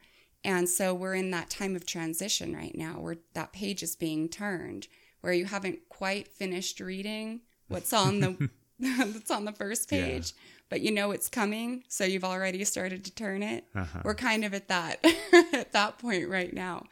and 0.43 0.68
so 0.68 0.93
we're 0.93 1.16
in 1.16 1.32
that 1.32 1.49
time 1.49 1.76
of 1.76 1.86
transition 1.86 2.54
right 2.54 2.76
now 2.76 2.99
where 2.99 3.18
that 3.34 3.54
page 3.54 3.82
is 3.82 3.95
being 3.95 4.28
turned 4.28 4.88
where 5.22 5.34
you 5.34 5.45
haven't 5.45 5.80
quite 5.89 6.28
finished 6.28 6.80
reading 6.80 7.39
what's 7.70 7.93
on 7.93 8.20
the 8.20 8.49
that's 8.80 9.32
on 9.32 9.45
the 9.45 9.51
first 9.51 9.88
Yeah. 10.30 10.41
But 10.70 10.82
you 10.82 10.91
know 10.91 11.11
it's 11.11 11.30
coming 11.30 11.84
so 11.88 12.03
you've 12.03 12.24
already 12.24 12.64
started 12.64 13.03
to 13.05 13.14
turn 13.14 13.43
it. 13.43 13.66
Uh-huh. 13.76 14.01
we're 14.03 14.16
kind 14.16 14.43
of 14.43 14.53
at 14.53 14.68
that 14.70 15.03
at 15.53 15.72
that 15.74 15.97
point 15.99 16.28
right 16.30 16.53
now. 16.53 16.86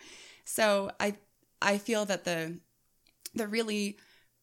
So 0.46 0.92
i 1.00 1.16
i 1.62 1.78
feel 1.78 2.06
that 2.06 2.24
the 2.26 2.60
the 3.36 3.48
really 3.48 3.98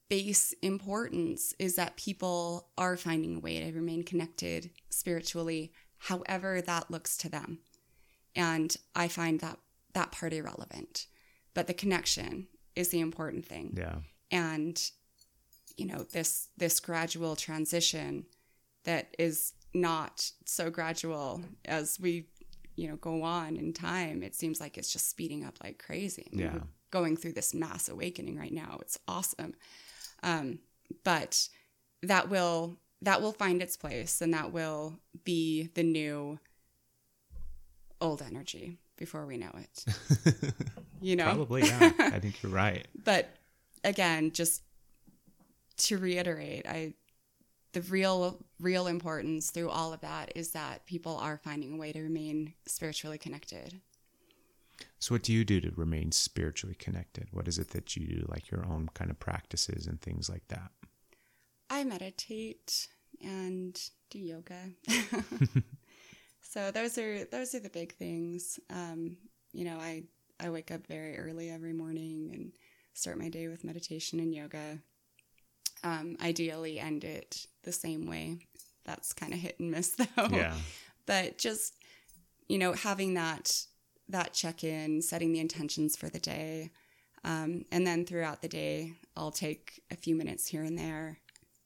base 0.08 0.54
importance 0.62 1.54
is 1.58 1.76
that 1.76 1.96
people 1.96 2.68
are 2.78 2.96
finding 2.96 3.36
a 3.36 3.40
way 3.40 3.60
to 3.60 3.72
remain 3.72 4.02
connected 4.02 4.70
spiritually 4.88 5.70
however 5.98 6.60
that 6.62 6.90
looks 6.90 7.16
to 7.18 7.28
them. 7.28 7.58
And 8.34 8.74
i 8.94 9.08
find 9.08 9.40
that 9.40 9.58
that 9.94 10.12
part 10.12 10.32
irrelevant. 10.32 11.06
But 11.54 11.66
the 11.66 11.74
connection 11.74 12.46
is 12.76 12.90
the 12.90 13.00
important 13.00 13.44
thing. 13.46 13.74
Yeah. 13.76 13.96
and 14.30 14.80
you 15.76 15.86
know 15.86 16.02
this 16.12 16.48
this 16.56 16.80
gradual 16.80 17.36
transition 17.36 18.26
that 18.88 19.14
is 19.18 19.52
not 19.74 20.30
so 20.46 20.70
gradual 20.70 21.42
as 21.66 22.00
we 22.00 22.24
you 22.74 22.88
know 22.88 22.96
go 22.96 23.22
on 23.22 23.56
in 23.56 23.72
time 23.74 24.22
it 24.22 24.34
seems 24.34 24.60
like 24.62 24.78
it's 24.78 24.90
just 24.92 25.10
speeding 25.10 25.44
up 25.44 25.56
like 25.62 25.76
crazy 25.84 26.26
Yeah. 26.32 26.52
we're 26.54 26.62
going 26.90 27.16
through 27.18 27.34
this 27.34 27.52
mass 27.54 27.88
awakening 27.90 28.36
right 28.38 28.52
now 28.52 28.78
it's 28.80 28.98
awesome 29.06 29.52
um, 30.22 30.58
but 31.04 31.48
that 32.02 32.30
will 32.30 32.78
that 33.02 33.20
will 33.20 33.32
find 33.32 33.60
its 33.62 33.76
place 33.76 34.22
and 34.22 34.32
that 34.32 34.52
will 34.52 34.98
be 35.22 35.68
the 35.74 35.82
new 35.82 36.38
old 38.00 38.22
energy 38.22 38.78
before 38.96 39.26
we 39.26 39.36
know 39.36 39.52
it 39.54 39.84
you 41.02 41.14
know 41.14 41.24
Probably, 41.24 41.64
yeah. 41.66 41.92
I 41.98 42.18
think 42.20 42.42
you're 42.42 42.52
right. 42.52 42.86
but 43.04 43.28
again 43.84 44.30
just 44.32 44.62
to 45.76 45.98
reiterate 45.98 46.66
i 46.66 46.94
the 47.78 47.90
real 47.90 48.38
real 48.58 48.86
importance 48.86 49.50
through 49.50 49.70
all 49.70 49.92
of 49.92 50.00
that 50.00 50.32
is 50.34 50.50
that 50.50 50.84
people 50.86 51.16
are 51.16 51.38
finding 51.38 51.74
a 51.74 51.76
way 51.76 51.92
to 51.92 52.02
remain 52.02 52.52
spiritually 52.66 53.18
connected 53.18 53.80
So, 54.98 55.14
what 55.14 55.22
do 55.22 55.32
you 55.32 55.44
do 55.44 55.60
to 55.60 55.70
remain 55.76 56.12
spiritually 56.12 56.74
connected? 56.76 57.28
What 57.32 57.46
is 57.48 57.58
it 57.58 57.70
that 57.70 57.96
you 57.96 58.06
do, 58.06 58.26
like 58.28 58.50
your 58.50 58.64
own 58.66 58.88
kind 58.94 59.10
of 59.10 59.18
practices 59.18 59.86
and 59.86 60.00
things 60.00 60.28
like 60.28 60.46
that? 60.48 60.70
i 61.70 61.84
meditate 61.84 62.88
and 63.22 63.80
do 64.10 64.18
yoga 64.18 64.60
so 66.40 66.70
those 66.70 66.96
are 66.98 67.24
those 67.26 67.54
are 67.54 67.60
the 67.60 67.70
big 67.70 67.92
things 67.94 68.58
um, 68.70 69.16
you 69.52 69.64
know 69.64 69.76
i 69.78 70.02
i 70.40 70.48
wake 70.50 70.70
up 70.70 70.86
very 70.86 71.18
early 71.18 71.50
every 71.50 71.72
morning 71.72 72.30
and 72.32 72.52
start 72.94 73.18
my 73.18 73.28
day 73.28 73.48
with 73.48 73.64
meditation 73.64 74.18
and 74.20 74.34
yoga 74.34 74.78
um, 75.84 76.16
ideally 76.22 76.78
end 76.78 77.04
it 77.04 77.46
the 77.64 77.72
same 77.72 78.06
way 78.06 78.38
that's 78.84 79.12
kind 79.12 79.32
of 79.32 79.38
hit 79.38 79.58
and 79.60 79.70
miss 79.70 79.90
though 80.16 80.28
Yeah. 80.30 80.54
but 81.06 81.38
just 81.38 81.74
you 82.48 82.58
know 82.58 82.72
having 82.72 83.14
that 83.14 83.64
that 84.10 84.32
check 84.32 84.64
in, 84.64 85.02
setting 85.02 85.32
the 85.32 85.38
intentions 85.40 85.94
for 85.94 86.08
the 86.08 86.18
day. 86.18 86.70
Um, 87.24 87.66
and 87.70 87.86
then 87.86 88.06
throughout 88.06 88.40
the 88.40 88.48
day, 88.48 88.94
I'll 89.14 89.30
take 89.30 89.82
a 89.90 89.96
few 89.96 90.14
minutes 90.16 90.46
here 90.46 90.62
and 90.62 90.78
there 90.78 91.18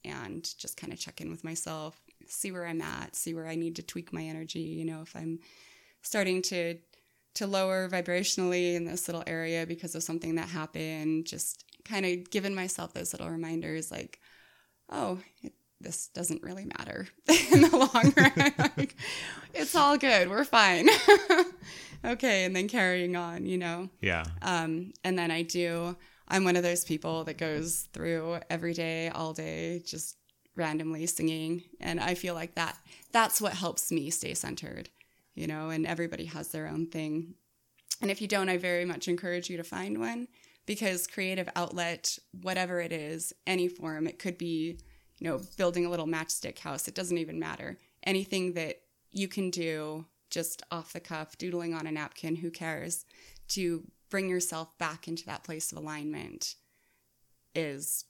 and 0.05 0.43
just 0.59 0.77
kind 0.77 0.93
of 0.93 0.99
check 0.99 1.21
in 1.21 1.31
with 1.31 1.45
myself, 1.45 2.01
see 2.27 2.51
where 2.51 2.67
I'm 2.67 2.81
at, 2.83 3.15
see 3.15 3.33
where 3.33 3.47
I 3.47 3.55
need 3.55 3.77
to 3.77 3.83
tweak 3.83 4.13
my 4.13 4.25
energy. 4.25 4.59
You 4.59 4.85
know, 4.85 5.03
if 5.03 5.15
I'm 5.15 5.39
starting 6.03 6.43
to 6.43 6.79
to 7.35 7.47
lower 7.47 7.89
vibrationally 7.89 8.75
in 8.75 8.87
this 8.87 9.07
little 9.07 9.23
area 9.29 9.65
because 9.65 9.95
of 9.95 10.03
something 10.03 10.35
that 10.35 10.49
happened, 10.49 11.27
just 11.27 11.65
kind 11.85 12.07
of 12.07 12.31
giving 12.31 12.55
myself 12.55 12.93
those 12.93 13.13
little 13.13 13.31
reminders 13.31 13.91
like, 13.91 14.21
oh, 14.91 15.19
it, 15.43 15.53
this 15.81 16.09
doesn't 16.09 16.43
really 16.43 16.65
matter 16.65 17.09
in 17.53 17.63
the 17.63 17.77
long 17.77 18.13
run. 18.17 18.55
like, 18.77 18.97
it's 19.53 19.75
all 19.75 19.99
good. 19.99 20.31
We're 20.31 20.45
fine. 20.45 20.89
okay. 22.05 22.45
And 22.45 22.55
then 22.55 22.69
carrying 22.69 23.17
on, 23.17 23.47
you 23.47 23.59
know? 23.59 23.89
Yeah. 24.01 24.25
Um, 24.41 24.93
and 25.05 25.19
then 25.19 25.31
I 25.31 25.43
do, 25.43 25.97
I'm 26.29 26.45
one 26.45 26.57
of 26.57 26.63
those 26.63 26.85
people 26.85 27.25
that 27.25 27.39
goes 27.39 27.89
through 27.93 28.39
every 28.49 28.75
day, 28.75 29.09
all 29.09 29.33
day, 29.33 29.83
just 29.85 30.17
randomly 30.55 31.07
singing. 31.07 31.65
And 31.81 31.99
I 31.99 32.15
feel 32.15 32.35
like 32.35 32.55
that, 32.55 32.77
that's 33.11 33.41
what 33.41 33.55
helps 33.55 33.91
me 33.91 34.11
stay 34.11 34.35
centered, 34.35 34.89
you 35.35 35.47
know, 35.47 35.71
and 35.71 35.87
everybody 35.87 36.27
has 36.27 36.49
their 36.49 36.69
own 36.69 36.87
thing. 36.87 37.35
And 38.01 38.11
if 38.11 38.21
you 38.21 38.29
don't, 38.29 38.49
I 38.49 38.57
very 38.57 38.85
much 38.85 39.09
encourage 39.09 39.49
you 39.49 39.57
to 39.57 39.65
find 39.65 39.99
one 39.99 40.29
because 40.67 41.07
creative 41.07 41.49
outlet, 41.57 42.19
whatever 42.41 42.81
it 42.81 42.93
is, 42.93 43.33
any 43.47 43.69
form, 43.69 44.07
it 44.07 44.19
could 44.19 44.39
be, 44.39 44.79
you 45.19 45.29
know, 45.29 45.41
building 45.57 45.85
a 45.85 45.91
little 45.91 46.07
matchstick 46.07 46.59
house. 46.59 46.89
It 46.89 46.95
doesn't 46.95 47.19
even 47.19 47.39
matter. 47.39 47.79
Anything 48.05 48.55
that 48.55 48.77
you 49.11 49.29
can 49.29 49.51
do 49.51 50.07
just 50.31 50.63
off 50.71 50.93
the 50.93 51.01
cuff, 51.01 51.37
doodling 51.37 51.75
on 51.75 51.87
a 51.87 51.93
napkin, 51.93 52.37
who 52.37 52.51
cares, 52.51 53.05
to 53.49 53.85
bring 54.09 54.29
yourself 54.29 54.77
back 54.79 55.09
into 55.09 55.27
that 55.27 55.45
place 55.45 55.73
of 55.73 55.79
alignment 55.79 56.55
is 57.55 58.05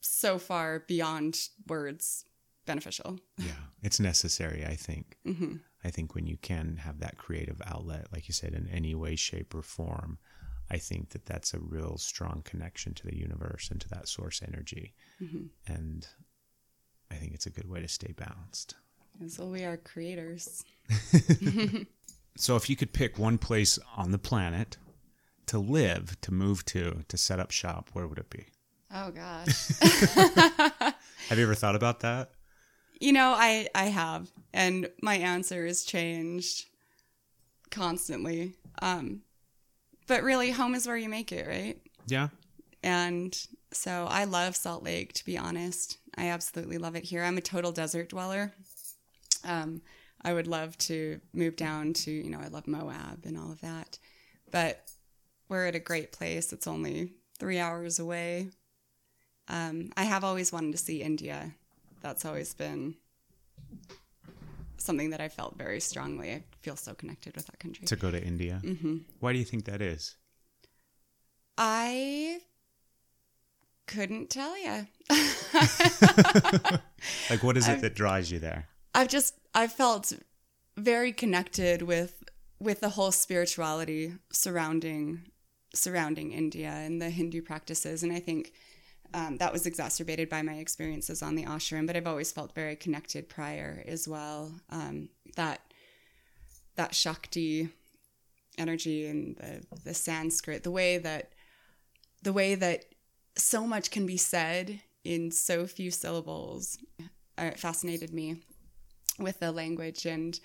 so 0.00 0.38
far 0.38 0.80
beyond 0.80 1.48
words 1.68 2.24
beneficial. 2.66 3.18
Yeah. 3.38 3.52
It's 3.82 3.98
necessary, 3.98 4.64
I 4.64 4.76
think. 4.76 5.16
Mm-hmm. 5.26 5.56
I 5.82 5.90
think 5.90 6.14
when 6.14 6.26
you 6.26 6.36
can 6.36 6.76
have 6.76 7.00
that 7.00 7.18
creative 7.18 7.60
outlet, 7.66 8.06
like 8.12 8.28
you 8.28 8.34
said, 8.34 8.54
in 8.54 8.68
any 8.68 8.94
way, 8.94 9.16
shape, 9.16 9.52
or 9.54 9.62
form, 9.62 10.18
I 10.72 10.78
think 10.78 11.10
that 11.10 11.26
that's 11.26 11.54
a 11.54 11.58
real 11.60 11.98
strong 11.98 12.42
connection 12.44 12.94
to 12.94 13.06
the 13.06 13.16
universe 13.16 13.68
and 13.70 13.80
to 13.82 13.88
that 13.90 14.08
source 14.08 14.40
energy. 14.46 14.94
And 15.66 16.06
I 17.10 17.14
think 17.16 17.34
it's 17.34 17.46
a 17.46 17.50
good 17.50 17.68
way 17.68 17.80
to 17.80 17.88
stay 17.88 18.12
balanced. 18.16 18.74
So 19.28 19.46
we 19.46 19.64
are 19.64 19.76
creators. 19.76 20.64
So 22.36 22.56
if 22.56 22.70
you 22.70 22.76
could 22.76 22.92
pick 22.92 23.18
one 23.18 23.38
place 23.38 23.78
on 23.96 24.10
the 24.10 24.18
planet 24.18 24.76
to 25.46 25.58
live, 25.58 26.20
to 26.22 26.32
move 26.32 26.64
to, 26.66 27.04
to 27.08 27.16
set 27.16 27.38
up 27.38 27.50
shop, 27.50 27.90
where 27.92 28.06
would 28.06 28.18
it 28.18 28.30
be? 28.30 28.46
Oh 28.94 29.10
gosh. 29.10 29.68
Have 31.28 31.38
you 31.38 31.44
ever 31.44 31.54
thought 31.54 31.76
about 31.76 32.00
that? 32.00 32.30
You 33.00 33.12
know, 33.12 33.34
I 33.36 33.68
I 33.74 33.84
have, 33.84 34.30
and 34.52 34.88
my 35.02 35.16
answer 35.16 35.66
has 35.66 35.82
changed 35.82 36.66
constantly. 37.70 38.54
Um, 38.80 39.22
but 40.06 40.22
really, 40.22 40.50
home 40.50 40.74
is 40.74 40.86
where 40.86 40.96
you 40.96 41.08
make 41.08 41.32
it, 41.32 41.46
right? 41.46 41.78
Yeah. 42.06 42.28
And 42.82 43.36
so 43.72 44.06
I 44.10 44.24
love 44.24 44.56
Salt 44.56 44.82
Lake, 44.82 45.12
to 45.14 45.24
be 45.24 45.38
honest. 45.38 45.98
I 46.16 46.28
absolutely 46.28 46.78
love 46.78 46.96
it 46.96 47.04
here. 47.04 47.22
I'm 47.22 47.38
a 47.38 47.42
total 47.42 47.72
desert 47.72 48.10
dweller. 48.10 48.52
Um, 49.44 49.82
I 50.24 50.32
would 50.32 50.46
love 50.46 50.76
to 50.78 51.20
move 51.32 51.56
down 51.56 51.92
to, 51.94 52.10
you 52.10 52.30
know, 52.30 52.40
I 52.40 52.48
love 52.48 52.66
Moab 52.66 53.24
and 53.24 53.36
all 53.38 53.50
of 53.50 53.60
that. 53.60 53.98
But 54.50 54.90
we're 55.48 55.66
at 55.66 55.74
a 55.74 55.80
great 55.80 56.12
place. 56.12 56.52
It's 56.52 56.66
only 56.66 57.12
three 57.38 57.58
hours 57.58 57.98
away. 57.98 58.50
Um, 59.48 59.90
I 59.96 60.04
have 60.04 60.24
always 60.24 60.52
wanted 60.52 60.72
to 60.72 60.78
see 60.78 61.02
India. 61.02 61.54
That's 62.00 62.24
always 62.24 62.54
been 62.54 62.94
something 64.82 65.10
that 65.10 65.20
I 65.20 65.28
felt 65.28 65.56
very 65.56 65.80
strongly. 65.80 66.32
I 66.32 66.44
feel 66.60 66.76
so 66.76 66.94
connected 66.94 67.36
with 67.36 67.46
that 67.46 67.58
country. 67.58 67.86
To 67.86 67.96
go 67.96 68.10
to 68.10 68.22
India. 68.22 68.60
Mm-hmm. 68.62 68.98
Why 69.20 69.32
do 69.32 69.38
you 69.38 69.44
think 69.44 69.64
that 69.66 69.80
is? 69.82 70.16
I 71.58 72.40
couldn't 73.86 74.30
tell 74.30 74.56
you. 74.58 74.86
Like, 77.30 77.42
what 77.42 77.56
is 77.56 77.68
it 77.68 77.80
that 77.80 77.94
draws 77.94 78.30
you 78.30 78.38
there? 78.38 78.68
I've 78.94 79.08
just 79.08 79.34
I 79.54 79.66
felt 79.66 80.12
very 80.76 81.12
connected 81.12 81.82
with 81.82 82.22
with 82.60 82.80
the 82.80 82.90
whole 82.90 83.12
spirituality 83.12 84.14
surrounding 84.30 85.22
surrounding 85.74 86.32
India 86.32 86.68
and 86.68 87.00
the 87.00 87.10
Hindu 87.10 87.42
practices, 87.42 88.02
and 88.02 88.12
I 88.12 88.20
think 88.20 88.52
um, 89.14 89.38
that 89.38 89.52
was 89.52 89.66
exacerbated 89.66 90.28
by 90.28 90.42
my 90.42 90.54
experiences 90.54 91.22
on 91.22 91.34
the 91.34 91.44
ashram. 91.44 91.86
But 91.86 91.96
I've 91.96 92.06
always 92.06 92.32
felt 92.32 92.54
very 92.54 92.76
connected 92.76 93.28
prior 93.28 93.84
as 93.86 94.08
well. 94.08 94.52
Um, 94.70 95.08
that 95.36 95.60
that 96.76 96.94
Shakti 96.94 97.68
energy 98.58 99.06
and 99.06 99.36
the 99.36 99.62
the 99.84 99.94
Sanskrit, 99.94 100.62
the 100.62 100.70
way 100.70 100.98
that 100.98 101.32
the 102.22 102.32
way 102.32 102.54
that 102.54 102.84
so 103.36 103.66
much 103.66 103.90
can 103.90 104.06
be 104.06 104.16
said 104.16 104.80
in 105.04 105.30
so 105.30 105.66
few 105.66 105.90
syllables, 105.90 106.78
uh, 107.38 107.50
fascinated 107.56 108.12
me 108.12 108.36
with 109.18 109.40
the 109.40 109.52
language 109.52 110.06
and 110.06 110.38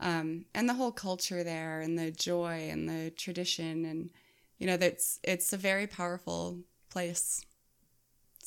um, 0.00 0.46
and 0.54 0.68
the 0.68 0.74
whole 0.74 0.92
culture 0.92 1.44
there 1.44 1.80
and 1.80 1.98
the 1.98 2.10
joy 2.10 2.68
and 2.70 2.88
the 2.88 3.10
tradition 3.10 3.84
and 3.84 4.10
you 4.58 4.66
know 4.66 4.76
that's 4.76 5.20
it's 5.22 5.52
a 5.52 5.58
very 5.58 5.86
powerful 5.86 6.58
place 6.90 7.44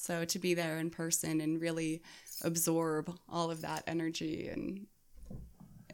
so 0.04 0.26
to 0.26 0.38
be 0.40 0.54
there 0.54 0.78
in 0.80 0.90
person 0.90 1.40
and 1.40 1.62
really 1.62 2.02
absorb 2.44 3.10
all 3.30 3.50
of 3.50 3.62
that 3.62 3.84
energy 3.88 4.50
and 4.50 4.86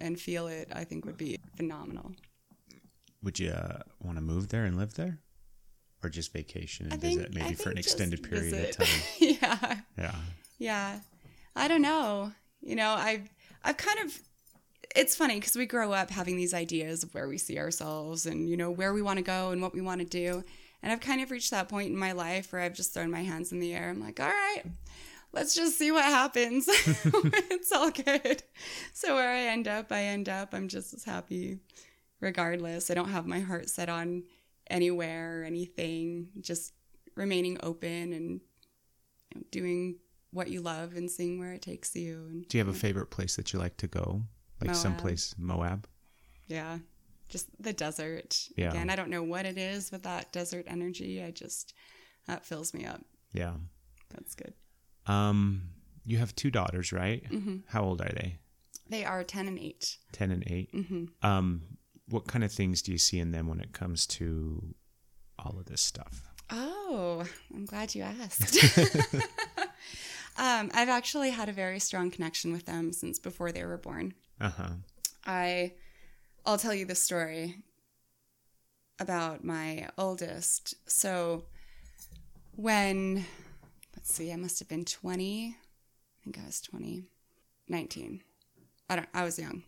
and 0.01 0.19
feel 0.19 0.47
it 0.47 0.67
i 0.73 0.83
think 0.83 1.05
would 1.05 1.17
be 1.17 1.37
phenomenal 1.55 2.11
Would 3.23 3.37
you 3.39 3.51
uh, 3.51 3.81
want 4.01 4.17
to 4.17 4.21
move 4.23 4.47
there 4.47 4.65
and 4.65 4.77
live 4.77 4.93
there? 4.95 5.19
Or 6.01 6.09
just 6.09 6.31
vacation 6.31 6.87
and 6.89 7.01
visit 7.01 7.33
maybe 7.33 7.55
for 7.55 7.69
an 7.69 7.77
extended 7.77 8.23
period 8.23 8.53
visit. 8.53 8.79
of 8.79 8.87
time? 8.87 9.01
yeah 9.19 9.77
Yeah. 9.97 10.15
Yeah. 10.57 10.99
I 11.55 11.67
don't 11.67 11.81
know. 11.81 12.31
You 12.61 12.75
know, 12.77 12.91
I 12.91 13.23
I've 13.65 13.75
kind 13.75 13.99
of 14.05 14.17
it's 14.95 15.15
funny 15.15 15.35
because 15.35 15.55
we 15.57 15.65
grow 15.65 15.91
up 15.91 16.09
having 16.09 16.37
these 16.37 16.53
ideas 16.53 17.03
of 17.03 17.13
where 17.13 17.27
we 17.27 17.37
see 17.37 17.59
ourselves 17.59 18.25
and 18.25 18.47
you 18.49 18.55
know 18.55 18.71
where 18.71 18.93
we 18.93 19.01
want 19.01 19.17
to 19.17 19.23
go 19.23 19.51
and 19.51 19.61
what 19.61 19.73
we 19.73 19.81
want 19.81 19.99
to 19.99 20.07
do. 20.07 20.43
And 20.81 20.91
I've 20.91 21.01
kind 21.01 21.21
of 21.21 21.31
reached 21.31 21.51
that 21.51 21.69
point 21.69 21.89
in 21.89 21.97
my 21.97 22.13
life 22.13 22.53
where 22.53 22.61
I've 22.61 22.73
just 22.73 22.93
thrown 22.93 23.11
my 23.11 23.23
hands 23.23 23.51
in 23.51 23.59
the 23.59 23.73
air. 23.73 23.89
I'm 23.89 23.99
like, 23.99 24.19
all 24.19 24.27
right, 24.27 24.63
let's 25.33 25.53
just 25.53 25.77
see 25.77 25.91
what 25.91 26.05
happens. 26.05 26.65
it's 26.69 27.71
all 27.71 27.91
good. 27.91 28.43
So 28.93 29.15
where 29.15 29.29
I 29.29 29.41
end 29.47 29.67
up, 29.67 29.91
I 29.91 30.03
end 30.03 30.29
up. 30.29 30.53
I'm 30.53 30.67
just 30.67 30.93
as 30.93 31.03
happy 31.03 31.59
regardless. 32.21 32.89
I 32.89 32.93
don't 32.93 33.09
have 33.09 33.25
my 33.25 33.39
heart 33.39 33.69
set 33.69 33.89
on 33.89 34.23
anywhere 34.67 35.41
or 35.41 35.43
anything. 35.43 36.29
Just 36.39 36.73
remaining 37.15 37.57
open 37.61 38.13
and 38.13 38.41
you 39.33 39.35
know, 39.35 39.41
doing 39.51 39.97
what 40.31 40.49
you 40.49 40.61
love 40.61 40.93
and 40.95 41.09
seeing 41.09 41.39
where 41.39 41.53
it 41.53 41.61
takes 41.61 41.95
you. 41.95 42.25
And 42.29 42.47
Do 42.47 42.57
you 42.57 42.63
have 42.63 42.73
a 42.73 42.77
favorite 42.77 43.09
place 43.09 43.35
that 43.35 43.51
you 43.51 43.59
like 43.59 43.77
to 43.77 43.87
go? 43.87 44.23
Like 44.61 44.69
Moab. 44.71 44.75
someplace, 44.75 45.35
Moab? 45.37 45.87
yeah, 46.47 46.79
just 47.29 47.47
the 47.61 47.73
desert. 47.73 48.47
Yeah. 48.57 48.71
Again, 48.71 48.89
I 48.89 48.95
don't 48.95 49.09
know 49.09 49.23
what 49.23 49.45
it 49.45 49.57
is 49.57 49.91
with 49.91 50.03
that 50.03 50.31
desert 50.31 50.65
energy. 50.67 51.23
I 51.23 51.31
just 51.31 51.73
that 52.27 52.45
fills 52.45 52.73
me 52.73 52.85
up. 52.85 53.01
Yeah. 53.31 53.53
That's 54.09 54.35
good. 54.35 54.53
Um, 55.05 55.69
you 56.05 56.17
have 56.17 56.35
two 56.35 56.51
daughters, 56.51 56.91
right? 56.91 57.23
Mm-hmm. 57.31 57.57
How 57.67 57.83
old 57.83 58.01
are 58.01 58.11
they? 58.13 58.39
They 58.89 59.05
are 59.05 59.23
ten 59.23 59.47
and 59.47 59.59
eight. 59.59 59.97
10 60.13 60.31
and 60.31 60.43
8. 60.47 60.73
Mm-hmm. 60.73 61.27
Um, 61.27 61.61
what 62.09 62.27
kind 62.27 62.43
of 62.43 62.51
things 62.51 62.81
do 62.81 62.91
you 62.91 62.97
see 62.97 63.19
in 63.19 63.31
them 63.31 63.47
when 63.47 63.59
it 63.59 63.71
comes 63.71 64.07
to 64.07 64.73
all 65.37 65.57
of 65.59 65.65
this 65.65 65.81
stuff? 65.81 66.23
Oh, 66.49 67.23
I'm 67.53 67.65
glad 67.65 67.93
you 67.93 68.01
asked. 68.01 68.57
um, 70.37 70.71
I've 70.73 70.89
actually 70.89 71.29
had 71.29 71.49
a 71.49 71.53
very 71.53 71.79
strong 71.79 72.09
connection 72.09 72.51
with 72.51 72.65
them 72.65 72.91
since 72.91 73.19
before 73.19 73.51
they 73.51 73.63
were 73.63 73.77
born. 73.77 74.15
Uh 74.41 74.49
huh. 74.49 74.69
I 75.25 75.73
I'll 76.45 76.57
tell 76.57 76.73
you 76.73 76.85
the 76.85 76.95
story 76.95 77.57
about 78.99 79.43
my 79.43 79.87
oldest. 79.97 80.75
So 80.89 81.45
when 82.55 83.25
let's 83.95 84.13
see, 84.13 84.31
I 84.31 84.35
must 84.35 84.59
have 84.59 84.67
been 84.67 84.85
20. 84.85 85.55
I 85.55 86.23
think 86.23 86.39
I 86.41 86.45
was 86.45 86.61
20. 86.61 87.03
19. 87.67 88.21
I 88.89 88.95
don't 88.95 89.07
I 89.13 89.23
was 89.23 89.39
young. 89.39 89.63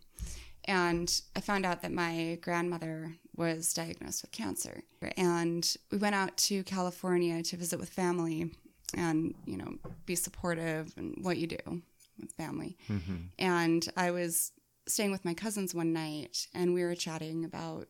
And 0.64 1.20
I 1.34 1.40
found 1.40 1.66
out 1.66 1.82
that 1.82 1.92
my 1.92 2.38
grandmother 2.40 3.16
was 3.36 3.74
diagnosed 3.74 4.22
with 4.22 4.30
cancer. 4.30 4.82
And 5.16 5.74
we 5.90 5.98
went 5.98 6.14
out 6.14 6.36
to 6.36 6.62
California 6.62 7.42
to 7.42 7.56
visit 7.56 7.80
with 7.80 7.88
family 7.88 8.52
and, 8.96 9.34
you 9.44 9.56
know, 9.56 9.74
be 10.06 10.14
supportive 10.14 10.92
and 10.96 11.16
what 11.22 11.38
you 11.38 11.46
do 11.48 11.82
with 12.20 12.32
family. 12.32 12.76
Mm-hmm. 12.88 13.16
And 13.38 13.88
I 13.96 14.12
was 14.12 14.52
staying 14.86 15.12
with 15.12 15.24
my 15.24 15.34
cousins 15.34 15.74
one 15.74 15.92
night 15.92 16.46
and 16.54 16.74
we 16.74 16.82
were 16.82 16.94
chatting 16.94 17.44
about 17.44 17.88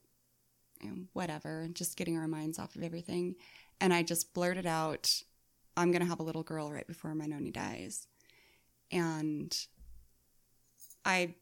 you 0.82 0.90
know, 0.90 0.96
whatever, 1.12 1.68
just 1.72 1.96
getting 1.96 2.18
our 2.18 2.28
minds 2.28 2.58
off 2.58 2.76
of 2.76 2.82
everything. 2.82 3.36
And 3.80 3.94
I 3.94 4.02
just 4.02 4.34
blurted 4.34 4.66
out, 4.66 5.22
I'm 5.76 5.90
going 5.90 6.02
to 6.02 6.08
have 6.08 6.20
a 6.20 6.24
little 6.24 6.42
girl 6.42 6.70
right 6.70 6.86
before 6.86 7.14
my 7.14 7.26
noni 7.26 7.50
dies. 7.50 8.06
And 8.90 9.56
I 11.04 11.34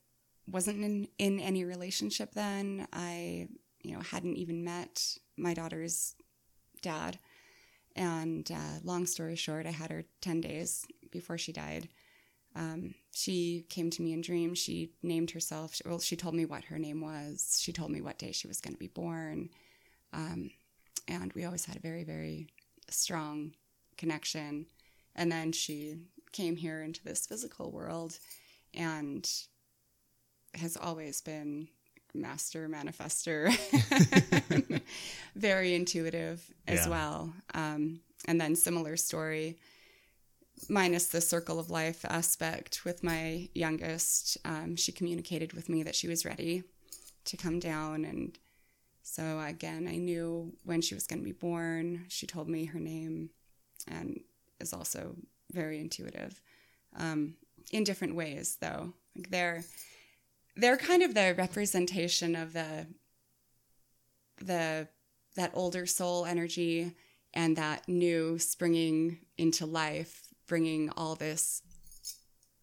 wasn't 0.46 0.84
in, 0.84 1.08
in 1.18 1.40
any 1.40 1.64
relationship 1.64 2.32
then. 2.32 2.86
I, 2.92 3.48
you 3.82 3.94
know, 3.94 4.00
hadn't 4.00 4.36
even 4.36 4.62
met 4.62 5.18
my 5.36 5.54
daughter's 5.54 6.14
dad. 6.82 7.18
And 7.96 8.50
uh, 8.50 8.78
long 8.84 9.06
story 9.06 9.36
short, 9.36 9.66
I 9.66 9.70
had 9.70 9.90
her 9.90 10.04
10 10.20 10.40
days 10.40 10.86
before 11.10 11.38
she 11.38 11.52
died. 11.52 11.88
Um, 12.54 12.94
she 13.20 13.64
came 13.68 13.90
to 13.90 14.02
me 14.02 14.12
in 14.12 14.20
dreams. 14.20 14.58
She 14.58 14.90
named 15.02 15.30
herself. 15.32 15.80
Well, 15.84 16.00
she 16.00 16.16
told 16.16 16.34
me 16.34 16.44
what 16.46 16.64
her 16.64 16.78
name 16.78 17.00
was. 17.00 17.58
She 17.62 17.72
told 17.72 17.90
me 17.90 18.00
what 18.00 18.18
day 18.18 18.32
she 18.32 18.48
was 18.48 18.60
going 18.60 18.74
to 18.74 18.78
be 18.78 18.86
born. 18.88 19.50
Um, 20.12 20.50
and 21.06 21.32
we 21.34 21.44
always 21.44 21.64
had 21.66 21.76
a 21.76 21.80
very, 21.80 22.04
very 22.04 22.46
strong 22.88 23.52
connection. 23.96 24.66
And 25.14 25.30
then 25.30 25.52
she 25.52 25.96
came 26.32 26.56
here 26.56 26.80
into 26.82 27.02
this 27.04 27.26
physical 27.26 27.70
world 27.70 28.18
and 28.74 29.28
has 30.54 30.76
always 30.76 31.20
been 31.20 31.68
master 32.14 32.68
manifester, 32.68 33.50
very 35.36 35.74
intuitive 35.74 36.42
as 36.66 36.86
Yeah. 36.86 36.90
well. 36.90 37.32
Um, 37.54 38.00
and 38.26 38.40
then 38.40 38.56
similar 38.56 38.96
story, 38.96 39.58
minus 40.68 41.08
the 41.08 41.20
circle 41.20 41.58
of 41.58 41.70
life 41.70 42.04
aspect 42.04 42.84
with 42.84 43.02
my 43.02 43.48
youngest. 43.54 44.38
Um, 44.44 44.76
she 44.76 44.92
communicated 44.92 45.52
with 45.52 45.68
me 45.68 45.82
that 45.82 45.94
she 45.94 46.08
was 46.08 46.24
ready 46.24 46.62
to 47.24 47.36
come 47.36 47.58
down, 47.58 48.04
and 48.04 48.38
so 49.02 49.40
again, 49.40 49.88
I 49.88 49.96
knew 49.96 50.52
when 50.64 50.80
she 50.80 50.94
was 50.94 51.06
going 51.06 51.20
to 51.20 51.24
be 51.24 51.32
born. 51.32 52.04
She 52.08 52.26
told 52.26 52.48
me 52.48 52.66
her 52.66 52.80
name, 52.80 53.30
and 53.88 54.20
is 54.60 54.72
also 54.72 55.16
very 55.52 55.78
intuitive. 55.80 56.40
Um, 56.96 57.34
in 57.72 57.84
different 57.84 58.14
ways, 58.14 58.58
though, 58.60 58.94
like 59.16 59.30
they're 59.30 59.64
they're 60.56 60.76
kind 60.76 61.02
of 61.02 61.14
the 61.14 61.34
representation 61.36 62.36
of 62.36 62.52
the 62.52 62.86
the 64.42 64.88
that 65.36 65.52
older 65.54 65.86
soul 65.86 66.24
energy 66.24 66.92
and 67.32 67.56
that 67.56 67.88
new 67.88 68.38
springing 68.38 69.18
into 69.38 69.64
life 69.66 70.29
bringing 70.50 70.90
all 70.96 71.14
this 71.14 71.62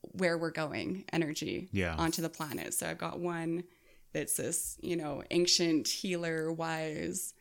where 0.02 0.38
we're 0.38 0.52
going 0.52 1.04
energy 1.12 1.70
Yeah. 1.72 1.96
onto 1.98 2.22
the 2.22 2.30
planet 2.30 2.74
so 2.74 2.88
i've 2.88 2.98
got 2.98 3.20
one 3.20 3.64
that's 4.14 4.36
this 4.38 4.78
you 4.82 4.96
know 4.96 5.24
ancient 5.32 5.88
healer 5.88 6.52
wise 6.52 7.34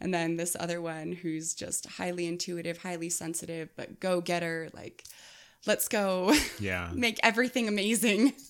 and 0.00 0.12
then 0.12 0.36
this 0.36 0.56
other 0.58 0.80
one 0.80 1.12
who's 1.12 1.54
just 1.54 1.86
highly 1.86 2.26
intuitive 2.26 2.78
highly 2.78 3.08
sensitive 3.08 3.68
but 3.76 4.00
go 4.00 4.20
getter 4.20 4.68
like 4.74 5.04
let's 5.66 5.88
go 5.88 6.34
Yeah. 6.60 6.90
make 6.92 7.18
everything 7.22 7.68
amazing. 7.68 8.32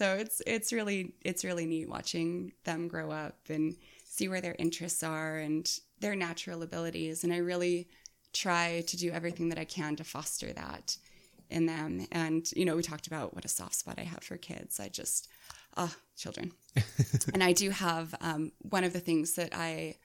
So 0.00 0.14
it's 0.14 0.40
it's 0.46 0.72
really 0.72 1.12
it's 1.20 1.44
really 1.44 1.66
neat 1.66 1.86
watching 1.86 2.52
them 2.64 2.88
grow 2.88 3.10
up 3.10 3.36
and 3.50 3.76
see 4.06 4.28
where 4.28 4.40
their 4.40 4.56
interests 4.58 5.02
are 5.02 5.36
and 5.36 5.70
their 6.00 6.16
natural 6.16 6.62
abilities. 6.62 7.22
And 7.22 7.34
I 7.34 7.36
really 7.36 7.86
try 8.32 8.82
to 8.86 8.96
do 8.96 9.10
everything 9.10 9.48
that 9.48 9.58
I 9.58 9.64
can 9.64 9.96
to 9.96 10.04
foster 10.04 10.52
that 10.52 10.96
in 11.48 11.66
them. 11.66 12.06
And 12.12 12.50
you 12.52 12.64
know, 12.64 12.76
we 12.76 12.82
talked 12.82 13.06
about 13.06 13.34
what 13.34 13.44
a 13.44 13.48
soft 13.48 13.74
spot 13.74 13.98
I 13.98 14.04
have 14.04 14.22
for 14.22 14.36
kids. 14.36 14.80
I 14.80 14.88
just 14.88 15.28
ah 15.76 15.94
children, 16.16 16.52
and 17.34 17.42
I 17.42 17.52
do 17.52 17.70
have 17.70 18.14
um, 18.20 18.52
one 18.60 18.84
of 18.84 18.92
the 18.92 19.00
things 19.00 19.34
that 19.34 19.52
I 19.54 19.96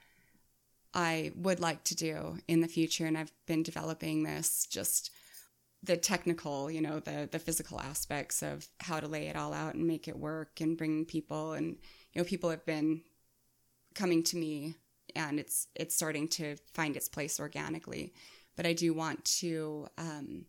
I 0.93 1.32
would 1.36 1.59
like 1.59 1.84
to 1.86 1.95
do 1.95 2.38
in 2.47 2.61
the 2.61 2.67
future, 2.67 3.05
and 3.05 3.17
I've 3.17 3.32
been 3.45 3.63
developing 3.63 4.23
this 4.23 4.65
just 4.69 5.11
the 5.84 5.97
technical, 5.97 6.71
you 6.71 6.82
know, 6.82 6.99
the 6.99 7.30
the 7.32 7.39
physical 7.39 7.80
aspects 7.80 8.41
of 8.41 8.67
how 8.80 8.99
to 8.99 9.07
lay 9.07 9.28
it 9.28 9.36
all 9.36 9.53
out 9.53 9.76
and 9.76 9.86
make 9.86 10.07
it 10.07 10.17
work 10.17 10.61
and 10.61 10.78
bring 10.78 11.05
people 11.05 11.53
and 11.53 11.78
you 12.13 12.21
know 12.21 12.23
people 12.23 12.49
have 12.49 12.65
been 12.65 13.01
coming 13.93 14.23
to 14.23 14.38
me 14.38 14.76
and 15.16 15.39
it's 15.39 15.68
it's 15.76 15.95
starting 15.95 16.28
to 16.30 16.55
find 16.74 16.95
its 16.95 17.07
place 17.09 17.39
organically. 17.39 18.13
But 18.55 18.66
I 18.66 18.74
do 18.74 18.93
want 18.93 19.26
to 19.41 19.88
um, 19.97 20.45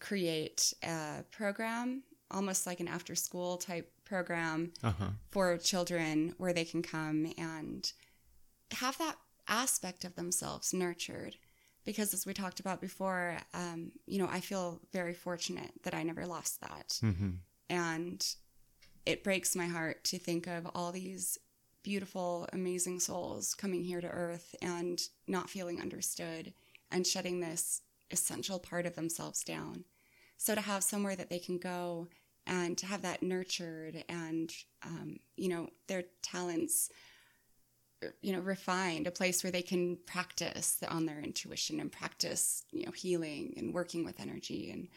create 0.00 0.72
a 0.82 1.24
program, 1.30 2.02
almost 2.30 2.66
like 2.66 2.80
an 2.80 2.88
after 2.88 3.14
school 3.14 3.56
type 3.56 3.90
program 4.04 4.72
Uh 4.82 4.92
huh. 4.92 5.08
for 5.30 5.56
children 5.58 6.34
where 6.38 6.52
they 6.52 6.64
can 6.64 6.82
come 6.82 7.32
and 7.38 7.90
have 8.72 8.98
that 8.98 9.16
aspect 9.48 10.04
of 10.04 10.14
themselves 10.14 10.72
nurtured 10.74 11.36
because 11.84 12.12
as 12.14 12.24
we 12.26 12.32
talked 12.34 12.60
about 12.60 12.80
before 12.80 13.36
um, 13.52 13.92
you 14.06 14.18
know 14.18 14.28
i 14.30 14.40
feel 14.40 14.80
very 14.92 15.12
fortunate 15.12 15.70
that 15.82 15.94
i 15.94 16.02
never 16.02 16.26
lost 16.26 16.60
that 16.62 16.98
Mm-hmm. 17.02 17.30
and 17.68 18.26
it 19.04 19.22
breaks 19.22 19.54
my 19.54 19.66
heart 19.66 20.02
to 20.04 20.18
think 20.18 20.46
of 20.46 20.66
all 20.74 20.92
these 20.92 21.36
beautiful 21.84 22.48
amazing 22.52 22.98
souls 22.98 23.54
coming 23.54 23.84
here 23.84 24.00
to 24.00 24.08
earth 24.08 24.56
and 24.60 25.00
not 25.28 25.48
feeling 25.48 25.80
understood 25.80 26.52
and 26.90 27.06
shutting 27.06 27.38
this 27.38 27.82
essential 28.10 28.58
part 28.58 28.86
of 28.86 28.96
themselves 28.96 29.44
down. 29.44 29.84
So 30.36 30.54
to 30.54 30.60
have 30.60 30.82
somewhere 30.82 31.14
that 31.14 31.30
they 31.30 31.38
can 31.38 31.58
go 31.58 32.08
and 32.46 32.76
to 32.78 32.86
have 32.86 33.02
that 33.02 33.22
nurtured 33.22 34.04
and 34.08 34.52
um, 34.84 35.18
you 35.36 35.48
know 35.48 35.68
their 35.86 36.04
talents 36.22 36.90
you 38.20 38.32
know 38.32 38.40
refined 38.40 39.06
a 39.06 39.10
place 39.10 39.42
where 39.42 39.50
they 39.50 39.62
can 39.62 39.96
practice 40.06 40.78
on 40.88 41.06
their 41.06 41.20
intuition 41.20 41.80
and 41.80 41.90
practice 41.90 42.64
you 42.70 42.84
know 42.84 42.92
healing 42.92 43.54
and 43.56 43.72
working 43.72 44.04
with 44.04 44.20
energy 44.20 44.70
and 44.70 44.88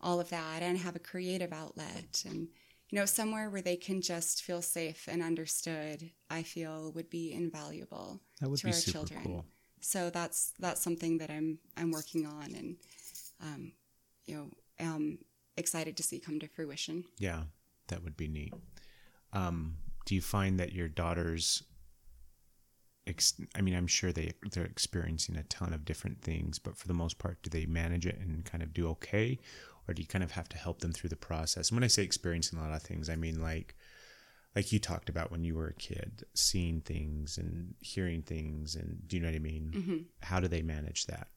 all 0.00 0.20
of 0.20 0.28
that 0.30 0.62
and 0.62 0.78
have 0.78 0.96
a 0.96 1.00
creative 1.00 1.52
outlet 1.52 2.24
and 2.28 2.48
you 2.90 2.98
know 2.98 3.04
somewhere 3.06 3.50
where 3.50 3.62
they 3.62 3.76
can 3.76 4.00
just 4.00 4.42
feel 4.42 4.62
safe 4.62 5.08
and 5.10 5.22
understood 5.22 6.10
i 6.30 6.42
feel 6.42 6.92
would 6.92 7.10
be 7.10 7.32
invaluable 7.32 8.20
That 8.40 8.48
would 8.50 8.58
to 8.60 8.66
be 8.66 8.72
our 8.72 8.78
children 8.80 9.20
cool. 9.24 9.44
so 9.80 10.10
that's 10.10 10.52
that's 10.58 10.80
something 10.82 11.18
that 11.18 11.30
i'm 11.30 11.58
i'm 11.76 11.90
working 11.90 12.26
on 12.26 12.54
and 12.54 12.76
um, 13.42 13.72
you 14.26 14.34
know 14.36 14.50
am 14.78 15.18
excited 15.56 15.96
to 15.96 16.02
see 16.02 16.18
come 16.18 16.38
to 16.40 16.48
fruition 16.48 17.04
Yeah, 17.18 17.42
that 17.88 18.02
would 18.04 18.16
be 18.16 18.28
neat. 18.28 18.52
Um, 19.32 19.78
do 20.06 20.14
you 20.14 20.20
find 20.20 20.58
that 20.60 20.72
your 20.72 20.88
daughters? 20.88 21.62
Ex- 23.06 23.40
I 23.54 23.60
mean, 23.60 23.74
I'm 23.76 23.86
sure 23.86 24.12
they 24.12 24.32
they're 24.52 24.64
experiencing 24.64 25.36
a 25.36 25.44
ton 25.44 25.72
of 25.72 25.84
different 25.84 26.20
things, 26.22 26.58
but 26.58 26.76
for 26.76 26.88
the 26.88 26.94
most 26.94 27.18
part, 27.18 27.40
do 27.42 27.50
they 27.50 27.64
manage 27.66 28.04
it 28.06 28.18
and 28.18 28.44
kind 28.44 28.62
of 28.62 28.72
do 28.74 28.88
okay, 28.90 29.38
or 29.88 29.94
do 29.94 30.02
you 30.02 30.08
kind 30.08 30.24
of 30.24 30.32
have 30.32 30.48
to 30.50 30.58
help 30.58 30.80
them 30.80 30.92
through 30.92 31.10
the 31.10 31.16
process? 31.16 31.70
And 31.70 31.76
when 31.76 31.84
I 31.84 31.88
say 31.88 32.02
experiencing 32.02 32.58
a 32.58 32.62
lot 32.62 32.74
of 32.74 32.82
things, 32.82 33.08
I 33.08 33.16
mean 33.16 33.40
like 33.40 33.74
like 34.54 34.72
you 34.72 34.78
talked 34.78 35.10
about 35.10 35.30
when 35.30 35.44
you 35.44 35.54
were 35.54 35.68
a 35.68 35.74
kid, 35.74 36.24
seeing 36.34 36.80
things 36.80 37.36
and 37.36 37.74
hearing 37.80 38.22
things, 38.22 38.74
and 38.74 39.06
do 39.06 39.16
you 39.16 39.22
know 39.22 39.28
what 39.28 39.36
I 39.36 39.40
mean? 39.40 39.72
Mm-hmm. 39.74 39.96
How 40.22 40.40
do 40.40 40.48
they 40.48 40.62
manage 40.62 41.06
that? 41.06 41.28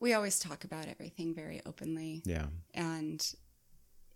we 0.00 0.14
always 0.14 0.38
talk 0.38 0.64
about 0.64 0.86
everything 0.86 1.34
very 1.34 1.60
openly 1.66 2.22
Yeah, 2.24 2.46
and 2.74 3.24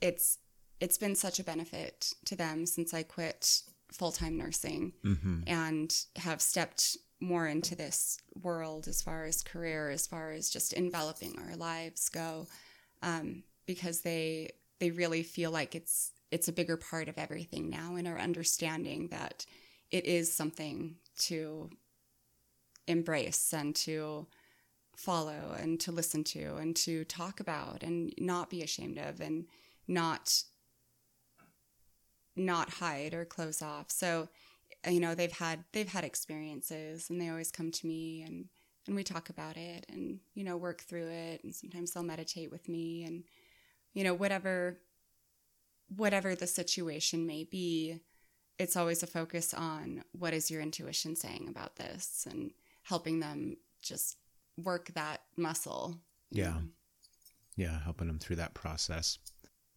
it's 0.00 0.38
it's 0.80 0.98
been 0.98 1.14
such 1.14 1.38
a 1.38 1.44
benefit 1.44 2.12
to 2.26 2.36
them 2.36 2.66
since 2.66 2.92
I 2.92 3.02
quit 3.02 3.62
full-time 3.92 4.36
nursing 4.36 4.92
mm-hmm. 5.04 5.40
and 5.46 5.94
have 6.16 6.40
stepped 6.40 6.96
more 7.20 7.46
into 7.46 7.76
this 7.76 8.18
world 8.34 8.88
as 8.88 9.00
far 9.00 9.24
as 9.24 9.42
career 9.42 9.90
as 9.90 10.06
far 10.06 10.32
as 10.32 10.50
just 10.50 10.72
enveloping 10.72 11.38
our 11.38 11.54
lives 11.56 12.08
go 12.08 12.48
um, 13.02 13.44
because 13.66 14.00
they 14.00 14.52
they 14.80 14.90
really 14.90 15.22
feel 15.22 15.50
like 15.50 15.74
it's 15.74 16.12
it's 16.30 16.48
a 16.48 16.52
bigger 16.52 16.76
part 16.76 17.08
of 17.08 17.18
everything 17.18 17.68
now 17.68 17.94
and 17.94 18.08
are 18.08 18.18
understanding 18.18 19.08
that 19.08 19.44
it 19.90 20.06
is 20.06 20.32
something 20.32 20.96
to 21.18 21.70
embrace 22.88 23.52
and 23.52 23.76
to 23.76 24.26
follow 24.96 25.54
and 25.58 25.78
to 25.80 25.92
listen 25.92 26.24
to 26.24 26.56
and 26.56 26.74
to 26.76 27.04
talk 27.04 27.40
about 27.40 27.82
and 27.82 28.12
not 28.18 28.50
be 28.50 28.62
ashamed 28.62 28.98
of 28.98 29.20
and 29.20 29.46
not 29.86 30.42
not 32.34 32.70
hide 32.70 33.12
or 33.12 33.24
close 33.24 33.60
off. 33.60 33.90
So 33.90 34.28
you 34.88 35.00
know 35.00 35.14
they've 35.14 35.32
had 35.32 35.64
they've 35.72 35.88
had 35.88 36.04
experiences 36.04 37.08
and 37.10 37.20
they 37.20 37.28
always 37.28 37.50
come 37.50 37.70
to 37.70 37.86
me 37.86 38.22
and 38.22 38.46
and 38.86 38.96
we 38.96 39.04
talk 39.04 39.28
about 39.28 39.56
it 39.56 39.86
and 39.88 40.18
you 40.34 40.44
know 40.44 40.56
work 40.56 40.80
through 40.80 41.08
it 41.08 41.44
and 41.44 41.54
sometimes 41.54 41.92
they'll 41.92 42.02
meditate 42.02 42.50
with 42.50 42.68
me 42.68 43.04
and 43.04 43.24
you 43.94 44.04
know 44.04 44.14
whatever 44.14 44.78
whatever 45.96 46.34
the 46.34 46.46
situation 46.46 47.26
may 47.26 47.44
be 47.44 48.00
it's 48.58 48.76
always 48.76 49.02
a 49.02 49.06
focus 49.06 49.52
on 49.54 50.02
what 50.12 50.32
is 50.32 50.50
your 50.50 50.60
intuition 50.62 51.16
saying 51.16 51.46
about 51.48 51.76
this 51.76 52.26
and 52.30 52.50
helping 52.82 53.20
them 53.20 53.56
just 53.82 54.16
work 54.62 54.90
that 54.94 55.22
muscle 55.36 55.98
Yeah. 56.30 56.58
yeah, 57.56 57.80
helping 57.80 58.06
them 58.06 58.18
through 58.18 58.36
that 58.36 58.54
process. 58.54 59.18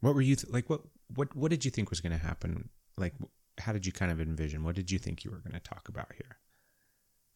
What 0.01 0.13
were 0.15 0.21
you 0.21 0.35
th- 0.35 0.51
like? 0.53 0.69
What 0.69 0.81
what 1.15 1.35
what 1.35 1.49
did 1.49 1.65
you 1.65 1.71
think 1.71 1.89
was 1.89 2.01
going 2.01 2.11
to 2.17 2.23
happen? 2.25 2.69
Like, 2.97 3.13
how 3.57 3.71
did 3.73 3.85
you 3.85 3.91
kind 3.91 4.11
of 4.11 4.19
envision? 4.21 4.63
What 4.63 4.75
did 4.75 4.91
you 4.91 4.99
think 4.99 5.23
you 5.23 5.31
were 5.31 5.39
going 5.39 5.53
to 5.53 5.59
talk 5.59 5.87
about 5.89 6.11
here? 6.13 6.37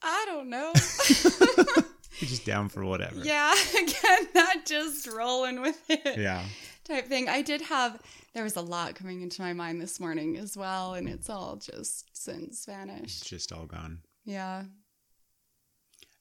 I 0.03 0.25
don't 0.27 0.49
know. 0.49 0.73
You're 2.19 2.29
just 2.29 2.45
down 2.45 2.69
for 2.69 2.83
whatever. 2.85 3.21
yeah, 3.23 3.53
again, 3.81 4.27
not 4.35 4.65
just 4.65 5.07
rolling 5.07 5.61
with 5.61 5.79
it 5.89 6.17
Yeah. 6.19 6.43
type 6.83 7.07
thing. 7.07 7.29
I 7.29 7.41
did 7.41 7.61
have, 7.61 8.01
there 8.33 8.43
was 8.43 8.55
a 8.55 8.61
lot 8.61 8.95
coming 8.95 9.21
into 9.21 9.41
my 9.41 9.53
mind 9.53 9.81
this 9.81 9.99
morning 9.99 10.37
as 10.37 10.57
well, 10.57 10.93
and 10.95 11.07
it's 11.07 11.29
all 11.29 11.55
just 11.55 12.05
since 12.13 12.43
It's 12.57 12.65
vanished. 12.65 13.25
just 13.27 13.51
all 13.53 13.65
gone. 13.65 13.99
Yeah. 14.25 14.63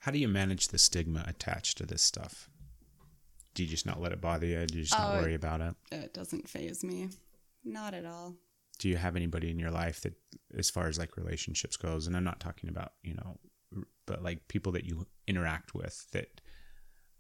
How 0.01 0.13
do 0.13 0.19
you 0.19 0.29
manage 0.29 0.69
the 0.69 0.79
stigma 0.79 1.25
attached 1.27 1.79
to 1.79 1.87
this 1.87 2.03
stuff? 2.03 2.49
Do 3.55 3.65
you 3.65 3.69
just 3.69 3.87
not 3.87 4.01
let 4.01 4.13
it 4.13 4.21
bother 4.21 4.47
you? 4.47 4.65
Do 4.67 4.77
you 4.77 4.83
just 4.85 4.97
not 4.97 5.17
Oh, 5.17 5.21
worry 5.21 5.35
about 5.35 5.61
it? 5.61 5.75
It 5.91 6.15
doesn't 6.15 6.49
faze 6.49 6.85
me. 6.85 7.09
Not 7.65 7.93
at 7.95 8.07
all. 8.07 8.37
Do 8.79 8.89
you 8.89 8.97
have 8.97 9.17
anybody 9.17 9.51
in 9.51 9.59
your 9.59 9.73
life 9.73 10.01
that, 10.03 10.15
as 10.57 10.71
far 10.71 10.87
as 10.87 10.97
like 10.99 11.17
relationships 11.17 11.77
goes, 11.77 12.07
and 12.07 12.17
I'm 12.17 12.23
not 12.23 12.39
talking 12.39 12.69
about, 12.69 12.93
you 13.03 13.15
know, 13.15 13.37
but 14.07 14.23
like 14.23 14.49
people 14.49 14.73
that 14.73 14.85
you 14.85 15.07
interact 15.27 15.75
with 15.75 16.07
that 16.13 16.41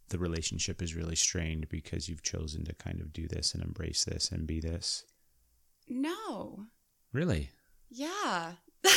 the 0.08 0.18
relationship 0.18 0.80
is 0.80 0.94
really 0.94 1.16
strained 1.16 1.68
because 1.68 2.08
you've 2.08 2.22
chosen 2.22 2.64
to 2.64 2.74
kind 2.74 3.00
of 3.00 3.12
do 3.12 3.28
this 3.28 3.54
and 3.54 3.62
embrace 3.62 4.04
this 4.04 4.30
and 4.30 4.46
be 4.46 4.60
this? 4.60 5.04
No. 5.88 6.66
Really? 7.12 7.50
Yeah. 7.90 8.52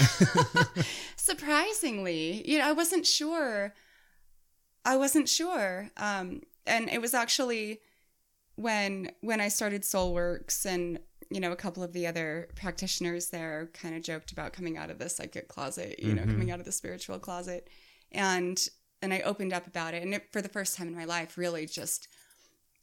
Surprisingly, 1.15 2.47
you 2.49 2.59
know, 2.59 2.67
I 2.67 2.71
wasn't 2.71 3.05
sure. 3.05 3.73
I 4.85 4.97
wasn't 4.97 5.29
sure. 5.29 5.89
Um, 5.97 6.41
and 6.65 6.89
it 6.89 7.01
was 7.01 7.13
actually 7.13 7.81
when 8.55 9.11
when 9.21 9.41
I 9.41 9.47
started 9.47 9.83
Soulworks 9.83 10.65
and 10.65 10.99
you 11.31 11.39
know 11.39 11.51
a 11.51 11.55
couple 11.55 11.81
of 11.81 11.93
the 11.93 12.05
other 12.05 12.49
practitioners 12.55 13.29
there 13.29 13.69
kind 13.73 13.95
of 13.95 14.03
joked 14.03 14.31
about 14.31 14.53
coming 14.53 14.77
out 14.77 14.89
of 14.89 14.99
the 14.99 15.09
psychic 15.09 15.47
closet, 15.47 15.97
you 15.99 16.13
know, 16.13 16.23
Mhm. 16.23 16.31
coming 16.31 16.51
out 16.51 16.59
of 16.59 16.65
the 16.65 16.71
spiritual 16.71 17.19
closet, 17.19 17.69
and 18.11 18.67
and 19.01 19.13
I 19.13 19.21
opened 19.21 19.51
up 19.53 19.65
about 19.65 19.95
it, 19.95 20.03
and 20.03 20.13
it, 20.13 20.31
for 20.31 20.41
the 20.43 20.49
first 20.49 20.75
time 20.75 20.87
in 20.87 20.95
my 20.95 21.05
life, 21.05 21.37
really 21.37 21.65
just 21.65 22.07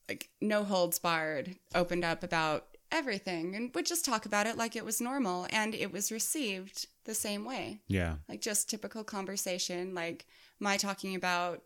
like 0.09 0.31
no 0.41 0.65
holds 0.65 0.99
barred, 0.99 1.57
opened 1.75 2.05
up 2.05 2.23
about 2.25 2.77
everything 2.91 3.55
and 3.55 3.73
would 3.75 3.85
just 3.87 4.05
talk 4.05 4.25
about 4.25 4.47
it 4.47 4.57
like 4.57 4.75
it 4.75 4.85
was 4.85 5.01
normal, 5.01 5.47
and 5.51 5.75
it 5.75 5.93
was 5.93 6.11
received 6.11 6.87
the 7.05 7.15
same 7.15 7.45
way 7.45 7.81
Yeah. 7.87 8.17
like 8.29 8.41
just 8.41 8.69
typical 8.69 9.05
conversation 9.05 9.95
like 9.95 10.27
my 10.59 10.77
talking 10.77 11.15
about 11.15 11.63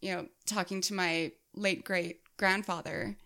you 0.00 0.12
know 0.14 0.28
talking 0.46 0.80
to 0.82 0.94
my 0.94 1.32
late 1.54 1.84
great 1.84 2.20
grandfather 2.36 3.16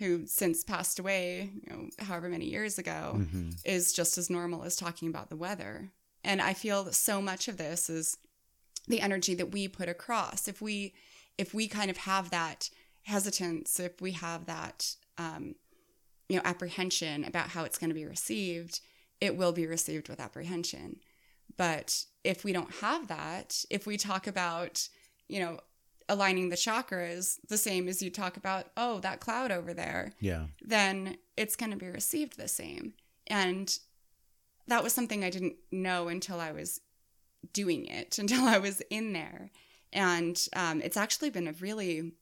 who 0.00 0.26
since 0.26 0.64
passed 0.64 0.98
away 0.98 1.52
you 1.62 1.72
know 1.72 1.88
however 2.00 2.28
many 2.28 2.46
years 2.46 2.78
ago 2.78 3.24
hmm 3.30 3.50
is 3.64 3.92
just 3.92 4.18
as 4.18 4.30
normal 4.30 4.64
as 4.64 4.74
talking 4.74 5.08
about 5.08 5.28
the 5.28 5.36
weather. 5.36 5.90
And 6.24 6.40
i 6.42 6.54
feel 6.54 6.92
so 6.92 7.20
much 7.22 7.46
of 7.46 7.56
this 7.56 7.88
is 7.88 8.16
the 8.88 9.00
energy 9.00 9.34
that 9.34 9.52
we 9.52 9.68
put 9.68 9.88
across. 9.88 10.48
If 10.48 10.60
we 10.60 10.94
if 11.38 11.54
we 11.54 11.68
kind 11.68 11.90
of 11.90 11.98
have 11.98 12.30
that 12.30 12.70
hesitance 13.02 13.80
if 13.80 14.00
we 14.00 14.12
have 14.12 14.46
that 14.46 14.96
um, 15.18 15.54
you 16.28 16.36
know 16.36 16.42
apprehension 16.44 17.24
about 17.24 17.48
how 17.48 17.64
it's 17.64 17.78
going 17.78 17.90
to 17.90 17.94
be 17.94 18.04
received 18.06 18.80
it 19.20 19.36
will 19.36 19.52
be 19.52 19.66
received 19.66 20.08
with 20.08 20.20
apprehension. 20.20 20.96
But 21.56 22.04
if 22.24 22.44
we 22.44 22.52
don't 22.52 22.74
have 22.76 23.08
that 23.08 23.64
if 23.70 23.86
we 23.86 23.96
talk 23.96 24.26
about 24.26 24.88
you 25.28 25.40
know 25.40 25.60
aligning 26.10 26.48
the 26.50 26.56
chakras 26.56 27.38
the 27.48 27.56
same 27.56 27.88
as 27.88 28.02
you 28.02 28.10
talk 28.10 28.36
about 28.36 28.64
oh 28.76 28.98
that 29.00 29.20
cloud 29.20 29.50
over 29.50 29.72
there 29.72 30.12
Yeah. 30.20 30.46
then 30.76 31.16
it's 31.36 31.56
going 31.56 31.70
to 31.72 31.76
be 31.78 31.88
received 31.88 32.36
the 32.36 32.48
same. 32.48 32.92
And 33.26 33.66
that 34.66 34.82
was 34.84 34.92
something 34.92 35.24
I 35.24 35.30
didn't 35.30 35.56
know 35.72 36.08
until 36.08 36.38
I 36.40 36.52
was 36.52 36.80
doing 37.52 37.86
it, 37.86 38.18
until 38.22 38.44
I 38.44 38.58
was 38.58 38.82
in 38.90 39.12
there. 39.12 39.50
And 39.92 40.36
um, 40.54 40.80
it's 40.82 40.96
actually 40.96 41.30
been 41.30 41.48
a 41.48 41.52
really, 41.66 42.12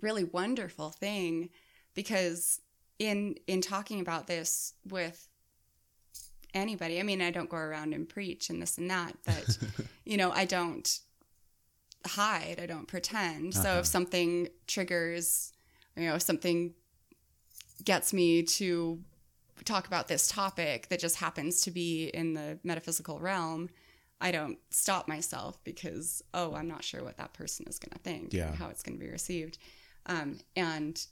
really 0.00 0.24
wonderful 0.24 0.90
thing 0.90 1.50
because 1.94 2.60
in 2.98 3.36
in 3.46 3.60
talking 3.60 4.00
about 4.00 4.26
this 4.26 4.74
with 4.88 5.28
anybody, 6.54 6.98
I 7.00 7.02
mean, 7.02 7.20
I 7.20 7.30
don't 7.30 7.50
go 7.50 7.56
around 7.56 7.92
and 7.94 8.08
preach 8.08 8.50
and 8.50 8.62
this 8.62 8.78
and 8.78 8.90
that, 8.90 9.16
but 9.26 9.58
you 10.04 10.16
know, 10.16 10.30
I 10.32 10.44
don't 10.44 10.88
hide, 12.06 12.58
I 12.60 12.66
don't 12.66 12.86
pretend. 12.88 13.54
So 13.54 13.60
Uh-huh. 13.70 13.78
if 13.80 13.86
something 13.86 14.48
triggers, 14.66 15.52
you 15.96 16.06
know, 16.06 16.14
if 16.16 16.22
something 16.22 16.74
gets 17.84 18.12
me 18.12 18.42
to 18.42 19.02
talk 19.64 19.86
about 19.86 20.08
this 20.08 20.28
topic 20.28 20.88
that 20.88 20.98
just 21.00 21.16
happens 21.16 21.60
to 21.62 21.70
be 21.70 22.08
in 22.08 22.34
the 22.34 22.58
metaphysical 22.64 23.18
realm, 23.20 23.70
I 24.20 24.30
don't 24.30 24.58
stop 24.70 25.08
myself 25.08 25.62
because, 25.64 26.22
oh, 26.32 26.54
I'm 26.54 26.68
not 26.68 26.84
sure 26.84 27.02
what 27.02 27.16
that 27.18 27.32
person 27.34 27.66
is 27.68 27.78
going 27.78 27.92
to 27.92 27.98
think, 27.98 28.32
Yeah. 28.32 28.54
how 28.54 28.68
it's 28.68 28.82
going 28.82 28.98
to 28.98 29.04
be 29.04 29.10
received. 29.10 29.58
Um, 30.06 30.38
and 30.56 31.04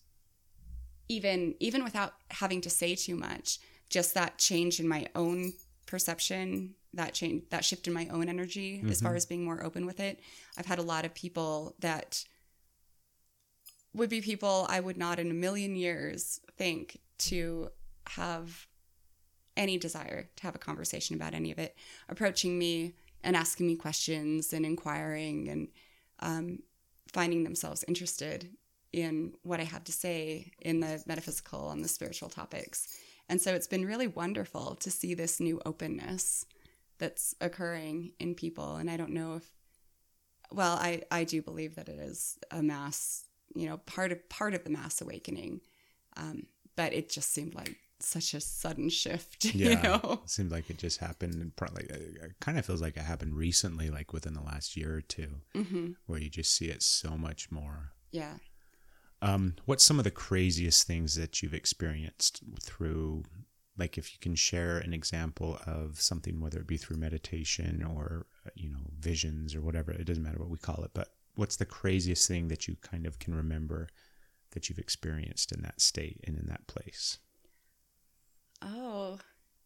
even 1.09 1.55
even 1.61 1.85
without 1.85 2.15
having 2.31 2.61
to 2.63 2.71
say 2.71 2.95
too 2.95 3.17
much, 3.17 3.59
just 3.91 4.15
that 4.15 4.39
change 4.39 4.81
in 4.81 4.89
my 4.89 5.07
own 5.15 5.53
perception, 5.87 6.75
that 6.95 7.15
change, 7.15 7.45
that 7.51 7.65
shift 7.65 7.87
in 7.87 7.93
my 7.93 8.07
own 8.09 8.29
energy, 8.29 8.83
as 8.91 9.01
far 9.01 9.15
as 9.15 9.27
being 9.27 9.45
more 9.45 9.63
open 9.65 9.87
with 9.87 10.01
it. 10.01 10.21
I've 10.59 10.67
had 10.67 10.79
a 10.79 10.83
lot 10.83 11.05
of 11.05 11.15
people 11.15 11.75
that 11.81 12.25
would 13.95 14.11
be 14.11 14.21
people 14.21 14.67
I 14.69 14.81
would 14.81 14.97
not 14.97 15.19
in 15.19 15.31
a 15.31 15.35
million 15.35 15.77
years 15.77 16.41
think 16.57 16.99
to 17.19 17.71
have 18.09 18.67
any 19.57 19.79
desire 19.79 20.31
to 20.37 20.43
have 20.45 20.55
a 20.55 20.59
conversation 20.59 21.15
about 21.17 21.35
any 21.35 21.51
of 21.53 21.59
it, 21.59 21.77
approaching 22.09 22.59
me 22.59 22.95
and 23.23 23.37
asking 23.37 23.67
me 23.67 23.77
questions 23.77 24.53
and 24.53 24.65
inquiring 24.65 25.49
and 25.49 25.69
um, 26.21 26.59
finding 27.13 27.45
themselves 27.45 27.85
interested 27.87 28.51
in 28.93 29.33
what 29.43 29.61
I 29.61 29.65
have 29.65 29.85
to 29.85 29.93
say 29.93 30.53
in 30.61 30.81
the 30.81 31.03
metaphysical 31.07 31.71
and 31.71 31.85
the 31.85 31.89
spiritual 31.89 32.29
topics. 32.29 32.89
And 33.29 33.41
so 33.41 33.55
it's 33.55 33.67
been 33.67 33.87
really 33.87 34.07
wonderful 34.07 34.75
to 34.77 34.91
see 34.91 35.15
this 35.15 35.41
new 35.41 35.61
openness 35.65 36.45
that's 37.03 37.35
occurring 37.41 38.13
in 38.21 38.37
people. 38.37 38.77
And 38.77 38.89
I 38.89 38.97
don't 38.97 39.11
know 39.11 39.35
if, 39.35 39.51
well, 40.53 40.77
I, 40.77 41.03
I 41.11 41.25
do 41.25 41.43
believe 41.43 41.75
that 41.75 41.89
it 41.89 41.99
is 41.99 42.39
a 42.53 42.63
mass, 42.63 43.25
you 43.57 43.69
know, 43.69 43.79
part 43.79 44.13
of 44.13 44.29
part 44.29 44.55
of 44.55 44.63
the 44.63 44.71
mass 44.71 45.01
awakening. 45.01 45.63
Um, 46.17 46.47
but 46.77 46.93
it 46.93 47.11
just 47.11 47.33
seemed 47.33 47.57
like 47.57 47.75
such 47.99 48.35
a 48.35 48.41
sudden 48.41 48.89
shift, 48.89 49.45
Yeah. 49.53 49.69
you 49.71 49.77
know? 49.83 50.21
It 50.23 50.31
seemed 50.31 50.53
like 50.53 50.71
it 50.71 50.79
just 50.79 51.01
happened. 51.01 51.35
And 51.35 51.57
probably, 51.57 51.87
it 51.91 52.35
kind 52.41 52.57
of 52.57 52.65
feels 52.65 52.81
like 52.81 52.97
it 52.97 53.03
happened 53.03 53.35
recently, 53.35 53.91
like 53.91 54.13
within 54.13 54.35
the 54.35 54.41
last 54.41 54.77
year 54.77 54.95
or 54.95 55.01
two, 55.01 55.41
hmm 55.55 55.89
where 56.07 56.21
you 56.21 56.31
just 56.31 56.55
see 56.55 56.67
it 56.67 56.85
so 56.85 57.19
much 57.19 57.51
more. 57.51 57.91
Yeah. 58.13 58.35
Um, 59.21 59.57
what's 59.67 59.85
some 59.85 59.99
of 59.99 60.05
the 60.05 60.11
craziest 60.13 60.87
things 60.87 61.17
that 61.17 61.43
you've 61.43 61.55
experienced 61.55 62.43
through, 62.61 63.25
like, 63.77 63.97
if 63.97 64.13
you 64.13 64.19
can 64.21 64.35
share 64.35 64.79
an 64.79 64.93
example 64.93 65.59
of 65.67 66.01
something, 66.01 66.41
whether 66.41 66.59
it 66.59 66.67
be 66.67 66.77
through 66.77 66.99
meditation 66.99 67.83
or, 67.83 68.27
uh, 68.47 68.51
you 68.55 68.71
know, 68.71 68.91
visions 68.99 69.55
or 69.55 69.63
whatever, 69.63 69.93
it 69.93 70.05
doesn't 70.05 70.23
matter 70.23 70.39
what 70.39 70.51
we 70.51 70.59
call 70.59 70.85
it, 70.85 70.91
but 70.93 71.09
what's 71.35 71.57
the 71.57 71.65
craziest 71.65 72.29
thing 72.29 72.49
that 72.49 72.69
you 72.69 72.77
kind 72.83 73.07
of 73.07 73.19
can 73.19 73.35
remember 73.35 73.89
that 74.51 74.69
you've 74.69 74.79
experienced 74.79 75.53
in 75.53 75.63
that 75.63 75.81
state 75.81 76.21
and 76.25 76.39
in 76.39 76.47
that 76.47 76.67
place? 76.67 77.19
Oh 78.61 79.19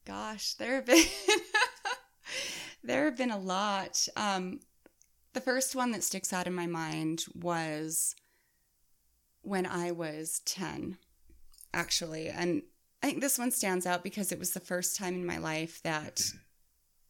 gosh, 0.05 0.55
there 0.55 0.77
have 0.77 0.87
been 0.87 1.05
there 2.85 3.05
have 3.05 3.17
been 3.17 3.31
a 3.31 3.39
lot. 3.39 4.07
Um, 4.17 4.61
the 5.33 5.41
first 5.41 5.77
one 5.77 5.91
that 5.91 6.05
sticks 6.05 6.33
out 6.33 6.47
in 6.47 6.55
my 6.55 6.67
mind 6.67 7.25
was 7.35 8.15
when 9.43 9.67
I 9.67 9.91
was 9.91 10.41
ten, 10.45 10.97
actually, 11.75 12.29
and 12.29 12.63
I 13.07 13.11
think 13.11 13.21
this 13.21 13.39
one 13.39 13.53
stands 13.53 13.87
out 13.87 14.03
because 14.03 14.33
it 14.33 14.39
was 14.41 14.51
the 14.51 14.59
first 14.59 14.97
time 14.97 15.15
in 15.15 15.25
my 15.25 15.39
life 15.39 15.81
that 15.85 16.29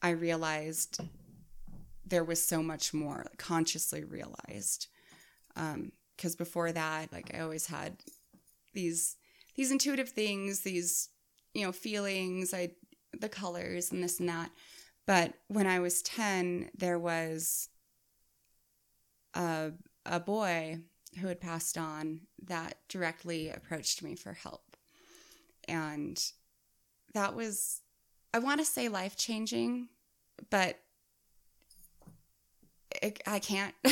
I 0.02 0.10
realized 0.10 1.00
there 2.04 2.22
was 2.22 2.46
so 2.46 2.62
much 2.62 2.92
more 2.92 3.24
consciously 3.38 4.04
realized. 4.04 4.88
Um, 5.56 5.92
because 6.14 6.36
before 6.36 6.70
that, 6.70 7.14
like 7.14 7.34
I 7.34 7.40
always 7.40 7.68
had 7.68 7.96
these 8.74 9.16
these 9.54 9.72
intuitive 9.72 10.10
things, 10.10 10.60
these 10.60 11.08
you 11.54 11.64
know 11.64 11.72
feelings, 11.72 12.52
I 12.52 12.72
the 13.18 13.30
colors 13.30 13.90
and 13.90 14.04
this 14.04 14.20
and 14.20 14.28
that. 14.28 14.50
But 15.06 15.32
when 15.48 15.66
I 15.66 15.78
was 15.78 16.02
ten, 16.02 16.68
there 16.76 16.98
was 16.98 17.70
a 19.32 19.72
a 20.04 20.20
boy 20.20 20.80
who 21.20 21.28
had 21.28 21.40
passed 21.40 21.78
on 21.78 22.20
that 22.44 22.74
directly 22.90 23.48
approached 23.48 24.02
me 24.02 24.14
for 24.14 24.34
help, 24.34 24.65
and 25.68 26.22
that 27.14 27.34
was 27.34 27.80
I 28.34 28.38
want 28.38 28.60
to 28.60 28.66
say 28.66 28.88
life 28.88 29.16
changing, 29.16 29.88
but 30.50 30.78
it, 33.02 33.22
I 33.26 33.38
can't 33.38 33.74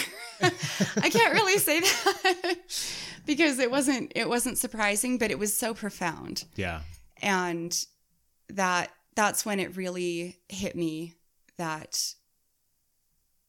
I 0.43 1.11
can't 1.11 1.35
really 1.35 1.59
say 1.59 1.81
that 1.81 2.57
because 3.27 3.59
it 3.59 3.71
wasn't 3.71 4.13
it 4.15 4.29
wasn't 4.29 4.59
surprising, 4.59 5.19
but 5.19 5.31
it 5.31 5.39
was 5.39 5.57
so 5.57 5.75
profound. 5.75 6.45
Yeah. 6.57 6.81
And 7.23 7.75
that 8.51 8.91
that's 9.15 9.47
when 9.47 9.61
it 9.61 9.77
really 9.77 10.39
hit 10.49 10.77
me 10.77 11.15
that 11.57 12.15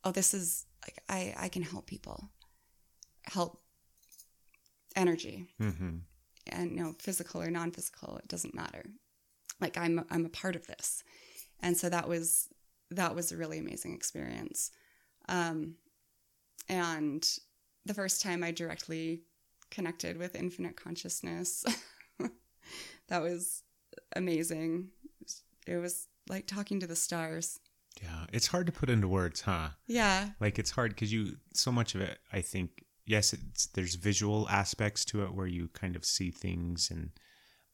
oh, 0.03 0.11
this 0.11 0.33
is 0.33 0.65
like 0.83 1.01
I 1.09 1.33
I 1.37 1.49
can 1.49 1.61
help 1.63 1.87
people, 1.87 2.29
help 3.25 3.61
energy, 4.95 5.49
Mm-hmm. 5.59 5.97
And 6.47 6.71
you 6.71 6.83
know, 6.83 6.93
physical 6.99 7.41
or 7.41 7.49
non-physical, 7.49 8.17
it 8.17 8.27
doesn't 8.27 8.53
matter. 8.55 8.83
Like 9.59 9.77
I'm 9.77 10.05
I'm 10.09 10.25
a 10.25 10.29
part 10.29 10.55
of 10.55 10.67
this, 10.67 11.03
and 11.61 11.77
so 11.77 11.89
that 11.89 12.07
was 12.07 12.49
that 12.91 13.15
was 13.15 13.31
a 13.31 13.37
really 13.37 13.57
amazing 13.59 13.93
experience. 13.93 14.71
Um, 15.27 15.75
and 16.69 17.27
the 17.85 17.93
first 17.93 18.21
time 18.21 18.43
I 18.43 18.51
directly 18.51 19.21
connected 19.71 20.17
with 20.17 20.35
infinite 20.35 20.75
consciousness, 20.75 21.65
that 23.07 23.21
was 23.21 23.63
amazing. 24.15 24.89
It 25.67 25.77
was 25.77 26.07
like 26.29 26.47
talking 26.47 26.79
to 26.79 26.87
the 26.87 26.95
stars. 26.95 27.59
Yeah, 28.01 28.25
it's 28.33 28.47
hard 28.47 28.65
to 28.65 28.73
put 28.73 28.89
into 28.89 29.07
words, 29.07 29.41
huh? 29.41 29.69
Yeah, 29.87 30.29
Like 30.39 30.59
it's 30.59 30.71
hard 30.71 30.91
because 30.91 31.13
you 31.13 31.37
so 31.53 31.71
much 31.71 31.95
of 31.95 32.01
it. 32.01 32.19
I 32.33 32.41
think 32.41 32.83
yes, 33.05 33.33
it's 33.33 33.67
there's 33.67 33.95
visual 33.95 34.47
aspects 34.49 35.05
to 35.05 35.23
it 35.23 35.33
where 35.33 35.47
you 35.47 35.67
kind 35.69 35.95
of 35.95 36.05
see 36.05 36.31
things 36.31 36.89
and. 36.91 37.11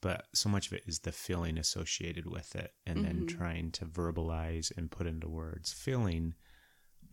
But 0.01 0.25
so 0.33 0.49
much 0.49 0.65
of 0.65 0.73
it 0.73 0.83
is 0.87 1.01
the 1.01 1.11
feeling 1.11 1.59
associated 1.59 2.25
with 2.25 2.55
it, 2.55 2.73
and 2.87 3.05
then 3.05 3.23
Mhm. 3.23 3.27
trying 3.27 3.71
to 3.73 3.85
verbalize 3.85 4.75
and 4.75 4.89
put 4.89 5.05
into 5.05 5.29
words. 5.29 5.71
Feeling, 5.71 6.33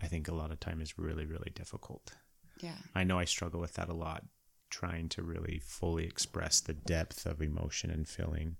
I 0.01 0.07
think, 0.07 0.27
a 0.27 0.35
lot 0.35 0.51
of 0.51 0.59
time 0.59 0.81
is 0.81 0.97
really, 0.99 1.27
really 1.27 1.51
difficult. 1.55 2.17
yeah, 2.61 2.79
I 2.95 3.05
know 3.05 3.19
I 3.19 3.27
struggle 3.27 3.61
with 3.61 3.75
that 3.75 3.91
a 3.91 3.95
lot, 3.95 4.25
trying 4.71 5.11
to 5.11 5.23
really 5.23 5.59
fully 5.59 6.07
express 6.07 6.61
the 6.61 6.73
depth 6.73 7.27
of 7.27 7.43
emotion 7.43 7.91
and 7.91 8.09
feeling. 8.09 8.57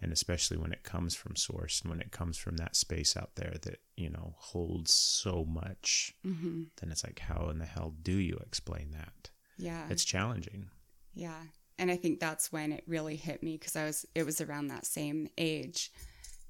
And 0.00 0.12
especially 0.12 0.56
when 0.56 0.72
it 0.72 0.84
comes 0.84 1.14
from 1.16 1.34
source 1.34 1.80
and 1.80 1.90
when 1.90 2.00
it 2.00 2.12
comes 2.12 2.38
from 2.38 2.56
that 2.58 2.76
space 2.76 3.16
out 3.16 3.30
there 3.34 3.54
that, 3.62 3.80
you 3.96 4.08
know, 4.08 4.34
holds 4.38 4.94
so 4.94 5.44
much, 5.44 6.14
hmm 6.22 6.64
then 6.80 6.90
it's 6.92 7.02
like, 7.04 7.18
how 7.18 7.48
in 7.50 7.58
the 7.58 7.64
hell 7.64 7.94
do 8.02 8.12
you 8.12 8.38
explain 8.46 8.90
that? 8.92 9.30
yeah. 9.58 9.86
It's 9.90 10.04
challenging. 10.04 10.70
Yeah. 11.14 11.40
And 11.80 11.90
I 11.90 11.96
think 11.96 12.20
that's 12.20 12.52
when 12.52 12.72
it 12.72 12.84
really 12.86 13.16
hit 13.16 13.42
me 13.42 13.56
because 13.56 13.74
I 13.76 13.84
was, 13.84 14.06
it 14.14 14.24
was 14.24 14.40
around 14.40 14.68
that 14.68 14.86
same 14.86 15.28
age. 15.36 15.90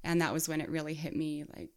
And 0.03 0.21
that 0.21 0.33
was 0.33 0.47
when 0.47 0.61
it 0.61 0.69
really 0.69 0.93
hit 0.93 1.15
me 1.15 1.43
like, 1.55 1.69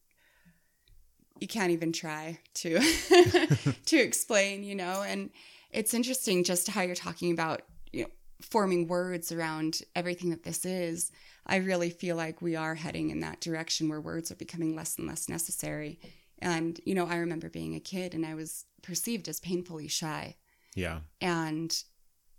you 1.41 1.49
can't 1.49 1.73
even 1.73 1.93
try 1.93 2.39
to 2.55 2.79
to 3.87 3.97
explain, 3.97 4.63
you 4.63 4.75
know. 4.75 5.03
And 5.03 5.31
it's 5.71 5.93
interesting 5.95 6.45
just 6.45 6.69
how 6.69 6.83
you're 6.83 6.95
talking 6.95 7.33
about, 7.33 7.63
you 7.93 8.03
know, 8.03 8.09
forming 8.41 8.87
words 8.87 9.33
around 9.33 9.81
everything 9.97 10.31
that 10.31 10.45
this 10.45 10.65
is. 10.65 11.11
I 11.47 11.57
really 11.57 11.91
feel 11.91 12.17
like 12.17 12.41
we 12.41 12.55
are 12.57 12.75
heading 12.77 13.11
in 13.11 13.21
that 13.21 13.41
direction 13.41 13.89
where 13.89 14.01
words 14.01 14.31
are 14.31 14.37
becoming 14.37 14.75
less 14.77 14.97
and 14.97 15.07
less 15.09 15.29
necessary. 15.29 15.99
And 16.39 16.81
you 16.85 16.95
know, 16.95 17.07
I 17.07 17.17
remember 17.17 17.49
being 17.49 17.75
a 17.75 17.81
kid 17.81 18.15
and 18.15 18.25
I 18.25 18.35
was 18.35 18.65
perceived 18.83 19.29
as 19.29 19.41
painfully 19.41 19.87
shy 19.89 20.37
Yeah. 20.75 21.01
and 21.21 21.73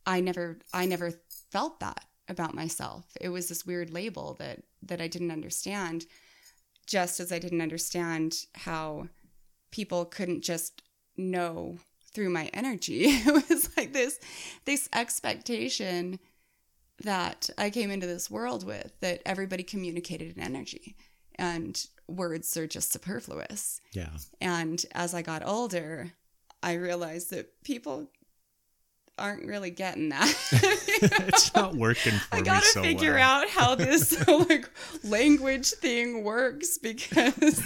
i 0.05 0.19
never 0.19 0.59
i 0.73 0.85
never 0.85 1.13
felt 1.51 1.79
that 1.79 2.03
about 2.27 2.53
myself 2.53 3.05
it 3.21 3.29
was 3.29 3.47
this 3.47 3.65
weird 3.65 3.89
label 3.93 4.33
that 4.39 4.63
that 4.81 4.99
i 4.99 5.07
didn't 5.07 5.31
understand 5.31 6.05
just 6.85 7.21
as 7.21 7.31
i 7.31 7.39
didn't 7.39 7.61
understand 7.61 8.45
how 8.55 9.07
people 9.71 10.03
couldn't 10.03 10.41
just 10.43 10.81
know 11.15 11.77
through 12.13 12.29
my 12.29 12.49
energy 12.53 13.03
it 13.05 13.47
was 13.49 13.69
like 13.77 13.93
this 13.93 14.19
this 14.65 14.89
expectation 14.91 16.19
that 17.03 17.49
i 17.57 17.69
came 17.69 17.89
into 17.91 18.05
this 18.07 18.29
world 18.29 18.65
with 18.65 18.91
that 19.01 19.21
everybody 19.25 19.63
communicated 19.63 20.35
in 20.37 20.43
energy 20.43 20.95
and 21.35 21.87
words 22.07 22.55
are 22.57 22.67
just 22.67 22.91
superfluous 22.93 23.81
Yeah. 23.93 24.09
and 24.39 24.85
as 24.93 25.13
I 25.15 25.21
got 25.23 25.41
older, 25.45 26.11
I 26.61 26.73
realized 26.73 27.31
that 27.31 27.63
people 27.63 28.11
aren't 29.17 29.45
really 29.45 29.69
getting 29.71 30.09
that. 30.09 30.27
it's 30.51 31.53
not 31.55 31.75
working 31.75 32.11
for 32.29 32.35
I 32.35 32.41
gotta 32.41 32.65
so 32.67 32.81
figure 32.83 33.13
well. 33.15 33.41
out 33.43 33.49
how 33.49 33.73
this 33.75 34.27
like 34.49 34.69
language 35.03 35.71
thing 35.71 36.23
works 36.23 36.77
because 36.77 37.63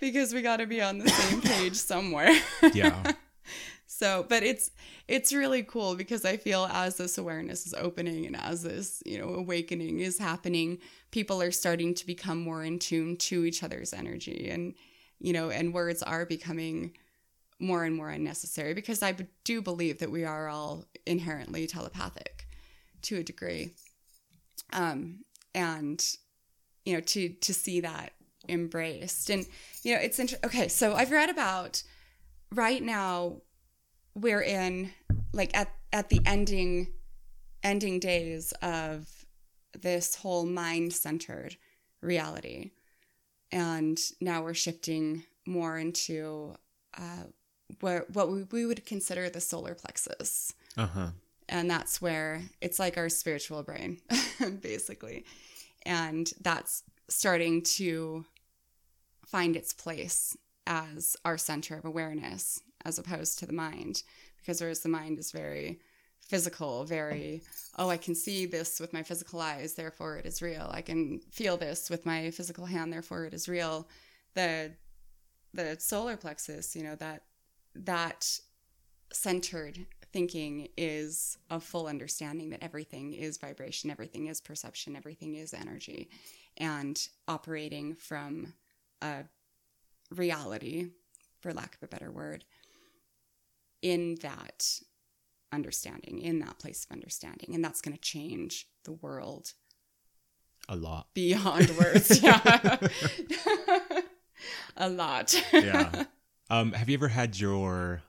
because 0.00 0.34
we 0.34 0.42
got 0.42 0.58
to 0.58 0.66
be 0.66 0.80
on 0.82 0.98
the 0.98 1.08
same 1.08 1.40
page 1.40 1.76
somewhere. 1.76 2.34
Yeah. 2.74 3.12
So, 3.98 4.26
but 4.28 4.42
it's 4.42 4.72
it's 5.08 5.32
really 5.32 5.62
cool 5.62 5.94
because 5.94 6.26
I 6.26 6.36
feel 6.36 6.68
as 6.70 6.98
this 6.98 7.16
awareness 7.16 7.66
is 7.66 7.72
opening 7.72 8.26
and 8.26 8.36
as 8.36 8.62
this, 8.62 9.02
you 9.06 9.18
know, 9.18 9.30
awakening 9.30 10.00
is 10.00 10.18
happening, 10.18 10.78
people 11.12 11.40
are 11.40 11.50
starting 11.50 11.94
to 11.94 12.06
become 12.06 12.38
more 12.38 12.62
in 12.62 12.78
tune 12.78 13.16
to 13.16 13.46
each 13.46 13.62
other's 13.62 13.94
energy 13.94 14.50
and 14.50 14.74
you 15.18 15.32
know, 15.32 15.48
and 15.48 15.72
words 15.72 16.02
are 16.02 16.26
becoming 16.26 16.92
more 17.58 17.84
and 17.84 17.96
more 17.96 18.10
unnecessary 18.10 18.74
because 18.74 19.02
i 19.02 19.16
do 19.44 19.62
believe 19.62 20.00
that 20.00 20.10
we 20.10 20.26
are 20.26 20.46
all 20.46 20.84
inherently 21.06 21.66
telepathic 21.66 22.46
to 23.00 23.16
a 23.16 23.22
degree. 23.22 23.70
Um 24.74 25.20
and 25.54 26.04
you 26.84 26.92
know, 26.92 27.00
to 27.00 27.30
to 27.30 27.54
see 27.54 27.80
that 27.80 28.12
embraced 28.46 29.30
and 29.30 29.46
you 29.82 29.94
know, 29.94 30.00
it's 30.02 30.18
inter- 30.18 30.36
okay, 30.44 30.68
so 30.68 30.94
I've 30.94 31.10
read 31.10 31.30
about 31.30 31.82
right 32.52 32.82
now 32.82 33.40
we're 34.16 34.42
in 34.42 34.90
like 35.32 35.56
at 35.56 35.72
at 35.92 36.08
the 36.08 36.20
ending 36.26 36.88
ending 37.62 38.00
days 38.00 38.52
of 38.62 39.08
this 39.80 40.16
whole 40.16 40.46
mind 40.46 40.92
centered 40.92 41.56
reality. 42.00 42.70
And 43.52 43.98
now 44.20 44.42
we're 44.42 44.54
shifting 44.54 45.24
more 45.46 45.78
into 45.78 46.54
uh, 46.96 47.24
what 47.80 48.10
what 48.10 48.30
we, 48.30 48.44
we 48.44 48.66
would 48.66 48.84
consider 48.86 49.28
the 49.28 49.40
solar 49.40 49.74
plexus. 49.74 50.52
Uh 50.76 50.86
huh. 50.86 51.08
and 51.48 51.70
that's 51.70 52.02
where 52.02 52.42
it's 52.60 52.78
like 52.78 52.98
our 52.98 53.08
spiritual 53.08 53.62
brain 53.62 54.00
basically. 54.60 55.24
And 55.84 56.30
that's 56.40 56.82
starting 57.08 57.62
to 57.62 58.24
find 59.24 59.56
its 59.56 59.72
place 59.72 60.36
as 60.66 61.16
our 61.24 61.38
center 61.38 61.78
of 61.78 61.84
awareness 61.84 62.60
as 62.86 62.98
opposed 62.98 63.38
to 63.38 63.46
the 63.46 63.52
mind 63.52 64.02
because 64.38 64.60
whereas 64.60 64.80
the 64.80 64.88
mind 64.88 65.18
is 65.18 65.32
very 65.32 65.80
physical 66.20 66.84
very 66.84 67.42
oh 67.78 67.88
i 67.88 67.96
can 67.96 68.14
see 68.14 68.46
this 68.46 68.80
with 68.80 68.92
my 68.92 69.02
physical 69.02 69.40
eyes 69.40 69.74
therefore 69.74 70.16
it 70.16 70.26
is 70.26 70.42
real. 70.42 70.68
I 70.72 70.82
can 70.82 71.20
feel 71.30 71.56
this 71.56 71.90
with 71.90 72.04
my 72.04 72.30
physical 72.30 72.66
hand 72.66 72.92
therefore 72.92 73.24
it 73.24 73.34
is 73.34 73.48
real. 73.48 73.88
The 74.34 74.72
the 75.54 75.76
solar 75.78 76.16
plexus 76.16 76.76
you 76.76 76.82
know 76.82 76.96
that 76.96 77.22
that 77.74 78.40
centered 79.12 79.86
thinking 80.12 80.68
is 80.76 81.38
a 81.50 81.60
full 81.60 81.86
understanding 81.86 82.50
that 82.50 82.62
everything 82.62 83.12
is 83.12 83.38
vibration, 83.38 83.90
everything 83.90 84.26
is 84.26 84.40
perception, 84.40 84.96
everything 84.96 85.34
is 85.34 85.52
energy, 85.52 86.08
and 86.56 87.08
operating 87.28 87.94
from 87.94 88.54
a 89.02 89.24
reality, 90.10 90.88
for 91.40 91.52
lack 91.52 91.74
of 91.76 91.82
a 91.82 91.88
better 91.88 92.10
word, 92.10 92.44
in 93.92 94.16
that 94.22 94.80
understanding, 95.52 96.18
in 96.20 96.40
that 96.40 96.58
place 96.58 96.84
of 96.84 96.92
understanding. 96.92 97.54
And 97.54 97.64
that's 97.64 97.80
going 97.80 97.94
to 97.94 98.00
change 98.00 98.66
the 98.84 98.92
world 98.92 99.52
A 100.68 100.74
lot. 100.76 101.06
beyond 101.14 101.70
words. 101.78 102.20
Yeah. 102.22 102.78
a 104.76 104.88
lot. 104.88 105.34
Yeah. 105.52 106.04
Um, 106.48 106.74
have 106.74 106.88
you 106.88 106.94
ever 106.94 107.08
had 107.08 107.40
your, 107.40 108.02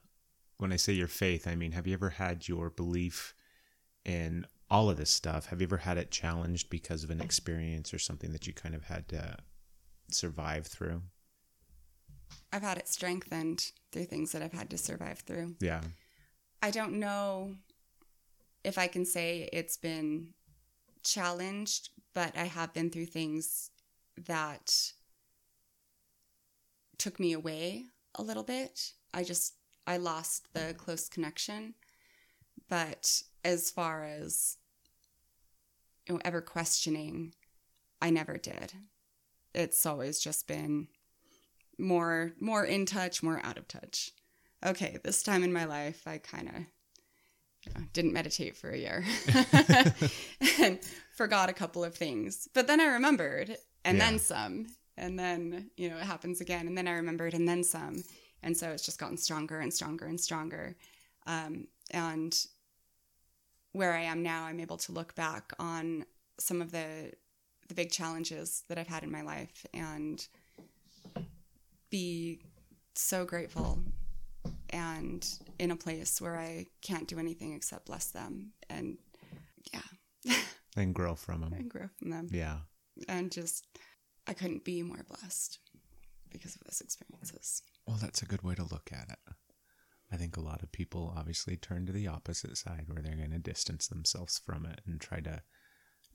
when 0.60 0.72
I 0.72 0.76
say 0.76 0.94
your 0.94 1.08
faith, 1.08 1.48
I 1.48 1.56
mean, 1.56 1.72
have 1.72 1.88
you 1.88 1.94
ever 1.96 2.12
had 2.12 2.48
your 2.48 2.70
belief 2.70 3.34
in 4.06 4.46
all 4.70 4.92
of 4.92 4.98
this 4.98 5.10
stuff? 5.10 5.48
Have 5.48 5.60
you 5.60 5.66
ever 5.66 5.78
had 5.78 5.98
it 5.98 6.12
challenged 6.12 6.70
because 6.70 7.04
of 7.04 7.10
an 7.10 7.20
experience 7.20 7.96
or 7.96 7.98
something 7.98 8.34
that 8.34 8.46
you 8.46 8.54
kind 8.54 8.76
of 8.76 8.84
had 8.84 9.08
to 9.08 9.38
survive 10.12 10.68
through? 10.68 11.02
I've 12.52 12.62
had 12.62 12.78
it 12.78 12.88
strengthened 12.88 13.72
through 13.92 14.06
things 14.06 14.32
that 14.32 14.42
I've 14.42 14.54
had 14.54 14.70
to 14.72 14.78
survive 14.78 15.20
through. 15.20 15.56
Yeah. 15.60 15.82
I 16.62 16.72
don't 16.72 17.00
know 17.00 17.56
if 18.64 18.78
I 18.78 18.88
can 18.88 19.06
say 19.06 19.50
it's 19.54 19.78
been 19.78 20.34
challenged, 21.04 21.90
but 22.14 22.38
I 22.38 22.46
have 22.46 22.74
been 22.74 22.90
through 22.90 23.06
things 23.06 23.70
that 24.26 24.92
took 26.98 27.20
me 27.20 27.34
away 27.34 27.86
a 28.16 28.24
little 28.24 28.44
bit. 28.44 28.94
I 29.14 29.24
just 29.24 29.54
I 29.86 29.98
lost 29.98 30.54
the 30.54 30.74
close 30.78 31.08
connection. 31.08 31.76
But 32.70 33.22
as 33.46 33.72
far 33.72 34.04
as 34.04 34.58
you 36.08 36.16
know, 36.16 36.22
ever 36.26 36.42
questioning, 36.42 37.34
I 38.02 38.10
never 38.10 38.38
did. 38.38 38.74
It's 39.54 39.86
always 39.86 40.20
just 40.20 40.48
been 40.48 40.88
more 41.78 42.34
more 42.40 42.66
in 42.66 42.86
touch, 42.86 43.22
more 43.24 43.40
out 43.44 43.58
of 43.58 43.68
touch. 43.68 44.12
Okay, 44.66 44.98
this 45.04 45.22
time 45.24 45.44
in 45.44 45.54
my 45.54 45.66
life, 45.66 46.04
I 46.08 46.18
kind 46.18 46.48
of 46.50 46.56
you 47.66 47.74
know, 47.74 47.86
didn't 47.94 48.14
meditate 48.14 48.56
for 48.58 48.70
a 48.70 48.78
year 48.78 49.04
and 50.60 50.80
forgot 51.16 51.50
a 51.50 51.54
couple 51.54 51.84
of 51.84 51.96
things. 51.96 52.48
But 52.54 52.68
then 52.68 52.80
I 52.80 52.86
remembered, 52.86 53.58
and 53.84 53.98
Yeah. 53.98 54.06
then 54.10 54.20
some. 54.20 54.68
And 55.00 55.18
then, 55.20 55.70
you 55.78 55.90
know, 55.90 55.98
it 55.98 56.04
happens 56.06 56.42
again. 56.42 56.68
And 56.68 56.76
then 56.78 56.88
I 56.88 56.94
remembered, 56.94 57.34
and 57.36 57.48
then 57.48 57.64
some. 57.64 58.04
and 58.44 58.56
so 58.58 58.70
it's 58.72 58.86
just 58.86 59.00
gotten 59.00 59.18
stronger 59.18 59.60
and 59.60 59.74
stronger 59.74 60.06
and 60.06 60.20
stronger. 60.20 60.76
Um, 61.28 61.68
and 61.92 62.36
where 63.74 63.94
I 63.94 64.02
am 64.04 64.24
now, 64.24 64.46
I'm 64.46 64.60
able 64.60 64.78
to 64.78 64.92
look 64.92 65.16
back 65.16 65.54
on 65.60 66.06
some 66.40 66.62
of 66.62 66.72
the 66.72 67.12
the 67.68 67.74
big 67.76 67.92
challenges 67.92 68.64
that 68.70 68.78
I've 68.78 68.88
had 68.88 69.04
in 69.04 69.12
my 69.12 69.22
life 69.24 69.66
and 69.74 70.26
be 71.90 72.40
so 72.96 73.26
grateful 73.26 73.80
and 74.70 75.28
in 75.60 75.72
a 75.72 75.76
place 75.76 76.20
where 76.22 76.38
I 76.38 76.66
can't 76.82 77.08
do 77.08 77.20
anything 77.20 77.54
except 77.54 77.86
bless 77.86 78.08
them 78.08 78.52
and 78.70 78.98
yeah, 79.74 80.34
And 80.78 80.94
grow 80.94 81.16
from 81.16 81.42
them. 81.42 81.54
and 81.54 81.70
grow 81.70 81.88
from 81.98 82.10
them. 82.12 82.28
Yeah. 82.32 82.58
And 83.08 83.32
just, 83.32 83.66
I 84.28 84.34
couldn't 84.34 84.64
be 84.64 84.82
more 84.84 85.06
blessed 85.08 85.60
because 86.32 86.56
of 86.56 86.62
those 86.66 86.82
experiences. 86.82 87.62
Well, 87.86 87.98
that's 88.00 88.22
a 88.22 88.26
good 88.26 88.44
way 88.44 88.56
to 88.56 88.64
look 88.64 88.90
at 88.92 89.10
it. 89.10 89.34
I 90.12 90.18
think 90.18 90.38
a 90.38 90.42
lot 90.42 90.64
of 90.64 90.72
people 90.72 91.14
obviously 91.18 91.58
turn 91.58 91.86
to 91.86 91.92
the 91.92 92.08
opposite 92.08 92.58
side 92.58 92.86
where 92.88 93.02
they're 93.02 93.16
going 93.16 93.32
to 93.32 93.40
distance 93.40 93.88
themselves 93.88 94.40
from 94.44 94.66
it 94.66 94.82
and 94.86 95.02
try 95.02 95.20
to 95.22 95.42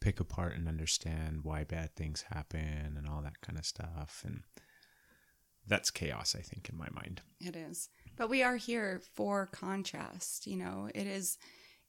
pick 0.01 0.19
apart 0.21 0.55
and 0.57 0.67
understand 0.69 1.41
why 1.43 1.65
bad 1.65 1.95
things 1.95 2.25
happen 2.33 2.95
and 2.97 3.07
all 3.07 3.23
that 3.23 3.41
kind 3.43 3.59
of 3.59 3.67
stuff. 3.67 4.23
And 4.25 4.43
that's 5.67 5.91
chaos, 5.91 6.35
I 6.39 6.43
think, 6.43 6.69
in 6.69 6.77
my 6.77 6.89
mind. 6.93 7.23
It 7.41 7.57
is. 7.57 7.89
But 8.17 8.31
we 8.31 8.43
are 8.43 8.57
here 8.57 9.01
for 9.15 9.47
contrast, 9.47 10.47
you 10.47 10.57
know. 10.57 10.89
It 10.95 11.07
is 11.07 11.39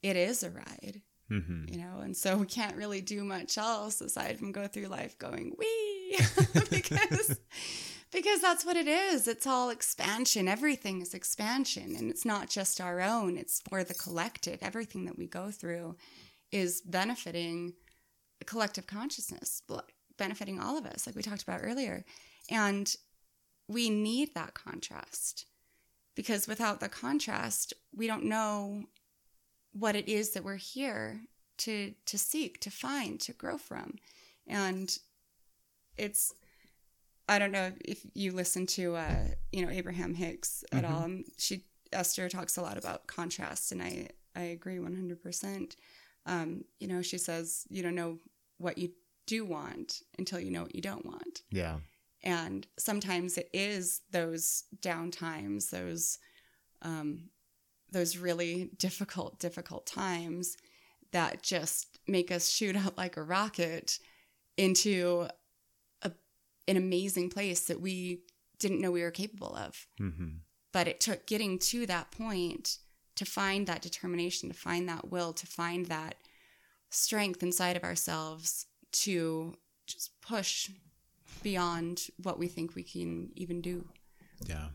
it 0.01 0.15
is 0.15 0.43
a 0.43 0.49
ride. 0.49 1.01
Mm-hmm. 1.31 1.73
You 1.73 1.77
know, 1.79 1.99
and 2.01 2.15
so 2.15 2.37
we 2.37 2.45
can't 2.45 2.75
really 2.75 3.01
do 3.01 3.23
much 3.23 3.57
else 3.57 4.01
aside 4.01 4.37
from 4.37 4.51
go 4.51 4.67
through 4.67 4.87
life 4.87 5.17
going, 5.17 5.55
wee 5.57 6.17
because 6.69 7.39
because 8.11 8.41
that's 8.41 8.65
what 8.65 8.77
it 8.77 8.87
is. 8.87 9.27
It's 9.27 9.47
all 9.47 9.69
expansion. 9.69 10.47
Everything 10.47 11.01
is 11.01 11.13
expansion. 11.13 11.95
And 11.97 12.11
it's 12.11 12.25
not 12.25 12.49
just 12.49 12.79
our 12.79 13.01
own, 13.01 13.37
it's 13.37 13.61
for 13.67 13.83
the 13.83 13.95
collective. 13.95 14.59
Everything 14.61 15.05
that 15.05 15.17
we 15.17 15.25
go 15.25 15.49
through 15.49 15.95
is 16.51 16.81
benefiting 16.81 17.73
collective 18.45 18.85
consciousness, 18.85 19.63
benefiting 20.17 20.59
all 20.59 20.77
of 20.77 20.85
us, 20.85 21.07
like 21.07 21.15
we 21.15 21.23
talked 21.23 21.43
about 21.43 21.61
earlier. 21.63 22.05
And 22.49 22.93
we 23.67 23.89
need 23.89 24.33
that 24.35 24.53
contrast 24.53 25.45
because 26.15 26.47
without 26.47 26.79
the 26.79 26.89
contrast, 26.89 27.73
we 27.95 28.07
don't 28.07 28.25
know 28.25 28.83
what 29.71 29.95
it 29.95 30.07
is 30.07 30.31
that 30.31 30.43
we're 30.43 30.55
here 30.57 31.21
to 31.59 31.93
to 32.05 32.17
seek, 32.17 32.59
to 32.61 32.69
find, 32.71 33.19
to 33.21 33.33
grow 33.33 33.57
from. 33.57 33.95
And 34.47 34.95
it's 35.97 36.33
I 37.29 37.39
don't 37.39 37.51
know 37.51 37.71
if 37.85 38.05
you 38.13 38.31
listen 38.33 38.65
to 38.67 38.95
uh, 38.95 39.27
you 39.51 39.65
know 39.65 39.71
Abraham 39.71 40.13
Hicks 40.13 40.63
at 40.71 40.83
Mm-hmm. 40.83 40.93
all. 40.93 41.19
She 41.37 41.63
Esther 41.91 42.27
talks 42.27 42.57
a 42.57 42.61
lot 42.61 42.77
about 42.77 43.07
contrast, 43.07 43.71
and 43.71 43.81
I 43.81 44.09
I 44.35 44.41
agree 44.41 44.79
one 44.79 44.95
hundred 44.95 45.21
percent. 45.21 45.75
Um, 46.25 46.65
You 46.79 46.87
know, 46.87 47.01
she 47.01 47.17
says 47.17 47.65
you 47.69 47.81
don't 47.83 47.95
know 47.95 48.19
what 48.57 48.77
you 48.77 48.91
do 49.25 49.45
want 49.45 50.01
until 50.17 50.39
you 50.39 50.51
know 50.51 50.63
what 50.63 50.75
you 50.75 50.81
don't 50.81 51.05
want. 51.05 51.41
Yeah. 51.49 51.77
And 52.23 52.65
sometimes 52.77 53.37
it 53.37 53.49
is 53.53 54.01
those 54.11 54.63
down 54.81 55.11
times, 55.11 55.69
those 55.69 56.19
um, 56.81 57.29
those 57.91 58.17
really 58.17 58.71
difficult, 58.77 59.39
difficult 59.39 59.85
times 59.85 60.57
that 61.11 61.43
just 61.43 61.99
make 62.07 62.31
us 62.31 62.49
shoot 62.49 62.75
out 62.75 62.97
like 62.97 63.15
a 63.15 63.23
rocket 63.23 63.99
into 64.57 65.27
a, 66.01 66.11
an 66.67 66.75
amazing 66.75 67.29
place 67.29 67.67
that 67.67 67.79
we 67.79 68.23
didn't 68.59 68.81
know 68.81 68.91
we 68.91 69.03
were 69.03 69.11
capable 69.11 69.55
of. 69.55 69.87
Mm-hmm. 70.01 70.37
But 70.71 70.87
it 70.87 70.99
took 70.99 71.27
getting 71.27 71.59
to 71.59 71.85
that 71.85 72.11
point 72.11 72.79
to 73.15 73.25
find 73.25 73.67
that 73.67 73.81
determination, 73.81 74.49
to 74.49 74.55
find 74.55 74.89
that 74.89 75.11
will, 75.11 75.33
to 75.33 75.45
find 75.45 75.85
that 75.85 76.15
strength 76.89 77.43
inside 77.43 77.77
of 77.77 77.83
ourselves 77.83 78.65
to 78.91 79.55
just 79.85 80.19
push 80.21 80.69
beyond 81.41 82.07
what 82.21 82.37
we 82.37 82.47
think 82.47 82.75
we 82.75 82.83
can 82.83 83.29
even 83.35 83.61
do. 83.61 83.85
Yeah. 84.45 84.67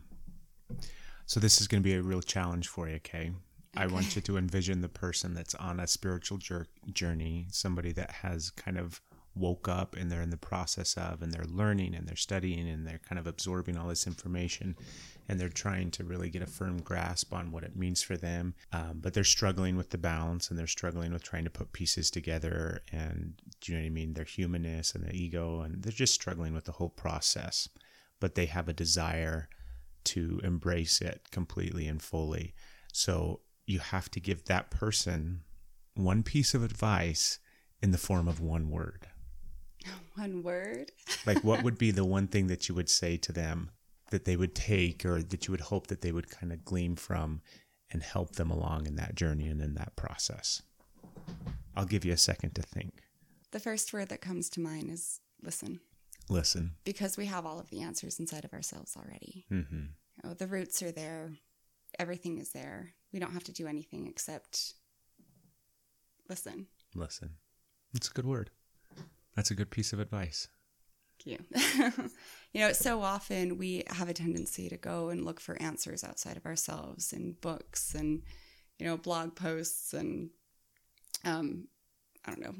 So 1.25 1.39
this 1.39 1.61
is 1.61 1.67
going 1.67 1.81
to 1.81 1.87
be 1.87 1.95
a 1.95 2.01
real 2.01 2.21
challenge 2.21 2.67
for 2.67 2.89
you, 2.89 2.99
Kay. 2.99 3.31
I 3.77 3.85
want 3.85 4.15
you 4.15 4.21
to 4.23 4.37
envision 4.37 4.81
the 4.81 4.89
person 4.89 5.35
that's 5.35 5.53
on 5.55 5.79
a 5.79 5.87
spiritual 5.87 6.39
jour- 6.39 6.67
journey, 6.91 7.47
somebody 7.51 7.91
that 7.93 8.09
has 8.11 8.49
kind 8.49 8.77
of 8.77 8.99
woke 9.35 9.67
up 9.67 9.95
and 9.95 10.11
they're 10.11 10.21
in 10.21 10.29
the 10.29 10.37
process 10.37 10.95
of 10.95 11.21
and 11.21 11.31
they're 11.31 11.45
learning 11.45 11.95
and 11.95 12.07
they're 12.07 12.15
studying 12.15 12.67
and 12.67 12.85
they're 12.85 12.99
kind 13.07 13.19
of 13.19 13.27
absorbing 13.27 13.77
all 13.77 13.87
this 13.87 14.07
information 14.07 14.75
and 15.27 15.39
they're 15.39 15.49
trying 15.49 15.91
to 15.91 16.03
really 16.03 16.29
get 16.29 16.41
a 16.41 16.47
firm 16.47 16.81
grasp 16.81 17.33
on 17.33 17.51
what 17.51 17.63
it 17.63 17.75
means 17.75 18.01
for 18.01 18.17
them. 18.17 18.53
Um, 18.73 18.99
but 19.01 19.13
they're 19.13 19.23
struggling 19.23 19.77
with 19.77 19.91
the 19.91 19.97
balance 19.97 20.49
and 20.49 20.57
they're 20.57 20.67
struggling 20.67 21.13
with 21.13 21.23
trying 21.23 21.43
to 21.43 21.49
put 21.49 21.71
pieces 21.71 22.11
together 22.11 22.81
and 22.91 23.33
do 23.61 23.71
you 23.71 23.77
know 23.77 23.83
what 23.83 23.87
i 23.87 23.91
mean? 23.91 24.13
Their 24.13 24.25
humanness 24.25 24.95
and 24.95 25.05
the 25.05 25.15
ego 25.15 25.61
and 25.61 25.83
they're 25.83 25.91
just 25.91 26.13
struggling 26.13 26.53
with 26.53 26.65
the 26.65 26.73
whole 26.73 26.89
process 26.89 27.69
but 28.19 28.35
they 28.35 28.47
have 28.47 28.67
a 28.67 28.73
desire 28.73 29.49
to 30.03 30.39
embrace 30.43 31.01
it 31.01 31.29
completely 31.31 31.87
and 31.87 32.01
fully. 32.01 32.53
So 32.91 33.41
you 33.65 33.79
have 33.79 34.09
to 34.11 34.19
give 34.19 34.45
that 34.45 34.71
person 34.71 35.41
one 35.93 36.23
piece 36.23 36.53
of 36.53 36.63
advice 36.63 37.39
in 37.81 37.91
the 37.91 37.97
form 37.97 38.27
of 38.27 38.39
one 38.39 38.69
word 38.69 39.07
One 40.15 40.43
word. 40.43 40.91
like 41.25 41.43
what 41.43 41.63
would 41.63 41.77
be 41.77 41.91
the 41.91 42.05
one 42.05 42.27
thing 42.27 42.47
that 42.47 42.67
you 42.67 42.75
would 42.75 42.89
say 42.89 43.17
to 43.17 43.31
them 43.31 43.71
that 44.11 44.25
they 44.25 44.35
would 44.35 44.55
take 44.55 45.05
or 45.05 45.21
that 45.21 45.47
you 45.47 45.51
would 45.51 45.61
hope 45.61 45.87
that 45.87 46.01
they 46.01 46.11
would 46.11 46.29
kind 46.29 46.51
of 46.51 46.65
glean 46.65 46.95
from 46.95 47.41
and 47.91 48.03
help 48.03 48.35
them 48.35 48.51
along 48.51 48.85
in 48.87 48.95
that 48.95 49.15
journey 49.15 49.47
and 49.47 49.61
in 49.61 49.75
that 49.75 49.95
process 49.95 50.61
i'll 51.75 51.85
give 51.85 52.03
you 52.05 52.11
a 52.11 52.17
second 52.17 52.53
to 52.55 52.61
think 52.61 53.01
The 53.51 53.59
first 53.59 53.93
word 53.93 54.09
that 54.09 54.21
comes 54.21 54.49
to 54.51 54.59
mind 54.59 54.89
is 54.91 55.19
listen, 55.41 55.79
listen 56.27 56.71
because 56.83 57.17
we 57.17 57.25
have 57.27 57.45
all 57.45 57.59
of 57.59 57.69
the 57.69 57.81
answers 57.81 58.19
inside 58.19 58.45
of 58.45 58.53
ourselves 58.53 58.95
already. 58.97 59.45
mm-hmm. 59.51 59.75
You 60.23 60.29
know, 60.29 60.33
the 60.33 60.47
roots 60.47 60.81
are 60.83 60.91
there, 60.91 61.31
everything 61.97 62.37
is 62.39 62.49
there. 62.51 62.93
We 63.13 63.19
don't 63.19 63.33
have 63.33 63.45
to 63.45 63.51
do 63.53 63.67
anything 63.67 64.05
except 64.07 64.73
listen. 66.27 66.67
listen 66.95 67.31
it's 67.95 68.09
a 68.09 68.13
good 68.13 68.25
word 68.25 68.49
that's 69.35 69.51
a 69.51 69.55
good 69.55 69.69
piece 69.69 69.93
of 69.93 69.99
advice 69.99 70.47
Thank 71.23 71.39
you. 71.53 72.09
you 72.53 72.61
know, 72.61 72.71
so 72.71 73.01
often 73.01 73.57
we 73.57 73.83
have 73.87 74.09
a 74.09 74.13
tendency 74.13 74.69
to 74.69 74.77
go 74.77 75.09
and 75.09 75.25
look 75.25 75.39
for 75.39 75.61
answers 75.61 76.03
outside 76.03 76.37
of 76.37 76.45
ourselves 76.45 77.13
in 77.13 77.35
books 77.41 77.93
and, 77.93 78.21
you 78.77 78.85
know, 78.85 78.97
blog 78.97 79.35
posts 79.35 79.93
and, 79.93 80.29
um, 81.25 81.67
I 82.25 82.31
don't 82.31 82.41
know, 82.41 82.55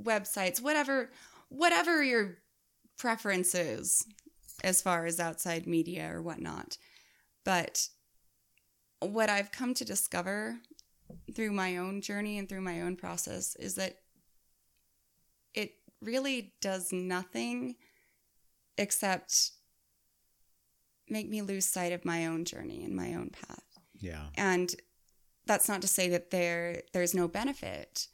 websites, 0.00 0.60
whatever, 0.60 1.10
whatever 1.48 2.02
your 2.02 2.38
preference 2.98 3.54
is 3.54 4.06
as 4.64 4.82
far 4.82 5.06
as 5.06 5.20
outside 5.20 5.66
media 5.66 6.10
or 6.12 6.22
whatnot. 6.22 6.76
But 7.44 7.88
what 9.00 9.30
I've 9.30 9.52
come 9.52 9.72
to 9.74 9.84
discover 9.84 10.56
through 11.34 11.52
my 11.52 11.76
own 11.76 12.00
journey 12.00 12.38
and 12.38 12.48
through 12.48 12.60
my 12.60 12.82
own 12.82 12.96
process 12.96 13.56
is 13.56 13.76
that 13.76 13.96
really 16.00 16.54
does 16.60 16.92
nothing 16.92 17.76
except 18.78 19.52
make 21.08 21.28
me 21.28 21.42
lose 21.42 21.66
sight 21.66 21.92
of 21.92 22.04
my 22.04 22.26
own 22.26 22.44
journey 22.44 22.84
and 22.84 22.94
my 22.94 23.14
own 23.14 23.30
path. 23.30 23.64
yeah 23.98 24.26
And 24.36 24.74
that's 25.46 25.68
not 25.68 25.82
to 25.82 25.88
say 25.88 26.08
that 26.10 26.30
there 26.30 26.82
there's 26.92 27.14
no 27.14 27.26
benefit 27.26 28.06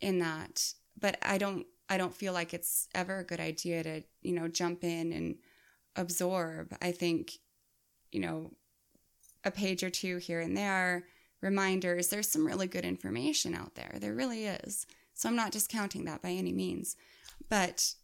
in 0.00 0.18
that, 0.20 0.72
but 0.98 1.18
I 1.22 1.38
don't 1.38 1.66
I 1.88 1.98
don't 1.98 2.14
feel 2.14 2.32
like 2.32 2.54
it's 2.54 2.88
ever 2.94 3.18
a 3.18 3.24
good 3.24 3.40
idea 3.40 3.82
to, 3.82 4.02
you 4.22 4.32
know, 4.32 4.48
jump 4.48 4.84
in 4.84 5.12
and 5.12 5.36
absorb. 5.96 6.74
I 6.80 6.92
think, 6.92 7.32
you 8.12 8.20
know, 8.20 8.52
a 9.44 9.50
page 9.50 9.82
or 9.82 9.90
two 9.90 10.18
here 10.18 10.40
and 10.40 10.56
there, 10.56 11.04
reminders, 11.40 12.08
there's 12.08 12.28
some 12.28 12.46
really 12.46 12.68
good 12.68 12.84
information 12.84 13.54
out 13.54 13.74
there. 13.74 13.96
There 14.00 14.14
really 14.14 14.44
is. 14.46 14.86
So 15.14 15.28
I'm 15.28 15.36
not 15.36 15.50
discounting 15.50 16.04
that 16.04 16.22
by 16.22 16.30
any 16.30 16.52
means. 16.52 16.96
But 17.48 17.94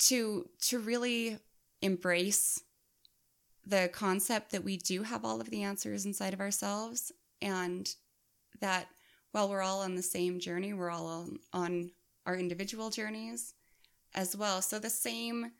to 0.00 0.48
to 0.62 0.78
really 0.78 1.38
embrace 1.82 2.62
the 3.66 3.90
concept 3.92 4.52
that 4.52 4.64
we 4.64 4.76
do 4.76 5.02
have 5.02 5.24
all 5.24 5.40
of 5.40 5.50
the 5.50 5.62
answers 5.62 6.04
inside 6.06 6.34
of 6.34 6.40
ourselves 6.40 7.12
and 7.40 7.94
that 8.60 8.88
while 9.32 9.48
we're 9.48 9.62
all 9.62 9.80
on 9.80 9.94
the 9.94 10.02
same 10.02 10.40
journey, 10.40 10.72
we're 10.72 10.90
all 10.90 11.06
on, 11.06 11.38
on 11.52 11.90
our 12.26 12.36
individual 12.36 12.90
journeys 12.90 13.54
as 14.14 14.36
well. 14.36 14.60
So 14.60 14.78
the 14.78 14.90
same 14.90 15.52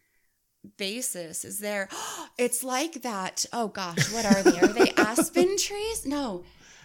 basis 0.77 1.45
is 1.45 1.59
there. 1.59 1.89
It's 2.39 2.65
like 2.65 3.03
that. 3.03 3.45
Oh 3.53 3.69
gosh, 3.69 4.11
what 4.15 4.25
are 4.25 4.43
they? 4.43 4.59
Are 4.61 4.73
they 4.73 4.91
aspen 4.97 5.59
trees? 5.59 6.07
No. 6.07 6.45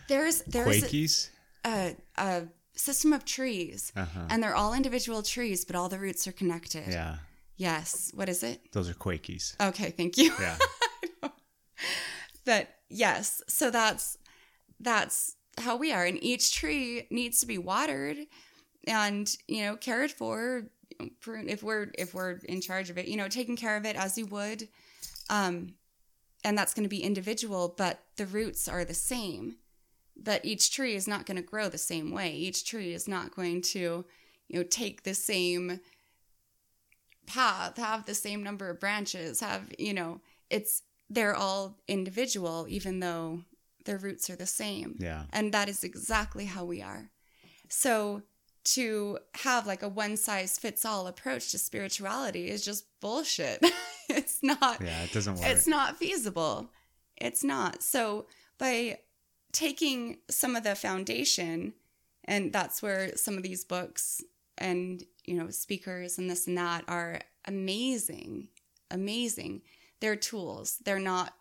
There's 0.10 0.42
there's 0.42 0.84
quakies 0.84 1.30
a, 1.66 1.96
a 2.18 2.44
system 2.76 3.14
of 3.14 3.26
trees 3.26 3.92
uh-huh 3.96 4.28
and 4.30 4.44
they're 4.44 4.56
all 4.56 4.74
individual 4.74 5.24
trees, 5.24 5.66
but 5.66 5.76
all 5.76 5.90
the 5.90 6.00
roots 6.00 6.28
are 6.28 6.34
connected. 6.34 6.88
yeah 6.88 7.18
Yes. 7.58 8.12
What 8.14 8.28
is 8.28 8.44
it? 8.44 8.60
Those 8.74 8.90
are 8.90 8.94
Quakies. 8.94 9.56
Okay, 9.62 9.92
thank 9.92 10.18
you. 10.18 10.34
Yeah. 10.42 10.58
but 12.46 12.68
yes, 12.90 13.42
so 13.48 13.72
that's 13.72 14.18
that's 14.80 15.36
how 15.58 15.78
we 15.78 15.94
are 15.94 16.04
and 16.06 16.22
each 16.22 16.54
tree 16.54 17.08
needs 17.10 17.40
to 17.40 17.46
be 17.46 17.58
watered 17.58 18.18
and 18.88 19.38
you 19.48 19.64
know 19.64 19.78
cared 19.78 20.12
for 20.12 20.64
if 21.00 21.64
we're 21.64 21.88
if 21.98 22.14
we're 22.14 22.40
in 22.44 22.60
charge 22.60 22.90
of 22.90 22.98
it 22.98 23.08
you 23.08 23.16
know 23.16 23.30
taking 23.30 23.56
care 23.56 23.78
of 23.78 23.86
it 23.86 23.96
as 23.96 24.18
you 24.18 24.26
would 24.26 24.68
um 25.30 25.74
and 26.44 26.58
that's 26.58 26.74
going 26.74 26.84
to 26.84 26.90
be 26.90 27.02
individual 27.02 27.74
but 27.78 28.02
the 28.18 28.26
roots 28.26 28.68
are 28.68 28.84
the 28.84 28.94
same 28.94 29.56
but 30.22 30.44
each 30.46 30.72
tree 30.72 30.96
is 30.96 31.08
not 31.08 31.26
going 31.26 31.38
to 31.38 31.44
grow 31.44 31.68
the 31.70 31.78
same 31.78 32.12
way 32.12 32.34
each 32.34 32.66
tree 32.66 32.94
is 32.94 33.08
not 33.08 33.36
going 33.36 33.62
to 33.62 34.06
you 34.48 34.58
know 34.60 34.64
take 34.64 35.04
the 35.04 35.14
same 35.14 35.80
path 37.28 37.78
have 37.78 38.06
the 38.06 38.14
same 38.14 38.44
number 38.44 38.70
of 38.70 38.80
branches 38.80 39.40
have 39.40 39.72
you 39.80 39.94
know 39.94 40.22
it's 40.50 40.84
they're 41.10 41.36
all 41.36 41.78
individual 41.88 42.66
even 42.70 43.00
though 43.00 43.42
their 43.86 43.98
roots 43.98 44.30
are 44.30 44.36
the 44.36 44.46
same 44.46 44.96
Yeah. 45.00 45.24
and 45.34 45.52
that 45.54 45.70
is 45.70 45.84
exactly 45.84 46.46
how 46.46 46.66
we 46.66 46.82
are. 46.82 47.12
So 47.70 48.24
to 48.76 49.20
have 49.44 49.68
like 49.68 49.84
a 49.84 49.88
one 49.90 50.18
size 50.18 50.58
fits 50.58 50.84
all 50.86 51.06
approach 51.06 51.52
to 51.52 51.60
spirituality 51.60 52.50
is 52.50 52.66
just 52.66 52.86
bullshit. 53.00 53.64
it's 54.10 54.40
not 54.42 54.82
Yeah, 54.82 55.04
it 55.04 55.12
doesn't 55.14 55.36
work. 55.36 55.46
it's 55.48 55.68
not 55.68 55.98
feasible. 55.98 56.72
It's 57.18 57.44
not. 57.44 57.84
So 57.84 58.26
by 58.58 58.98
taking 59.56 60.18
some 60.30 60.56
of 60.56 60.64
the 60.64 60.76
foundation 60.76 61.74
and 62.26 62.52
that's 62.52 62.82
where 62.84 63.16
some 63.16 63.38
of 63.38 63.44
these 63.44 63.64
books 63.64 64.22
and 64.58 65.04
you 65.26 65.34
know 65.36 65.50
speakers 65.50 66.18
and 66.18 66.30
this 66.30 66.46
and 66.48 66.58
that 66.58 66.84
are 66.88 67.22
amazing 67.46 68.50
amazing. 68.92 69.62
They're 70.00 70.16
tools. 70.16 70.78
They're 70.86 71.00
not 71.00 71.34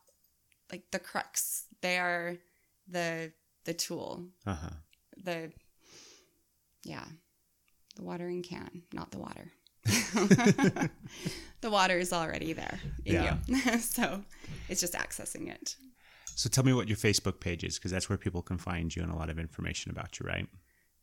like 0.72 0.84
the 0.92 0.98
crux. 0.98 1.64
They 1.82 1.98
are 1.98 2.36
the 2.88 3.32
the 3.64 3.74
tool. 3.74 4.24
Uh-huh. 4.46 4.70
the 5.22 5.52
yeah. 6.84 7.04
The 7.96 8.02
watering 8.02 8.42
can 8.42 8.82
not 8.92 9.10
the 9.10 9.18
water. 9.18 9.52
The 11.60 11.70
water 11.70 11.98
is 11.98 12.12
already 12.12 12.52
there 12.52 12.78
in 13.06 13.14
Yeah. 13.14 13.38
you. 13.46 13.78
So 13.80 14.22
it's 14.68 14.80
just 14.82 14.92
accessing 14.94 15.48
it 15.50 15.76
So 16.36 16.48
tell 16.50 16.64
me 16.64 16.72
what 16.72 16.88
your 16.88 16.96
Facebook 16.96 17.40
page 17.40 17.62
is, 17.64 17.78
because 17.78 17.90
that's 17.92 18.08
where 18.08 18.18
people 18.18 18.42
can 18.42 18.58
find 18.58 18.94
you 18.94 19.02
and 19.02 19.10
a 19.12 19.16
lot 19.16 19.30
of 19.30 19.38
information 19.38 19.90
about 19.90 20.18
you, 20.20 20.26
right? 20.26 20.48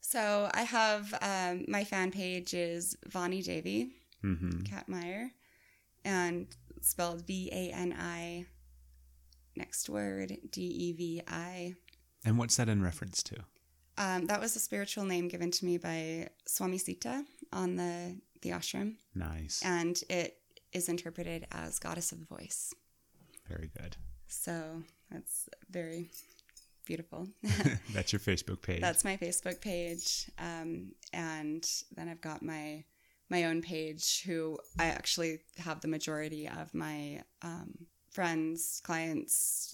so 0.04 0.50
i 0.56 0.64
have 0.64 1.14
um, 1.22 1.64
my 1.68 1.84
fan 1.84 2.10
page 2.12 2.56
is 2.56 2.98
vani 3.10 3.44
Devi 3.44 3.92
Mm-hmm. 4.24 4.62
Kat 4.64 4.88
Mayer, 4.90 5.32
and 6.06 6.48
spelled 6.82 7.26
V 7.26 7.50
A 7.52 7.72
N 7.72 7.92
I. 7.98 8.46
Next 9.56 9.90
word 9.90 10.38
D 10.52 10.62
E 10.62 10.94
V 10.94 11.22
I. 11.28 11.74
And 12.24 12.38
what's 12.38 12.56
that 12.58 12.70
in 12.70 12.84
reference 12.84 13.24
to? 13.24 13.36
Um, 13.98 14.28
that 14.28 14.40
was 14.40 14.56
a 14.56 14.60
spiritual 14.60 15.06
name 15.06 15.28
given 15.28 15.50
to 15.52 15.66
me 15.66 15.78
by 15.78 16.30
Swami 16.48 16.78
Sita 16.78 17.26
on 17.52 17.76
the 17.78 18.18
the 18.42 18.50
ashram, 18.52 18.96
Nice. 19.16 19.62
and 19.64 20.00
it 20.10 20.38
is 20.72 20.88
interpreted 20.90 21.46
as 21.52 21.80
goddess 21.80 22.12
of 22.12 22.20
the 22.20 22.26
voice. 22.26 22.74
Very 23.48 23.70
good. 23.80 23.98
So 24.28 24.84
that's 25.12 25.49
very 25.70 26.09
beautiful. 26.86 27.28
That's 27.93 28.12
your 28.12 28.20
Facebook 28.20 28.62
page. 28.62 28.82
That's 28.82 29.03
my 29.03 29.18
Facebook 29.18 29.62
page. 29.62 30.30
Um, 30.39 30.93
and 31.14 31.66
then 31.95 32.09
I've 32.09 32.22
got 32.22 32.41
my 32.41 32.84
my 33.30 33.45
own 33.45 33.62
page 33.62 34.24
who 34.26 34.59
I 34.78 34.88
actually 34.88 35.39
have 35.57 35.80
the 35.80 35.88
majority 35.88 36.49
of 36.49 36.74
my 36.74 37.22
um, 37.41 37.88
friends, 38.12 38.82
clients, 38.84 39.74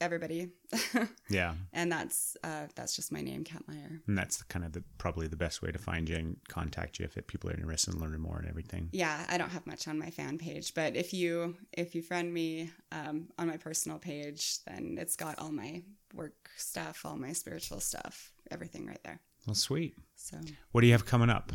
everybody. 0.00 0.48
yeah. 1.28 1.54
and 1.72 1.90
that's 1.90 2.36
uh, 2.44 2.66
that's 2.74 2.94
just 2.94 3.12
my 3.12 3.20
name, 3.20 3.44
Kat 3.44 3.62
Mayer. 3.68 4.00
And 4.06 4.16
that's 4.16 4.38
the, 4.38 4.44
kind 4.44 4.64
of 4.64 4.72
the, 4.72 4.82
probably 4.98 5.26
the 5.26 5.36
best 5.36 5.62
way 5.62 5.70
to 5.70 5.78
find 5.78 6.08
you 6.08 6.16
and 6.16 6.36
contact 6.48 6.98
you 6.98 7.04
if 7.04 7.16
it, 7.16 7.26
people 7.26 7.50
are 7.50 7.54
interested 7.54 7.94
in 7.94 8.00
learning 8.00 8.20
more 8.20 8.38
and 8.38 8.48
everything. 8.48 8.88
Yeah, 8.92 9.24
I 9.28 9.38
don't 9.38 9.50
have 9.50 9.66
much 9.66 9.88
on 9.88 9.98
my 9.98 10.10
fan 10.10 10.38
page, 10.38 10.74
but 10.74 10.96
if 10.96 11.12
you 11.12 11.56
if 11.72 11.94
you 11.94 12.02
friend 12.02 12.32
me 12.32 12.70
um, 12.92 13.28
on 13.38 13.48
my 13.48 13.56
personal 13.56 13.98
page, 13.98 14.58
then 14.66 14.96
it's 15.00 15.16
got 15.16 15.38
all 15.38 15.52
my 15.52 15.82
work 16.14 16.50
stuff, 16.56 17.02
all 17.04 17.16
my 17.16 17.32
spiritual 17.32 17.80
stuff, 17.80 18.32
everything 18.50 18.86
right 18.86 19.02
there. 19.04 19.20
Well, 19.46 19.54
sweet. 19.54 19.94
So 20.16 20.38
What 20.72 20.80
do 20.82 20.86
you 20.86 20.92
have 20.92 21.06
coming 21.06 21.30
up? 21.30 21.52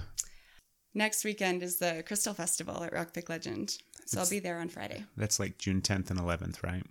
next 0.96 1.24
weekend 1.24 1.64
is 1.64 1.78
the 1.78 2.04
Crystal 2.06 2.34
Festival 2.34 2.84
at 2.84 2.94
Rock 2.94 3.14
Pick 3.14 3.30
Legend, 3.30 3.78
so 4.06 4.20
I'll 4.20 4.30
be 4.30 4.40
there 4.40 4.60
on 4.60 4.70
Friday. 4.70 5.04
That's 5.18 5.40
like 5.40 5.58
June 5.58 5.82
10th 5.82 6.12
and 6.12 6.20
11th, 6.20 6.64
right? 6.64 6.84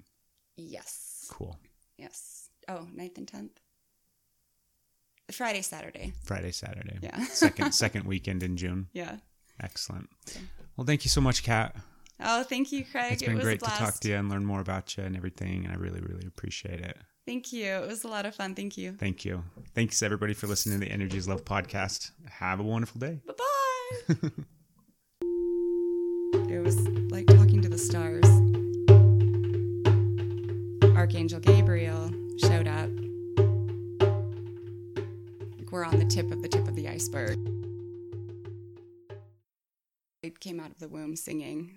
Yes, 0.57 1.12
Cool. 1.33 1.59
yes. 1.97 2.51
Oh, 2.68 2.87
9th 2.95 3.18
and 3.18 3.26
tenth. 3.26 3.59
Friday, 5.33 5.62
Saturday. 5.62 6.12
Friday, 6.24 6.53
Saturday. 6.53 6.99
Yeah. 7.03 7.24
second 7.24 7.72
second 7.85 8.05
weekend 8.05 8.43
in 8.43 8.57
June. 8.57 8.89
Yeah. 8.93 9.16
Excellent. 9.61 10.11
Well, 10.76 10.87
thank 10.87 11.05
you 11.05 11.09
so 11.09 11.20
much, 11.22 11.43
Kat. 11.43 11.74
Oh, 12.20 12.43
thank 12.43 12.70
you, 12.70 12.85
Craig. 12.85 13.14
It's 13.14 13.22
been 13.22 13.37
was 13.37 13.45
great 13.45 13.61
to 13.61 13.70
talk 13.70 13.95
to 14.01 14.09
you 14.09 14.16
and 14.16 14.28
learn 14.28 14.45
more 14.45 14.61
about 14.61 14.97
you 14.97 15.05
and 15.05 15.16
everything. 15.16 15.64
And 15.64 15.72
I 15.72 15.76
really, 15.76 16.01
really 16.01 16.26
appreciate 16.26 16.80
it. 16.80 16.97
Thank 17.26 17.53
you. 17.53 17.64
It 17.64 17.87
was 17.89 18.05
a 18.05 18.09
lot 18.09 18.26
of 18.26 18.35
fun. 18.35 18.55
Thank 18.55 18.76
you. 18.76 18.93
Thank 18.93 19.24
you. 19.24 19.43
Thanks, 19.74 20.03
everybody, 20.03 20.35
for 20.35 20.47
listening 20.47 20.80
to 20.80 20.87
the 20.87 20.93
Energy 20.93 21.16
is 21.16 21.28
Love 21.28 21.45
podcast. 21.45 22.11
Have 22.28 22.61
a 22.61 22.64
wonderful 22.64 23.01
day. 23.01 23.20
Bye 23.26 23.35
bye. 23.39 24.28
it 26.51 26.59
was 26.62 26.78
like 27.11 27.26
talking 27.26 27.62
to 27.62 27.68
the 27.68 27.78
stars. 27.78 28.22
Archangel 31.03 31.40
Gabriel 31.40 32.12
showed 32.38 32.68
up. 32.68 32.88
We're 35.72 35.84
on 35.84 35.98
the 35.98 36.07
tip 36.09 36.30
of 36.30 36.42
the 36.42 36.48
tip 36.48 36.68
of 36.68 36.76
the 36.76 36.88
iceberg. 36.88 37.40
It 40.22 40.38
came 40.38 40.61
out 40.61 40.70
of 40.70 40.78
the 40.78 40.86
womb 40.86 41.16
singing. 41.16 41.70